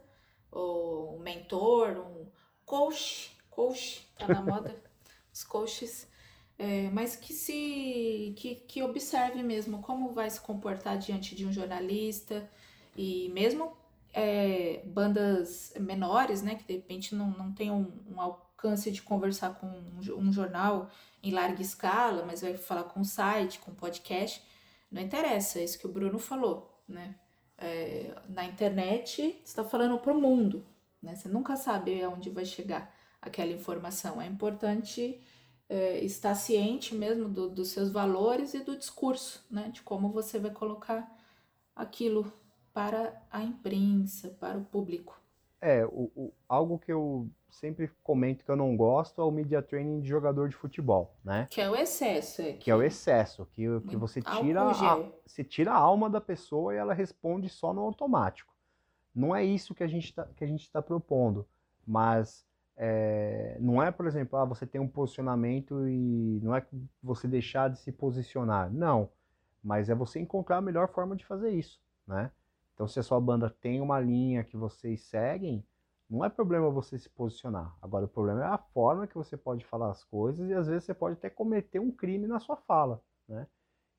ou 0.51 1.16
um 1.16 1.20
mentor, 1.20 1.97
um 1.97 2.26
coach, 2.66 3.38
coach, 3.59 4.09
tá 4.16 4.28
na 4.28 4.40
moda, 4.40 4.72
os 5.34 5.42
coaches, 5.42 6.06
é, 6.56 6.88
mas 6.90 7.16
que 7.16 7.32
se 7.32 8.32
que, 8.36 8.54
que 8.54 8.82
observe 8.84 9.42
mesmo 9.42 9.82
como 9.82 10.12
vai 10.12 10.30
se 10.30 10.40
comportar 10.40 10.96
diante 10.96 11.34
de 11.34 11.44
um 11.44 11.52
jornalista 11.52 12.48
e 12.96 13.28
mesmo 13.34 13.76
é, 14.14 14.82
bandas 14.86 15.72
menores, 15.80 16.40
né, 16.40 16.54
que 16.54 16.64
de 16.64 16.74
repente 16.74 17.16
não, 17.16 17.30
não 17.30 17.52
tem 17.52 17.68
um, 17.68 17.90
um 18.09 18.34
canse 18.56 18.92
de 18.92 19.02
conversar 19.02 19.54
com 19.56 19.66
um 19.66 20.32
jornal 20.32 20.88
em 21.20 21.32
larga 21.32 21.61
escala, 21.61 22.24
mas 22.24 22.42
vai 22.42 22.56
falar 22.56 22.84
com 22.84 23.02
site, 23.02 23.59
com 23.59 23.74
podcast, 23.74 24.40
não 24.88 25.02
interessa, 25.02 25.59
é 25.59 25.64
isso 25.64 25.80
que 25.80 25.86
o 25.86 25.92
Bruno 25.92 26.18
falou, 26.20 26.80
né? 26.88 27.16
É, 27.61 28.14
na 28.28 28.44
internet, 28.44 29.40
está 29.44 29.64
falando 29.64 29.98
para 29.98 30.12
o 30.12 30.20
mundo, 30.20 30.64
né? 31.02 31.16
Você 31.16 31.28
nunca 31.28 31.56
sabe 31.56 32.00
aonde 32.00 32.30
vai 32.30 32.44
chegar 32.44 32.96
aquela 33.20 33.52
informação. 33.52 34.20
É 34.20 34.26
importante 34.26 35.20
é, 35.68 35.98
estar 36.04 36.34
ciente 36.34 36.94
mesmo 36.94 37.28
do, 37.28 37.48
dos 37.48 37.68
seus 37.68 37.90
valores 37.90 38.54
e 38.54 38.60
do 38.60 38.76
discurso, 38.76 39.44
né? 39.50 39.70
De 39.72 39.82
como 39.82 40.10
você 40.10 40.38
vai 40.38 40.50
colocar 40.50 41.10
aquilo 41.74 42.32
para 42.72 43.20
a 43.30 43.42
imprensa, 43.42 44.30
para 44.40 44.58
o 44.58 44.64
público. 44.64 45.20
É, 45.60 45.84
o, 45.86 46.10
o, 46.14 46.32
algo 46.48 46.78
que 46.78 46.92
eu 46.92 47.28
sempre 47.50 47.90
comento 48.02 48.44
que 48.44 48.50
eu 48.50 48.56
não 48.56 48.76
gosto 48.76 49.20
é 49.20 49.24
o 49.24 49.30
media 49.30 49.60
training 49.60 50.00
de 50.00 50.08
jogador 50.08 50.48
de 50.48 50.54
futebol, 50.54 51.16
né? 51.24 51.48
Que 51.50 51.60
é 51.60 51.68
o 51.68 51.74
excesso. 51.74 52.42
É 52.42 52.52
que, 52.52 52.58
que 52.58 52.70
é 52.70 52.76
o 52.76 52.82
excesso, 52.82 53.46
que, 53.52 53.64
que 53.88 53.96
você 53.96 54.22
tira, 54.22 54.62
a, 54.62 55.10
você 55.26 55.42
tira 55.42 55.72
a 55.72 55.76
alma 55.76 56.08
da 56.08 56.20
pessoa 56.20 56.72
e 56.72 56.76
ela 56.76 56.94
responde 56.94 57.48
só 57.48 57.72
no 57.72 57.80
automático. 57.82 58.54
Não 59.14 59.34
é 59.34 59.44
isso 59.44 59.74
que 59.74 59.82
a 59.82 59.88
gente 59.88 60.10
está 60.10 60.28
tá 60.72 60.82
propondo, 60.82 61.46
mas 61.84 62.46
é, 62.81 63.57
não 63.61 63.83
é, 63.83 63.91
por 63.91 64.07
exemplo, 64.07 64.39
ah, 64.39 64.45
você 64.45 64.64
tem 64.64 64.81
um 64.81 64.87
posicionamento 64.87 65.89
e 65.89 66.39
não 66.41 66.55
é 66.55 66.64
você 67.03 67.26
deixar 67.26 67.68
de 67.68 67.79
se 67.81 67.91
posicionar, 67.91 68.72
não, 68.72 69.11
mas 69.62 69.91
é 69.91 69.95
você 69.97 70.20
encontrar 70.20 70.59
a 70.59 70.62
melhor 70.62 70.89
forma 70.89 71.16
de 71.16 71.26
fazer 71.26 71.51
isso, 71.51 71.81
né? 72.07 72.31
Então, 72.74 72.87
se 72.87 73.01
a 73.01 73.03
sua 73.03 73.20
banda 73.20 73.51
tem 73.51 73.81
uma 73.81 73.99
linha 73.99 74.45
que 74.45 74.57
vocês 74.57 75.03
seguem, 75.03 75.64
não 76.09 76.24
é 76.24 76.29
problema 76.29 76.70
você 76.70 76.97
se 76.97 77.09
posicionar. 77.09 77.76
Agora, 77.83 78.05
o 78.05 78.09
problema 78.09 78.43
é 78.45 78.47
a 78.47 78.59
forma 78.59 79.09
que 79.09 79.16
você 79.16 79.37
pode 79.37 79.64
falar 79.64 79.91
as 79.91 80.05
coisas 80.05 80.49
e 80.49 80.55
às 80.55 80.68
vezes 80.68 80.85
você 80.85 80.95
pode 80.95 81.14
até 81.14 81.29
cometer 81.29 81.81
um 81.81 81.91
crime 81.91 82.29
na 82.29 82.39
sua 82.39 82.57
fala, 82.57 83.03
né? 83.29 83.49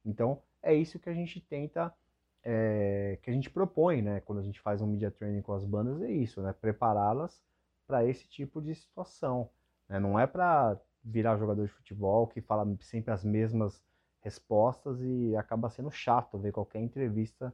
Então, 0.06 0.42
é 0.64 0.74
isso 0.74 0.98
que 0.98 1.10
a 1.10 1.14
gente 1.14 1.42
tenta, 1.42 1.94
é, 2.42 3.20
que 3.22 3.30
a 3.30 3.34
gente 3.34 3.50
propõe, 3.50 4.02
né? 4.02 4.22
Quando 4.22 4.40
a 4.40 4.44
gente 4.44 4.62
faz 4.62 4.82
um 4.82 4.88
media 4.88 5.12
training 5.12 5.42
com 5.42 5.52
as 5.52 5.66
bandas, 5.66 6.02
é 6.02 6.10
isso, 6.10 6.42
né? 6.42 6.54
Prepará-las 6.54 7.44
para 7.90 8.06
esse 8.06 8.28
tipo 8.28 8.62
de 8.62 8.76
situação. 8.76 9.50
Né? 9.90 9.98
Não 9.98 10.20
é 10.20 10.28
para 10.28 10.80
virar 11.04 11.38
jogador 11.38 11.66
de 11.66 11.74
futebol 11.74 12.28
que 12.28 12.40
fala 12.40 12.68
sempre 12.82 13.12
as 13.12 13.26
mesmas 13.26 13.84
respostas 14.22 15.02
e 15.02 15.36
acaba 15.36 15.72
sendo 15.72 15.90
chato 15.90 16.38
ver 16.38 16.52
qualquer 16.52 16.82
entrevista 16.82 17.52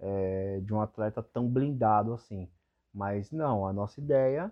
é, 0.00 0.58
de 0.60 0.74
um 0.74 0.80
atleta 0.80 1.22
tão 1.22 1.48
blindado 1.48 2.12
assim. 2.12 2.50
Mas 2.92 3.30
não, 3.30 3.64
a 3.64 3.72
nossa 3.72 4.00
ideia 4.00 4.50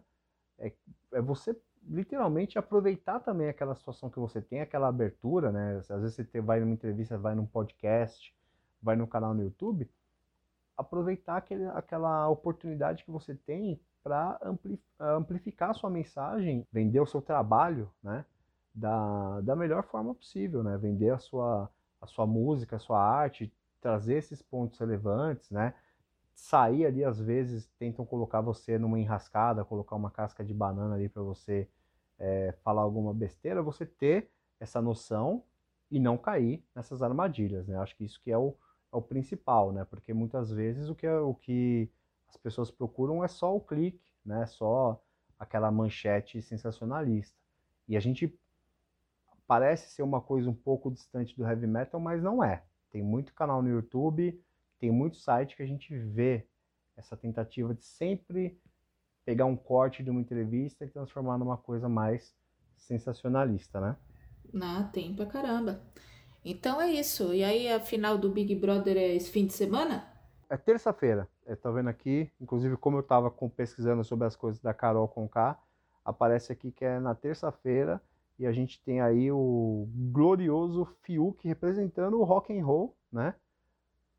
é, 0.57 0.73
é 1.13 1.21
você 1.21 1.57
literalmente 1.83 2.57
aproveitar 2.57 3.19
também 3.19 3.49
aquela 3.49 3.75
situação 3.75 4.09
que 4.09 4.21
você 4.21 4.41
tem, 4.41 4.61
aquela 4.61 4.87
abertura, 4.87 5.51
né? 5.51 5.79
Às 5.79 6.01
vezes 6.01 6.15
você 6.15 6.41
vai 6.41 6.61
numa 6.61 6.75
entrevista, 6.75 7.19
vai 7.19 7.35
num 7.35 7.45
podcast, 7.45 8.33
vai 8.81 8.95
no 8.95 9.09
canal 9.09 9.35
no 9.35 9.43
YouTube, 9.43 9.91
aproveitar 10.77 11.39
aquele, 11.39 11.67
aquela 11.71 12.29
oportunidade 12.29 13.03
que 13.03 13.11
você 13.11 13.35
tem 13.35 13.81
para 14.05 14.39
amplificar 15.01 15.71
a 15.71 15.75
sua 15.75 15.89
mensagem, 15.89 16.67
vender 16.71 17.01
o 17.01 17.07
seu 17.07 17.23
trabalho, 17.23 17.91
né? 18.03 18.27
Da, 18.75 19.41
da 19.41 19.57
melhor 19.57 19.85
forma 19.85 20.15
possível, 20.15 20.63
né? 20.63 20.77
Vender 20.77 21.11
a 21.11 21.19
sua, 21.19 21.71
a 22.01 22.07
sua 22.07 22.27
música, 22.27 22.77
a 22.77 22.79
sua 22.79 23.01
arte, 23.01 23.51
trazer 23.81 24.17
esses 24.17 24.43
pontos 24.43 24.79
relevantes, 24.79 25.51
né? 25.51 25.75
Sair 26.35 26.85
ali, 26.85 27.03
às 27.03 27.19
vezes, 27.19 27.67
tentam 27.79 28.05
colocar 28.05 28.43
você 28.43 28.79
numa 28.79 28.99
enrascada, 28.99 29.65
colocar 29.65 29.97
uma 29.97 30.11
casca 30.11 30.45
de 30.45 30.53
banana 30.53 30.97
ali 30.97 31.09
para 31.09 31.23
você 31.23 31.67
é, 32.19 32.53
falar 32.63 32.83
alguma 32.83 33.15
besteira, 33.15 33.63
você 33.63 33.87
ter 33.87 34.31
essa 34.61 34.83
noção 34.83 35.43
e 35.91 35.99
não 35.99 36.19
cair 36.19 36.63
nessas 36.75 37.03
armadilhas, 37.03 37.67
né? 37.67 37.77
Acho 37.79 37.97
que 37.97 38.05
isso 38.05 38.21
que 38.21 38.31
é 38.31 38.37
o, 38.37 38.55
é 38.93 38.97
o 38.97 39.03
principal, 39.03 39.73
né? 39.73 39.85
Porque 39.85 40.13
muitas 40.13 40.51
vezes 40.51 40.91
o 40.91 40.95
que, 40.95 41.07
é, 41.07 41.19
o 41.19 41.35
que 41.35 41.91
as 42.35 42.37
pessoas 42.37 42.71
procuram 42.71 43.25
é 43.25 43.29
só 43.29 43.55
o 43.55 43.61
clique, 43.61 44.03
né? 44.25 44.45
Só 44.47 45.01
aquela 45.39 45.71
manchete 45.71 46.43
sensacionalista. 46.43 47.37
E 47.87 47.97
a 47.97 48.01
gente 48.01 48.37
parece 49.47 49.91
ser 49.91 50.03
uma 50.03 50.21
coisa 50.21 50.51
um 50.51 50.55
pouco 50.55 50.91
distante 50.91 51.37
do 51.37 51.45
heavy 51.45 51.67
metal, 51.67 52.01
mas 52.01 52.23
não 52.23 52.43
é. 52.43 52.65
Tem 52.91 53.03
muito 53.03 53.35
canal 53.35 53.63
no 53.63 53.69
YouTube, 53.69 54.43
tem 54.79 54.91
muito 54.91 55.17
site 55.17 55.57
que 55.57 55.63
a 55.63 55.67
gente 55.67 55.97
vê 55.97 56.47
essa 56.97 57.17
tentativa 57.17 57.75
de 57.75 57.85
sempre 57.85 58.59
pegar 59.25 59.47
um 59.47 59.57
corte 59.57 60.03
de 60.03 60.11
uma 60.11 60.21
entrevista 60.21 60.85
e 60.85 60.91
transformar 60.91 61.39
numa 61.39 61.57
coisa 61.57 61.89
mais 61.89 62.35
sensacionalista, 62.77 63.81
né? 63.81 63.97
Ah, 64.61 64.91
tem 64.93 65.15
pra 65.15 65.27
caramba. 65.27 65.81
Então 66.45 66.81
é 66.81 66.91
isso. 66.91 67.33
E 67.33 67.43
aí 67.43 67.69
a 67.71 67.81
final 67.81 68.19
do 68.19 68.31
Big 68.31 68.55
Brother 68.55 68.97
é 68.97 69.15
esse 69.15 69.31
fim 69.31 69.47
de 69.47 69.53
semana? 69.53 70.07
É 70.49 70.57
terça-feira. 70.57 71.29
Eu 71.47 71.57
tô 71.57 71.73
vendo 71.73 71.89
aqui, 71.89 72.31
inclusive 72.41 72.77
como 72.77 72.99
eu 72.99 73.03
tava 73.03 73.31
pesquisando 73.31 74.03
sobre 74.03 74.27
as 74.27 74.35
coisas 74.35 74.61
da 74.61 74.73
Carol 74.73 75.07
Conká, 75.07 75.59
aparece 76.05 76.53
aqui 76.53 76.71
que 76.73 76.85
é 76.85 76.99
na 76.99 77.15
terça-feira 77.15 78.01
e 78.39 78.47
a 78.47 78.53
gente 78.53 78.83
tem 78.83 79.01
aí 79.01 79.31
o 79.31 79.89
glorioso 80.11 80.87
Fiuk 81.03 81.47
representando 81.47 82.19
o 82.19 82.25
rock 82.25 82.59
and 82.59 82.65
roll, 82.65 82.97
né? 83.13 83.35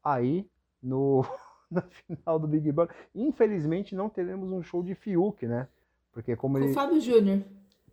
Aí 0.03 0.47
no 0.81 1.25
na 1.69 1.81
final 1.81 2.39
do 2.39 2.47
Big 2.47 2.71
Brother. 2.71 2.95
Infelizmente 3.13 3.95
não 3.95 4.09
teremos 4.09 4.51
um 4.51 4.61
show 4.61 4.83
de 4.83 4.95
Fiuk, 4.95 5.45
né? 5.45 5.67
Porque 6.11 6.35
como 6.35 6.57
Com 6.57 6.63
ele 6.63 6.71
o 6.71 6.73
Fábio 6.73 7.01
Júnior. 7.01 7.43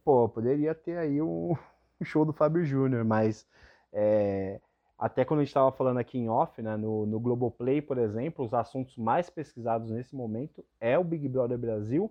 Pô, 0.05 0.29
poderia 0.29 0.75
ter 0.75 0.99
aí 0.99 1.21
um, 1.21 1.57
show 2.05 2.25
do 2.25 2.33
Fábio 2.33 2.65
Júnior, 2.65 3.05
mas 3.05 3.47
é, 3.93 4.61
até 5.03 5.25
quando 5.25 5.41
a 5.41 5.43
gente 5.43 5.49
estava 5.49 5.73
falando 5.73 5.99
aqui 5.99 6.17
em 6.17 6.29
off, 6.29 6.63
né, 6.63 6.77
no, 6.77 7.05
no 7.07 7.19
Globoplay, 7.19 7.83
por 7.83 7.99
exemplo, 7.99 8.45
os 8.45 8.55
assuntos 8.55 8.97
mais 8.97 9.29
pesquisados 9.29 9.91
nesse 9.91 10.15
momento 10.15 10.65
é 10.79 10.97
o 10.97 11.03
Big 11.03 11.29
Brother 11.29 11.59
Brasil 11.59 12.09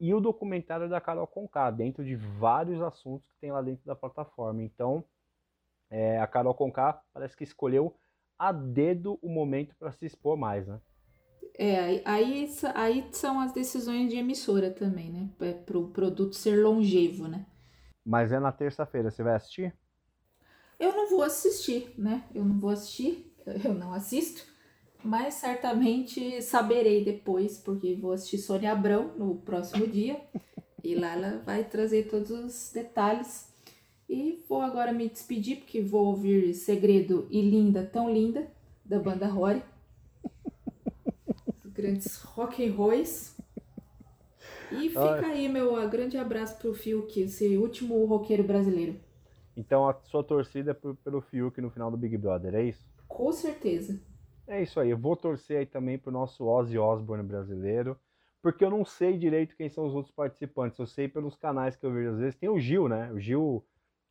e 0.00 0.14
o 0.14 0.20
documentário 0.20 0.88
da 0.88 1.02
Carol 1.02 1.26
Conká, 1.26 1.70
dentro 1.70 2.02
de 2.02 2.16
vários 2.16 2.80
assuntos 2.80 3.30
que 3.30 3.38
tem 3.38 3.52
lá 3.52 3.60
dentro 3.60 3.84
da 3.84 3.94
plataforma. 3.94 4.62
Então, 4.62 5.04
é, 5.90 6.18
a 6.18 6.26
Carol 6.26 6.54
Conká 6.54 7.02
parece 7.12 7.36
que 7.36 7.44
escolheu 7.44 7.94
a 8.38 8.52
dedo 8.52 9.18
o 9.20 9.28
momento 9.28 9.76
para 9.78 9.92
se 9.92 10.06
expor 10.06 10.34
mais, 10.34 10.66
né? 10.66 10.80
É, 11.58 12.00
aí, 12.06 12.48
aí 12.74 13.08
são 13.12 13.38
as 13.38 13.52
decisões 13.52 14.08
de 14.08 14.16
emissora 14.16 14.70
também, 14.70 15.10
né? 15.10 15.28
É 15.40 15.52
para 15.52 15.76
o 15.76 15.88
produto 15.88 16.34
ser 16.34 16.56
longevo, 16.56 17.28
né? 17.28 17.44
Mas 18.02 18.32
é 18.32 18.40
na 18.40 18.50
terça-feira, 18.50 19.10
você 19.10 19.22
vai 19.22 19.34
assistir? 19.34 19.76
Eu 20.80 20.96
não 20.96 21.10
vou 21.10 21.22
assistir, 21.22 21.92
né? 21.98 22.24
Eu 22.34 22.42
não 22.42 22.58
vou 22.58 22.70
assistir, 22.70 23.30
eu 23.62 23.74
não 23.74 23.92
assisto, 23.92 24.42
mas 25.04 25.34
certamente 25.34 26.40
saberei 26.40 27.04
depois, 27.04 27.58
porque 27.58 27.94
vou 27.94 28.12
assistir 28.12 28.38
Sônia 28.38 28.72
Abrão 28.72 29.12
no 29.18 29.36
próximo 29.36 29.86
dia. 29.86 30.18
E 30.82 30.94
lá 30.94 31.12
ela 31.12 31.42
vai 31.44 31.62
trazer 31.62 32.08
todos 32.08 32.30
os 32.30 32.72
detalhes. 32.72 33.52
E 34.08 34.42
vou 34.48 34.62
agora 34.62 34.94
me 34.94 35.10
despedir, 35.10 35.58
porque 35.58 35.82
vou 35.82 36.06
ouvir 36.06 36.54
Segredo 36.54 37.28
e 37.30 37.42
Linda, 37.42 37.84
Tão 37.84 38.10
Linda, 38.10 38.50
da 38.82 38.98
banda 38.98 39.26
Rory. 39.26 39.62
Os 41.62 41.70
grandes 41.70 42.16
rock 42.22 42.66
and 42.66 42.72
rolls. 42.72 43.36
E 44.72 44.88
fica 44.88 45.26
aí 45.26 45.50
meu 45.50 45.86
grande 45.90 46.16
abraço 46.16 46.56
pro 46.56 46.72
Fiuk, 46.72 47.20
esse 47.20 47.58
último 47.58 48.02
roqueiro 48.06 48.42
brasileiro. 48.42 48.98
Então 49.60 49.86
a 49.86 49.94
sua 50.04 50.24
torcida 50.24 50.70
é 50.70 50.74
pelo 50.74 51.20
Fiuk 51.20 51.60
no 51.60 51.70
final 51.70 51.90
do 51.90 51.96
Big 51.96 52.16
Brother, 52.16 52.54
é 52.54 52.64
isso? 52.64 52.88
Com 53.06 53.30
certeza. 53.30 54.00
É 54.48 54.62
isso 54.62 54.80
aí. 54.80 54.90
Eu 54.90 54.98
vou 54.98 55.14
torcer 55.14 55.58
aí 55.58 55.66
também 55.66 55.98
pro 55.98 56.10
nosso 56.10 56.46
Ozzy 56.46 56.78
Osbourne 56.78 57.22
brasileiro, 57.22 57.96
porque 58.42 58.64
eu 58.64 58.70
não 58.70 58.84
sei 58.86 59.18
direito 59.18 59.54
quem 59.54 59.68
são 59.68 59.86
os 59.86 59.94
outros 59.94 60.14
participantes. 60.14 60.78
Eu 60.78 60.86
sei 60.86 61.08
pelos 61.08 61.36
canais 61.36 61.76
que 61.76 61.84
eu 61.84 61.92
vejo 61.92 62.10
às 62.12 62.18
vezes. 62.18 62.36
Tem 62.36 62.48
o 62.48 62.58
Gil, 62.58 62.88
né? 62.88 63.12
O 63.12 63.20
Gil, 63.20 63.62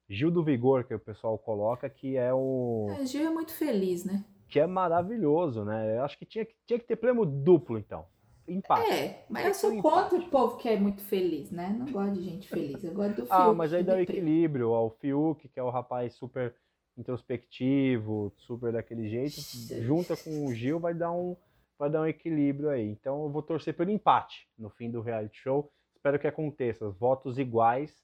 Gil 0.08 0.30
do 0.30 0.43
Vigor 0.43 0.84
que 0.84 0.93
o 0.93 1.00
pessoal 1.00 1.38
coloca, 1.38 1.89
que 1.89 2.16
é 2.16 2.32
o. 2.32 2.88
É, 2.91 3.02
o 3.02 3.06
Gil 3.08 3.26
é 3.26 3.32
muito 3.32 3.52
feliz, 3.52 4.06
né? 4.06 4.24
Que 4.47 4.60
é 4.60 4.68
maravilhoso, 4.68 5.66
né? 5.66 5.97
Eu 5.97 6.04
acho 6.04 6.18
que 6.18 6.26
tinha, 6.26 6.47
tinha 6.68 6.78
que 6.78 6.86
ter 6.86 6.95
prêmio 6.95 7.26
duplo, 7.26 7.80
então. 7.80 8.06
Empate. 8.50 8.91
É, 8.91 9.26
mas 9.30 9.45
eu 9.45 9.54
sou 9.54 9.82
contra 9.82 10.18
o 10.18 10.30
povo 10.30 10.58
que 10.58 10.68
é 10.68 10.80
muito 10.80 11.02
feliz, 11.02 11.52
né? 11.52 11.76
Não 11.78 11.91
gosto 11.91 12.14
de 12.14 12.24
gente 12.24 12.47
feliz. 12.47 12.84
Eu 12.84 12.93
gosto 12.93 13.16
do 13.16 13.22
Fiuk. 13.22 13.32
Ah, 13.32 13.54
mas 13.54 13.74
aí 13.74 13.84
dá 13.84 13.95
o 13.95 14.00
equilíbrio. 14.00 14.72
Ó, 14.72 14.88
o 14.88 14.89
Fiuk, 14.89 15.47
que 15.47 15.60
é 15.60 15.64
o 15.64 15.70
rapaz 15.70 16.16
super 16.16 16.56
introspectivo, 16.97 18.34
super 18.36 18.74
daquele 18.74 19.08
jeito, 19.08 19.39
junta 19.82 20.18
com 20.18 20.45
o 20.45 20.54
Gil, 20.54 20.80
vai 20.80 20.93
dar 20.93 21.12
um 21.12 21.38
vai 21.78 21.89
dar 21.89 22.02
um 22.02 22.06
equilíbrio 22.06 22.70
aí. 22.70 22.89
Então 22.89 23.24
eu 23.24 23.30
vou 23.30 23.41
torcer 23.41 23.74
pelo 23.74 23.89
empate 23.89 24.50
no 24.58 24.70
fim 24.70 24.91
do 24.91 25.02
reality 25.02 25.39
show. 25.39 25.72
Espero 25.95 26.20
que 26.20 26.28
aconteça 26.28 26.89
votos 26.89 27.39
iguais 27.39 28.04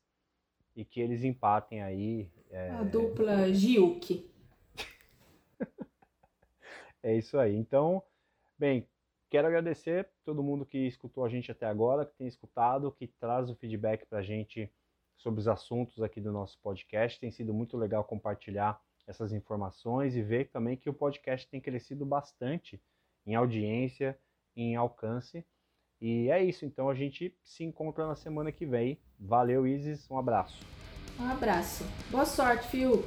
e 0.75 0.85
que 0.85 1.01
eles 1.01 1.23
empatem 1.23 1.83
aí. 1.83 2.29
É... 2.49 2.69
A 2.69 2.83
dupla 2.83 3.51
Gilk. 3.53 4.31
é 7.03 7.17
isso 7.17 7.37
aí. 7.37 7.55
Então, 7.55 8.01
bem, 8.57 8.87
quero 9.35 9.49
agradecer 9.49 10.09
todo 10.23 10.41
mundo 10.41 10.65
que 10.65 10.87
escutou 10.87 11.25
a 11.25 11.27
gente 11.27 11.51
até 11.51 11.65
agora, 11.65 12.05
que 12.05 12.15
tem 12.15 12.25
escutado, 12.25 12.89
que 12.89 13.05
traz 13.05 13.49
o 13.49 13.55
feedback 13.55 14.05
para 14.05 14.19
a 14.19 14.23
gente 14.23 14.71
sobre 15.17 15.41
os 15.41 15.47
assuntos 15.49 16.01
aqui 16.01 16.21
do 16.21 16.31
nosso 16.31 16.57
podcast. 16.61 17.19
Tem 17.19 17.29
sido 17.29 17.53
muito 17.53 17.75
legal 17.75 18.05
compartilhar 18.05 18.81
essas 19.05 19.33
informações 19.33 20.15
e 20.15 20.21
ver 20.21 20.51
também 20.51 20.77
que 20.77 20.89
o 20.89 20.93
podcast 20.93 21.49
tem 21.49 21.59
crescido 21.59 22.05
bastante 22.05 22.81
em 23.25 23.35
audiência, 23.35 24.17
em 24.55 24.77
alcance. 24.77 25.45
E 25.99 26.29
é 26.31 26.41
isso, 26.41 26.63
então 26.65 26.89
a 26.89 26.95
gente 26.95 27.37
se 27.43 27.65
encontra 27.65 28.07
na 28.07 28.15
semana 28.15 28.53
que 28.53 28.65
vem. 28.65 29.01
Valeu, 29.19 29.67
Isis, 29.67 30.09
um 30.09 30.17
abraço. 30.17 30.65
Um 31.19 31.29
abraço. 31.29 31.83
Boa 32.09 32.25
sorte, 32.25 32.69
Fiuk. 32.69 33.05